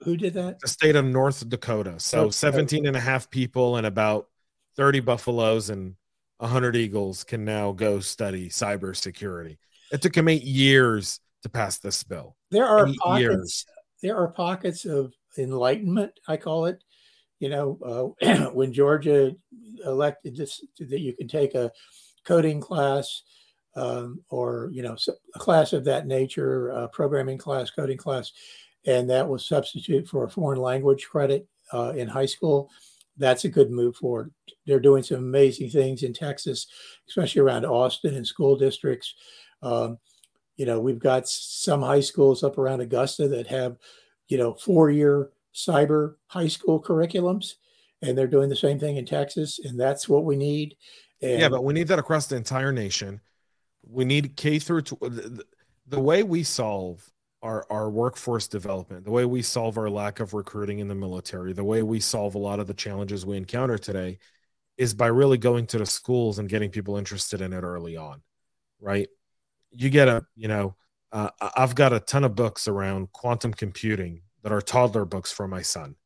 who 0.00 0.16
did 0.16 0.34
that? 0.34 0.60
The 0.60 0.68
state 0.68 0.96
of 0.96 1.04
North 1.04 1.48
Dakota. 1.48 1.98
So 1.98 2.28
17 2.30 2.86
and 2.86 2.96
a 2.96 3.00
half 3.00 3.30
people 3.30 3.76
and 3.76 3.86
about 3.86 4.28
30 4.76 5.00
buffaloes 5.00 5.70
and 5.70 5.94
100 6.38 6.76
eagles 6.76 7.24
can 7.24 7.44
now 7.44 7.72
go 7.72 8.00
study 8.00 8.48
cybersecurity. 8.48 9.56
It 9.92 10.02
took 10.02 10.14
him 10.14 10.28
eight 10.28 10.42
years 10.42 11.20
to 11.42 11.48
pass 11.48 11.78
this 11.78 12.02
bill. 12.02 12.36
There 12.50 12.66
are 12.66 12.86
eight 12.86 12.98
pockets. 12.98 13.20
Years. 13.20 13.66
There 14.02 14.16
are 14.16 14.28
pockets 14.28 14.84
of 14.84 15.14
enlightenment. 15.38 16.12
I 16.28 16.36
call 16.36 16.66
it. 16.66 16.82
You 17.40 17.48
know, 17.48 18.14
uh, 18.22 18.50
when 18.52 18.72
Georgia 18.72 19.34
elected 19.84 20.36
this, 20.36 20.64
that 20.78 21.00
you 21.00 21.14
can 21.14 21.28
take 21.28 21.54
a 21.54 21.70
coding 22.24 22.60
class 22.60 23.22
um, 23.76 24.20
or 24.28 24.70
you 24.72 24.82
know 24.82 24.96
a 25.34 25.38
class 25.38 25.72
of 25.72 25.84
that 25.84 26.06
nature, 26.06 26.68
a 26.68 26.88
programming 26.88 27.38
class, 27.38 27.70
coding 27.70 27.98
class, 27.98 28.32
and 28.86 29.08
that 29.10 29.28
was 29.28 29.46
substitute 29.46 30.08
for 30.08 30.24
a 30.24 30.30
foreign 30.30 30.60
language 30.60 31.06
credit 31.06 31.46
uh, 31.72 31.92
in 31.96 32.08
high 32.08 32.26
school. 32.26 32.70
That's 33.16 33.44
a 33.44 33.48
good 33.48 33.70
move 33.70 33.96
forward. 33.96 34.32
They're 34.66 34.80
doing 34.80 35.02
some 35.02 35.18
amazing 35.18 35.70
things 35.70 36.02
in 36.02 36.12
Texas, 36.12 36.66
especially 37.08 37.42
around 37.42 37.64
Austin 37.64 38.14
and 38.14 38.26
school 38.26 38.56
districts. 38.56 39.14
Um, 39.62 39.98
you 40.56 40.66
know, 40.66 40.80
we've 40.80 40.98
got 40.98 41.28
some 41.28 41.82
high 41.82 42.00
schools 42.00 42.42
up 42.42 42.58
around 42.58 42.80
Augusta 42.80 43.28
that 43.28 43.46
have, 43.48 43.76
you 44.28 44.38
know, 44.38 44.54
four-year 44.54 45.30
cyber 45.54 46.14
high 46.26 46.48
school 46.48 46.82
curriculums, 46.82 47.54
and 48.02 48.16
they're 48.16 48.26
doing 48.26 48.48
the 48.48 48.56
same 48.56 48.78
thing 48.78 48.96
in 48.96 49.06
Texas, 49.06 49.58
and 49.62 49.78
that's 49.78 50.08
what 50.08 50.24
we 50.24 50.36
need. 50.36 50.76
And, 51.22 51.40
yeah, 51.40 51.48
but 51.48 51.64
we 51.64 51.72
need 51.72 51.88
that 51.88 51.98
across 51.98 52.26
the 52.26 52.36
entire 52.36 52.72
nation. 52.72 53.20
We 53.86 54.04
need 54.04 54.36
K 54.36 54.58
through. 54.58 54.82
Tw- 54.82 55.00
the, 55.00 55.44
the 55.86 56.00
way 56.00 56.22
we 56.22 56.42
solve 56.42 57.08
our, 57.42 57.66
our 57.70 57.90
workforce 57.90 58.48
development, 58.48 59.04
the 59.04 59.10
way 59.10 59.26
we 59.26 59.42
solve 59.42 59.76
our 59.76 59.90
lack 59.90 60.18
of 60.18 60.32
recruiting 60.32 60.78
in 60.78 60.88
the 60.88 60.94
military, 60.94 61.52
the 61.52 61.62
way 61.62 61.82
we 61.82 62.00
solve 62.00 62.34
a 62.34 62.38
lot 62.38 62.58
of 62.58 62.66
the 62.66 62.74
challenges 62.74 63.26
we 63.26 63.36
encounter 63.36 63.76
today 63.76 64.18
is 64.78 64.94
by 64.94 65.06
really 65.06 65.36
going 65.36 65.66
to 65.66 65.78
the 65.78 65.86
schools 65.86 66.38
and 66.38 66.48
getting 66.48 66.70
people 66.70 66.96
interested 66.96 67.42
in 67.42 67.52
it 67.52 67.60
early 67.60 67.96
on, 67.96 68.22
right? 68.80 69.08
You 69.70 69.90
get 69.90 70.08
a, 70.08 70.24
you 70.34 70.48
know, 70.48 70.74
uh, 71.12 71.28
I've 71.54 71.74
got 71.74 71.92
a 71.92 72.00
ton 72.00 72.24
of 72.24 72.34
books 72.34 72.66
around 72.66 73.12
quantum 73.12 73.52
computing 73.52 74.22
that 74.44 74.52
are 74.52 74.60
toddler 74.60 75.04
books 75.04 75.32
for 75.32 75.48
my 75.48 75.62
son 75.62 75.96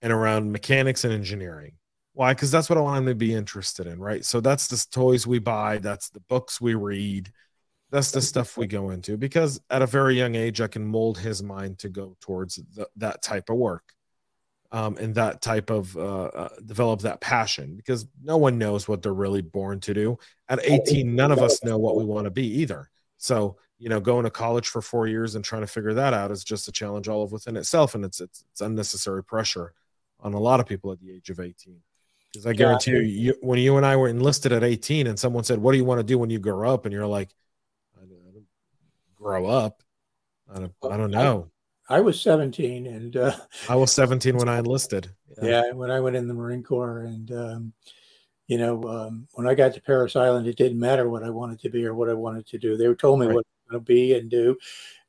and 0.00 0.12
around 0.12 0.50
mechanics 0.50 1.04
and 1.04 1.12
engineering. 1.12 1.74
Why? 2.14 2.32
Because 2.32 2.50
that's 2.50 2.70
what 2.70 2.78
I 2.78 2.80
want 2.80 2.98
him 2.98 3.06
to 3.06 3.14
be 3.14 3.34
interested 3.34 3.86
in, 3.86 4.00
right? 4.00 4.24
So 4.24 4.40
that's 4.40 4.68
the 4.68 4.82
toys 4.90 5.26
we 5.26 5.38
buy, 5.38 5.78
that's 5.78 6.08
the 6.08 6.20
books 6.20 6.60
we 6.60 6.74
read 6.74 7.30
that's 7.90 8.10
the 8.10 8.20
stuff 8.20 8.56
we 8.56 8.66
go 8.66 8.90
into 8.90 9.16
because 9.16 9.60
at 9.70 9.82
a 9.82 9.86
very 9.86 10.16
young 10.16 10.34
age 10.34 10.60
i 10.60 10.66
can 10.66 10.84
mold 10.84 11.18
his 11.18 11.42
mind 11.42 11.78
to 11.78 11.88
go 11.88 12.16
towards 12.20 12.56
the, 12.74 12.88
that 12.96 13.22
type 13.22 13.48
of 13.48 13.56
work 13.56 13.84
um, 14.70 14.98
and 14.98 15.14
that 15.14 15.40
type 15.40 15.70
of 15.70 15.96
uh, 15.96 16.24
uh, 16.24 16.48
develop 16.66 17.00
that 17.00 17.22
passion 17.22 17.74
because 17.74 18.06
no 18.22 18.36
one 18.36 18.58
knows 18.58 18.86
what 18.86 19.00
they're 19.00 19.14
really 19.14 19.40
born 19.40 19.80
to 19.80 19.94
do 19.94 20.18
at 20.48 20.60
18 20.62 21.14
none 21.14 21.32
of 21.32 21.38
us 21.38 21.64
know 21.64 21.78
what 21.78 21.96
we 21.96 22.04
want 22.04 22.26
to 22.26 22.30
be 22.30 22.46
either 22.60 22.90
so 23.16 23.56
you 23.78 23.88
know 23.88 24.00
going 24.00 24.24
to 24.24 24.30
college 24.30 24.68
for 24.68 24.82
four 24.82 25.06
years 25.06 25.34
and 25.34 25.44
trying 25.44 25.62
to 25.62 25.66
figure 25.66 25.94
that 25.94 26.12
out 26.12 26.30
is 26.30 26.44
just 26.44 26.68
a 26.68 26.72
challenge 26.72 27.08
all 27.08 27.22
of 27.22 27.32
within 27.32 27.56
itself 27.56 27.94
and 27.94 28.04
it's 28.04 28.20
it's, 28.20 28.44
it's 28.50 28.60
unnecessary 28.60 29.22
pressure 29.22 29.72
on 30.20 30.34
a 30.34 30.40
lot 30.40 30.60
of 30.60 30.66
people 30.66 30.90
at 30.90 31.00
the 31.00 31.12
age 31.12 31.30
of 31.30 31.38
18 31.38 31.76
because 32.32 32.46
i 32.46 32.52
guarantee 32.52 32.92
yeah. 32.92 32.98
you, 32.98 33.04
you 33.04 33.34
when 33.40 33.58
you 33.58 33.76
and 33.76 33.86
i 33.86 33.94
were 33.94 34.08
enlisted 34.08 34.52
at 34.52 34.64
18 34.64 35.06
and 35.06 35.18
someone 35.18 35.44
said 35.44 35.58
what 35.58 35.72
do 35.72 35.78
you 35.78 35.84
want 35.84 36.00
to 36.00 36.04
do 36.04 36.18
when 36.18 36.30
you 36.30 36.38
grow 36.38 36.72
up 36.72 36.86
and 36.86 36.92
you're 36.92 37.06
like 37.06 37.30
i, 37.96 38.00
don't 38.00 38.18
grow 39.18 39.46
up. 39.46 39.82
I 40.52 40.60
don't, 40.60 40.72
I 40.90 40.96
don't 40.96 41.10
know. 41.10 41.50
I, 41.88 41.96
I 41.96 42.00
was 42.00 42.20
17 42.20 42.86
and 42.86 43.16
uh, 43.16 43.36
I 43.68 43.74
was 43.74 43.92
17 43.92 44.36
when 44.36 44.48
I 44.48 44.58
enlisted. 44.60 45.10
Yeah. 45.42 45.48
yeah. 45.48 45.72
when 45.72 45.90
I 45.90 46.00
went 46.00 46.16
in 46.16 46.28
the 46.28 46.34
Marine 46.34 46.62
Corps. 46.62 47.00
And, 47.00 47.30
um, 47.32 47.72
you 48.46 48.56
know, 48.56 48.82
um, 48.84 49.28
when 49.32 49.46
I 49.46 49.54
got 49.54 49.74
to 49.74 49.82
Parris 49.82 50.16
Island, 50.16 50.46
it 50.46 50.56
didn't 50.56 50.78
matter 50.78 51.08
what 51.10 51.22
I 51.22 51.30
wanted 51.30 51.60
to 51.60 51.70
be 51.70 51.84
or 51.84 51.94
what 51.94 52.08
I 52.08 52.14
wanted 52.14 52.46
to 52.46 52.58
do. 52.58 52.76
They 52.76 52.92
told 52.94 53.20
me 53.20 53.26
right. 53.26 53.34
what 53.34 53.46
Want 53.70 53.84
to 53.86 53.92
be 53.92 54.14
and 54.14 54.30
do. 54.30 54.56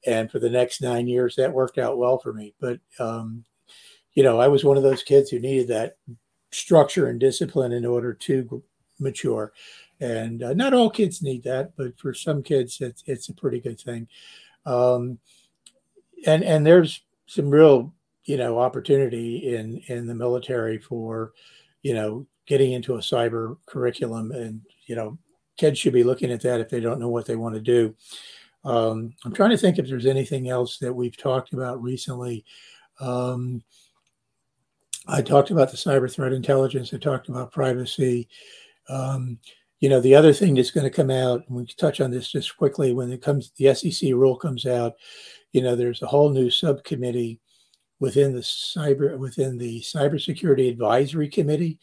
And 0.05 0.31
for 0.31 0.39
the 0.39 0.49
next 0.49 0.81
nine 0.81 1.07
years, 1.07 1.35
that 1.35 1.53
worked 1.53 1.77
out 1.77 1.97
well 1.97 2.19
for 2.19 2.33
me. 2.33 2.53
But, 2.59 2.79
um, 2.99 3.43
you 4.13 4.23
know, 4.23 4.39
I 4.39 4.47
was 4.47 4.63
one 4.63 4.77
of 4.77 4.83
those 4.83 5.03
kids 5.03 5.29
who 5.29 5.39
needed 5.39 5.67
that 5.69 5.97
structure 6.51 7.07
and 7.07 7.19
discipline 7.19 7.71
in 7.71 7.85
order 7.85 8.13
to 8.13 8.63
mature 8.99 9.53
and 9.99 10.43
uh, 10.43 10.53
not 10.53 10.73
all 10.73 10.89
kids 10.89 11.21
need 11.21 11.43
that, 11.43 11.73
but 11.75 11.97
for 11.99 12.13
some 12.13 12.41
kids, 12.41 12.79
it's 12.79 13.03
it's 13.05 13.29
a 13.29 13.33
pretty 13.33 13.59
good 13.59 13.79
thing. 13.79 14.07
Um, 14.65 15.19
and 16.25 16.43
and 16.43 16.65
there's 16.65 17.01
some 17.27 17.49
real 17.49 17.93
you 18.25 18.37
know 18.37 18.59
opportunity 18.59 19.55
in 19.55 19.81
in 19.87 20.07
the 20.07 20.15
military 20.15 20.77
for 20.77 21.33
you 21.81 21.93
know 21.93 22.25
getting 22.45 22.71
into 22.71 22.95
a 22.95 22.99
cyber 22.99 23.57
curriculum 23.65 24.31
and 24.31 24.61
you 24.85 24.95
know 24.95 25.17
kids 25.57 25.77
should 25.77 25.93
be 25.93 26.03
looking 26.03 26.31
at 26.31 26.41
that 26.41 26.61
if 26.61 26.69
they 26.69 26.79
don't 26.79 26.99
know 26.99 27.09
what 27.09 27.25
they 27.25 27.35
want 27.35 27.55
to 27.55 27.61
do 27.61 27.93
um, 28.65 29.13
i'm 29.25 29.33
trying 29.33 29.49
to 29.51 29.57
think 29.57 29.77
if 29.77 29.87
there's 29.87 30.05
anything 30.05 30.49
else 30.49 30.77
that 30.77 30.93
we've 30.93 31.17
talked 31.17 31.53
about 31.53 31.81
recently. 31.81 32.43
Um, 32.99 33.63
i 35.07 35.21
talked 35.21 35.51
about 35.51 35.71
the 35.71 35.77
cyber 35.77 36.11
threat 36.11 36.33
intelligence. 36.33 36.93
I 36.93 36.97
talked 36.97 37.29
about 37.29 37.51
privacy. 37.51 38.27
Um, 38.89 39.39
you 39.79 39.87
know 39.87 40.01
the 40.01 40.15
other 40.15 40.33
thing 40.33 40.55
that's 40.55 40.71
going 40.71 40.83
to 40.83 40.89
come 40.89 41.09
out 41.09 41.43
and 41.47 41.55
we 41.55 41.65
can 41.65 41.77
touch 41.77 42.01
on 42.01 42.11
this 42.11 42.31
just 42.31 42.57
quickly 42.57 42.91
when 42.93 43.11
it 43.11 43.21
comes 43.21 43.51
the 43.57 43.73
sec 43.73 44.09
rule 44.13 44.35
comes 44.35 44.65
out 44.65 44.93
you 45.53 45.61
know 45.61 45.73
there's 45.75 46.01
a 46.01 46.07
whole 46.07 46.29
new 46.29 46.49
subcommittee 46.49 47.39
within 47.99 48.33
the 48.33 48.41
cyber 48.41 49.17
within 49.17 49.57
the 49.57 49.81
cybersecurity 49.81 50.69
advisory 50.69 51.27
committee, 51.27 51.79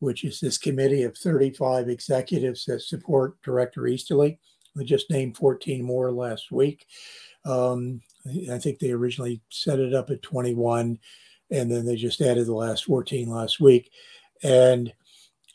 which 0.00 0.24
is 0.24 0.40
this 0.40 0.58
committee 0.58 1.02
of 1.04 1.16
35 1.16 1.88
executives 1.88 2.64
that 2.64 2.82
support 2.82 3.40
Director 3.42 3.86
Easterly. 3.86 4.38
We 4.74 4.84
just 4.84 5.10
named 5.10 5.36
14 5.36 5.82
more 5.82 6.12
last 6.12 6.52
week. 6.52 6.86
Um, 7.44 8.00
I 8.50 8.58
think 8.58 8.78
they 8.78 8.90
originally 8.90 9.40
set 9.50 9.78
it 9.78 9.94
up 9.94 10.10
at 10.10 10.22
21, 10.22 10.98
and 11.50 11.70
then 11.70 11.84
they 11.84 11.96
just 11.96 12.20
added 12.20 12.46
the 12.46 12.54
last 12.54 12.84
14 12.84 13.28
last 13.28 13.60
week. 13.60 13.90
And 14.42 14.92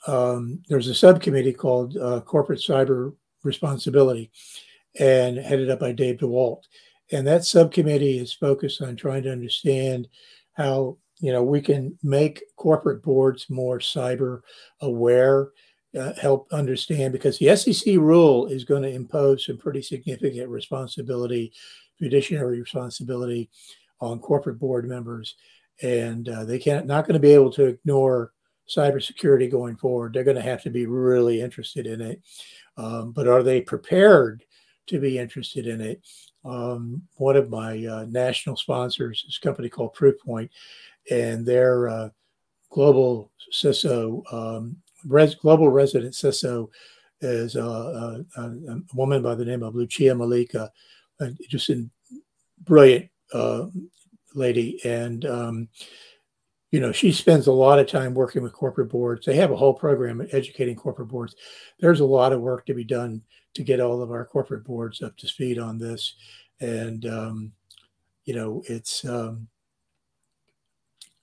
um, 0.08 0.62
there's 0.68 0.88
a 0.88 0.96
subcommittee 0.96 1.54
called 1.54 1.98
uh, 1.98 2.22
Corporate 2.22 2.60
Cyber 2.60 3.16
Responsibility, 3.44 4.32
and 5.00 5.38
headed 5.38 5.70
up 5.70 5.80
by 5.80 5.92
Dave 5.92 6.18
DeWalt. 6.18 6.64
And 7.12 7.26
that 7.28 7.46
subcommittee 7.46 8.18
is 8.18 8.34
focused 8.34 8.82
on 8.82 8.96
trying 8.96 9.24
to 9.24 9.32
understand 9.32 10.08
how 10.54 10.98
you 11.20 11.32
know 11.32 11.44
we 11.44 11.62
can 11.62 11.98
make 12.04 12.44
corporate 12.56 13.04
boards 13.04 13.50
more 13.50 13.80
cyber 13.80 14.42
aware, 14.82 15.50
uh, 15.98 16.14
help 16.22 16.48
understand 16.52 17.14
because 17.14 17.38
the 17.38 17.56
SEC 17.56 17.96
rule 17.96 18.48
is 18.48 18.64
going 18.64 18.84
to 18.84 18.94
impose 18.94 19.46
some 19.46 19.58
pretty 19.58 19.82
significant 19.82 20.50
responsibility, 20.50 21.54
fiduciary 21.98 22.60
responsibility 22.60 23.50
on 24.02 24.20
corporate 24.20 24.60
board 24.60 24.88
members, 24.88 25.36
and 25.82 26.30
uh, 26.30 26.44
they 26.44 26.60
can't 26.60 26.86
not 26.86 27.06
going 27.06 27.14
to 27.14 27.20
be 27.20 27.34
able 27.34 27.52
to 27.52 27.66
ignore 27.66 28.32
cybersecurity 28.70 29.50
going 29.50 29.76
forward. 29.76 30.14
They're 30.14 30.24
going 30.24 30.36
to 30.36 30.42
have 30.42 30.64
to 30.64 30.70
be 30.70 30.86
really 30.86 31.42
interested 31.42 31.88
in 31.88 32.02
it, 32.02 32.22
um, 32.78 33.12
but 33.12 33.28
are 33.28 33.44
they 33.44 33.62
prepared 33.62 34.44
to 34.88 35.00
be 35.00 35.18
interested 35.18 35.68
in 35.68 35.82
it? 35.82 36.02
um, 36.46 37.02
one 37.16 37.36
of 37.36 37.50
my 37.50 37.84
uh, 37.86 38.06
national 38.08 38.56
sponsors 38.56 39.26
is 39.28 39.40
a 39.42 39.46
company 39.46 39.68
called 39.68 39.96
Proofpoint, 39.96 40.50
and 41.10 41.46
their 41.46 41.90
uh, 41.90 42.10
global 42.70 43.32
CISO, 43.52 44.22
um, 44.32 44.78
res- 45.08 45.36
global 45.36 45.70
resident 45.70 46.14
CISO, 46.14 46.70
is 47.22 47.56
a, 47.56 47.64
a, 47.64 48.42
a, 48.42 48.82
woman 48.94 49.22
by 49.22 49.36
the 49.36 49.46
name 49.46 49.64
of 49.64 49.74
Lucia 49.74 50.14
Milică, 50.14 50.70
just 51.50 51.70
a 51.70 51.86
brilliant 52.64 53.10
uh, 53.34 53.68
lady, 54.34 54.80
and 54.84 55.26
um, 55.26 55.70
you 56.72 56.80
know 56.80 56.92
she 56.92 57.12
spends 57.12 57.48
a 57.48 57.52
lot 57.52 57.80
of 57.80 57.88
time 57.88 58.14
working 58.14 58.44
with 58.44 58.54
corporate 58.54 58.90
boards. 58.90 59.26
They 59.26 59.36
have 59.36 59.52
a 59.52 59.56
whole 59.56 59.74
program 59.74 60.28
educating 60.32 60.76
corporate 60.76 61.08
boards. 61.08 61.36
There's 61.80 62.02
a 62.02 62.06
lot 62.06 62.34
of 62.34 62.42
work 62.42 62.66
to 62.66 62.74
be 62.74 62.84
done 62.84 63.22
to 63.56 63.64
get 63.64 63.80
all 63.80 64.02
of 64.02 64.12
our 64.12 64.26
corporate 64.26 64.66
boards 64.66 65.02
up 65.02 65.18
to 65.18 65.28
speed 65.28 65.58
on 65.58 65.78
this. 65.80 66.16
And, 66.60 67.06
um, 67.06 67.52
you 68.26 68.36
know, 68.36 68.62
it's, 68.68 69.04
um, 69.06 69.48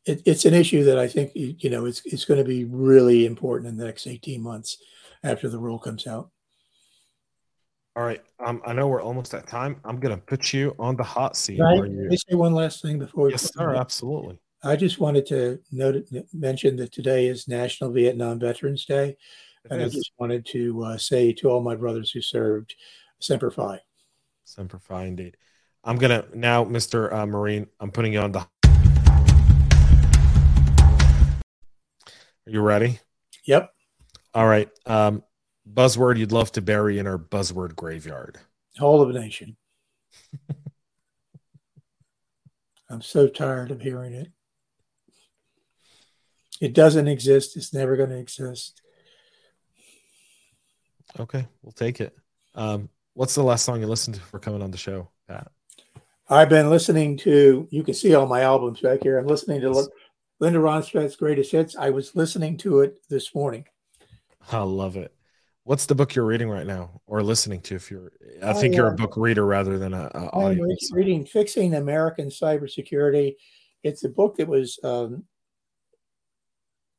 it, 0.04 0.22
it's 0.24 0.44
an 0.44 0.54
issue 0.54 0.84
that 0.84 0.98
I 0.98 1.08
think, 1.08 1.32
you 1.34 1.70
know, 1.70 1.86
it's, 1.86 2.02
it's 2.04 2.24
going 2.24 2.38
to 2.38 2.48
be 2.48 2.64
really 2.64 3.26
important 3.26 3.68
in 3.68 3.76
the 3.76 3.84
next 3.84 4.06
18 4.06 4.42
months 4.42 4.78
after 5.22 5.48
the 5.48 5.58
rule 5.58 5.78
comes 5.78 6.06
out. 6.06 6.30
All 7.94 8.04
right. 8.04 8.22
Um, 8.44 8.62
I 8.66 8.72
know 8.72 8.88
we're 8.88 9.02
almost 9.02 9.34
at 9.34 9.46
time. 9.46 9.76
I'm 9.84 10.00
going 10.00 10.14
to 10.14 10.20
put 10.20 10.52
you 10.52 10.74
on 10.78 10.96
the 10.96 11.02
hot 11.02 11.36
seat. 11.36 11.58
Can 11.58 11.66
I, 11.66 11.74
you... 11.74 12.16
say 12.16 12.34
one 12.34 12.54
last 12.54 12.80
thing 12.80 12.98
before? 12.98 13.30
Yes, 13.30 13.52
sir. 13.54 13.74
Absolutely. 13.74 14.38
I 14.64 14.76
just 14.76 14.98
wanted 14.98 15.26
to 15.26 15.58
note, 15.70 16.06
mention 16.32 16.76
that 16.76 16.92
today 16.92 17.26
is 17.26 17.48
National 17.48 17.90
Vietnam 17.90 18.38
Veterans 18.38 18.84
Day. 18.84 19.16
And 19.70 19.80
I 19.80 19.88
just 19.88 20.12
wanted 20.18 20.44
to 20.46 20.84
uh, 20.84 20.98
say 20.98 21.32
to 21.34 21.48
all 21.48 21.60
my 21.60 21.76
brothers 21.76 22.10
who 22.10 22.20
served, 22.20 22.74
Semper 23.20 23.50
Fi. 23.50 23.78
Semper 24.44 24.78
Fi, 24.80 25.04
indeed. 25.04 25.36
I'm 25.84 25.96
gonna 25.96 26.24
now, 26.34 26.64
Mr. 26.64 27.12
Uh, 27.12 27.26
Marine. 27.26 27.66
I'm 27.80 27.90
putting 27.90 28.12
you 28.12 28.20
on 28.20 28.32
the. 28.32 28.46
You 32.46 32.60
ready? 32.60 32.98
Yep. 33.44 33.72
All 34.34 34.46
right. 34.46 34.68
Um, 34.86 35.22
buzzword 35.70 36.18
you'd 36.18 36.32
love 36.32 36.52
to 36.52 36.62
bury 36.62 36.98
in 36.98 37.06
our 37.06 37.18
buzzword 37.18 37.76
graveyard. 37.76 38.38
Whole 38.78 39.02
of 39.02 39.10
a 39.10 39.12
nation. 39.12 39.56
I'm 42.90 43.02
so 43.02 43.28
tired 43.28 43.70
of 43.70 43.80
hearing 43.80 44.12
it. 44.12 44.28
It 46.60 46.74
doesn't 46.74 47.08
exist. 47.08 47.56
It's 47.56 47.74
never 47.74 47.96
going 47.96 48.10
to 48.10 48.18
exist. 48.18 48.80
Okay, 51.18 51.46
we'll 51.62 51.72
take 51.72 52.00
it. 52.00 52.16
Um, 52.54 52.88
what's 53.14 53.34
the 53.34 53.42
last 53.42 53.64
song 53.64 53.80
you 53.80 53.86
listened 53.86 54.16
to 54.16 54.22
for 54.22 54.38
coming 54.38 54.62
on 54.62 54.70
the 54.70 54.78
show, 54.78 55.10
Pat? 55.28 55.50
I've 56.28 56.48
been 56.48 56.70
listening 56.70 57.16
to. 57.18 57.66
You 57.70 57.82
can 57.82 57.94
see 57.94 58.14
all 58.14 58.26
my 58.26 58.42
albums 58.42 58.80
back 58.80 59.02
here. 59.02 59.18
I'm 59.18 59.26
listening 59.26 59.60
to. 59.62 59.88
Linda 60.42 60.58
Ronstadt's 60.58 61.14
greatest 61.14 61.52
hits. 61.52 61.76
I 61.76 61.90
was 61.90 62.16
listening 62.16 62.56
to 62.58 62.80
it 62.80 62.98
this 63.08 63.32
morning. 63.32 63.64
I 64.50 64.58
love 64.58 64.96
it. 64.96 65.14
What's 65.62 65.86
the 65.86 65.94
book 65.94 66.16
you're 66.16 66.24
reading 66.24 66.50
right 66.50 66.66
now, 66.66 67.00
or 67.06 67.22
listening 67.22 67.60
to? 67.60 67.76
If 67.76 67.92
you're, 67.92 68.10
I 68.42 68.52
think 68.52 68.74
you're 68.74 68.88
a 68.88 68.96
book 68.96 69.16
reader 69.16 69.46
rather 69.46 69.78
than 69.78 69.94
a. 69.94 70.10
a 70.12 70.36
I'm 70.36 70.60
reading 70.90 71.24
"Fixing 71.24 71.74
American 71.74 72.26
Cybersecurity." 72.26 73.36
It's 73.84 74.02
a 74.02 74.08
book 74.08 74.34
that 74.38 74.48
was 74.48 74.80
um, 74.82 75.22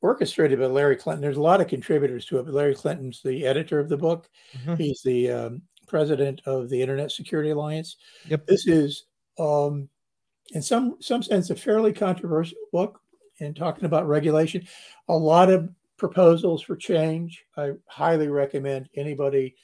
orchestrated 0.00 0.58
by 0.58 0.64
Larry 0.64 0.96
Clinton. 0.96 1.20
There's 1.20 1.36
a 1.36 1.42
lot 1.42 1.60
of 1.60 1.68
contributors 1.68 2.24
to 2.26 2.38
it, 2.38 2.46
but 2.46 2.54
Larry 2.54 2.74
Clinton's 2.74 3.20
the 3.22 3.44
editor 3.44 3.78
of 3.78 3.90
the 3.90 3.98
book. 3.98 4.26
Mm-hmm. 4.56 4.76
He's 4.76 5.02
the 5.02 5.30
um, 5.30 5.62
president 5.86 6.40
of 6.46 6.70
the 6.70 6.80
Internet 6.80 7.12
Security 7.12 7.50
Alliance. 7.50 7.98
Yep. 8.26 8.46
This 8.46 8.66
is, 8.66 9.04
um, 9.38 9.90
in 10.54 10.62
some 10.62 10.96
some 11.00 11.22
sense, 11.22 11.50
a 11.50 11.54
fairly 11.54 11.92
controversial 11.92 12.56
book 12.72 13.02
in 13.38 13.54
talking 13.54 13.84
about 13.84 14.06
regulation. 14.06 14.66
A 15.08 15.16
lot 15.16 15.50
of 15.50 15.68
proposals 15.96 16.62
for 16.62 16.76
change. 16.76 17.44
I 17.56 17.72
highly 17.86 18.28
recommend 18.28 18.88
anybody 18.96 19.56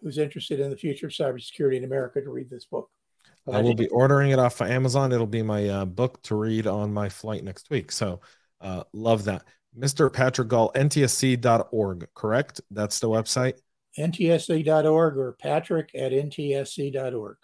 who's 0.00 0.18
interested 0.18 0.60
in 0.60 0.70
the 0.70 0.76
future 0.76 1.06
of 1.06 1.12
cybersecurity 1.12 1.76
in 1.76 1.84
America 1.84 2.20
to 2.20 2.30
read 2.30 2.50
this 2.50 2.64
book. 2.64 2.90
I 3.50 3.62
will 3.62 3.74
be 3.74 3.88
ordering 3.88 4.30
it 4.30 4.38
off 4.38 4.60
of 4.60 4.70
Amazon. 4.70 5.12
It'll 5.12 5.26
be 5.26 5.42
my 5.42 5.68
uh, 5.68 5.84
book 5.84 6.22
to 6.24 6.34
read 6.34 6.66
on 6.66 6.92
my 6.92 7.08
flight 7.08 7.42
next 7.42 7.70
week. 7.70 7.90
So, 7.90 8.20
uh, 8.60 8.84
love 8.92 9.24
that. 9.24 9.44
Mr. 9.76 10.12
Patrick 10.12 10.48
Gaul, 10.48 10.70
ntsc.org, 10.74 12.08
correct? 12.14 12.60
That's 12.70 13.00
the 13.00 13.08
website? 13.08 13.54
ntsc.org 13.98 15.16
or 15.16 15.32
patrick 15.32 15.90
at 15.94 16.12
ntsc.org. 16.12 17.36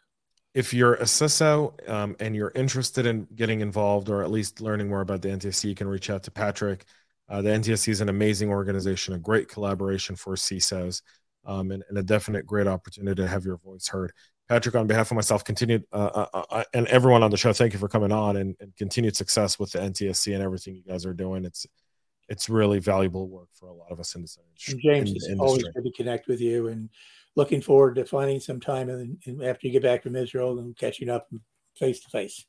If 0.56 0.72
you're 0.72 0.94
a 0.94 1.02
CISO 1.02 1.86
um, 1.86 2.16
and 2.18 2.34
you're 2.34 2.52
interested 2.54 3.04
in 3.04 3.28
getting 3.34 3.60
involved 3.60 4.08
or 4.08 4.22
at 4.22 4.30
least 4.30 4.62
learning 4.62 4.88
more 4.88 5.02
about 5.02 5.20
the 5.20 5.28
NTSC, 5.28 5.64
you 5.64 5.74
can 5.74 5.86
reach 5.86 6.08
out 6.08 6.22
to 6.22 6.30
Patrick. 6.30 6.86
Uh, 7.28 7.42
the 7.42 7.50
NTSC 7.50 7.88
is 7.88 8.00
an 8.00 8.08
amazing 8.08 8.48
organization, 8.48 9.12
a 9.12 9.18
great 9.18 9.50
collaboration 9.50 10.16
for 10.16 10.34
CISOs, 10.34 11.02
um, 11.44 11.72
and, 11.72 11.84
and, 11.90 11.98
a 11.98 12.02
definite 12.02 12.46
great 12.46 12.66
opportunity 12.66 13.20
to 13.20 13.28
have 13.28 13.44
your 13.44 13.58
voice 13.58 13.86
heard. 13.86 14.14
Patrick, 14.48 14.74
on 14.76 14.86
behalf 14.86 15.10
of 15.10 15.16
myself, 15.16 15.44
continued 15.44 15.84
uh, 15.92 16.26
uh, 16.32 16.42
uh 16.50 16.64
and 16.72 16.86
everyone 16.86 17.22
on 17.22 17.30
the 17.30 17.36
show, 17.36 17.52
thank 17.52 17.74
you 17.74 17.78
for 17.78 17.88
coming 17.88 18.10
on 18.10 18.38
and, 18.38 18.56
and 18.58 18.74
continued 18.76 19.14
success 19.14 19.58
with 19.58 19.72
the 19.72 19.78
NTSC 19.78 20.32
and 20.32 20.42
everything 20.42 20.74
you 20.74 20.84
guys 20.88 21.04
are 21.04 21.12
doing. 21.12 21.44
It's 21.44 21.66
it's 22.30 22.48
really 22.48 22.78
valuable 22.78 23.28
work 23.28 23.48
for 23.52 23.68
a 23.68 23.74
lot 23.74 23.92
of 23.92 24.00
us 24.00 24.14
in 24.14 24.22
this 24.22 24.38
industry. 24.38 24.80
James, 24.82 25.10
in, 25.10 25.32
it's 25.32 25.40
always 25.40 25.64
good 25.64 25.84
to 25.84 25.92
connect 25.92 26.28
with 26.28 26.40
you 26.40 26.68
and 26.68 26.88
looking 27.36 27.60
forward 27.60 27.94
to 27.96 28.04
finding 28.04 28.40
some 28.40 28.60
time 28.60 29.18
after 29.44 29.66
you 29.66 29.72
get 29.72 29.82
back 29.82 30.02
from 30.02 30.16
Israel 30.16 30.58
and 30.58 30.76
catching 30.76 31.08
up 31.08 31.28
face 31.78 32.00
to 32.00 32.08
face. 32.08 32.44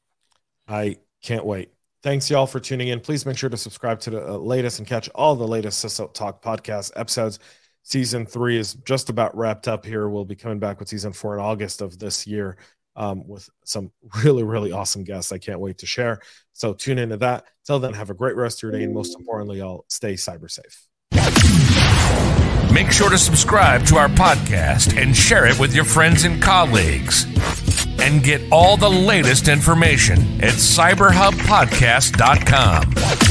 I 0.68 0.98
can't 1.22 1.46
wait. 1.46 1.72
Thanks, 2.04 2.30
y'all, 2.30 2.48
for 2.48 2.60
tuning 2.60 2.88
in. 2.88 3.00
Please 3.00 3.26
make 3.26 3.38
sure 3.38 3.50
to 3.50 3.58
subscribe 3.58 4.00
to 4.02 4.10
the 4.12 4.26
uh, 4.26 4.38
latest 4.38 4.80
and 4.80 4.88
catch 4.88 5.10
all 5.10 5.36
the 5.36 5.48
latest 5.48 5.84
CISO 5.84 6.14
Talk 6.14 6.42
podcast 6.42 6.92
episodes. 6.96 7.40
Season 7.84 8.26
three 8.26 8.58
is 8.58 8.76
just 8.76 9.10
about 9.10 9.36
wrapped 9.36 9.68
up 9.68 9.86
here. 9.86 10.08
We'll 10.10 10.26
be 10.26 10.36
coming 10.36 10.60
back 10.60 10.80
with 10.80 10.90
season 10.90 11.14
four 11.14 11.36
in 11.36 11.42
August 11.42 11.82
of 11.82 11.98
this 12.00 12.28
year 12.28 12.58
um, 12.96 13.28
with 13.28 13.50
some 13.66 13.92
really, 14.24 14.44
really 14.44 14.72
awesome 14.72 15.04
guests. 15.04 15.32
I 15.32 15.38
can't 15.38 15.60
wait 15.60 15.80
to 15.80 15.86
share. 15.86 16.20
So 16.54 16.74
tune 16.74 16.98
into 16.98 17.18
that. 17.18 17.46
Till 17.66 17.80
then, 17.80 17.94
have 17.94 18.10
a 18.10 18.14
great 18.14 18.36
rest 18.36 18.60
of 18.60 18.64
your 18.64 18.72
day. 18.74 18.84
And 18.84 18.94
most 18.94 19.18
importantly, 19.18 19.60
y'all 19.60 19.86
stay 19.90 20.14
cyber 20.14 20.50
safe. 20.50 20.87
Make 22.74 22.92
sure 22.92 23.10
to 23.10 23.18
subscribe 23.18 23.86
to 23.88 23.98
our 23.98 24.08
podcast 24.10 24.96
and 25.02 25.16
share 25.16 25.46
it 25.48 25.58
with 25.60 25.74
your 25.74 25.86
friends 25.86 26.26
and 26.26 26.40
colleagues. 26.42 27.26
and 28.00 28.24
get 28.24 28.40
all 28.52 28.78
the 28.78 28.90
latest 28.90 29.48
information 29.48 30.20
at 30.42 30.54
cyberhubpodcast.com. 30.54 33.27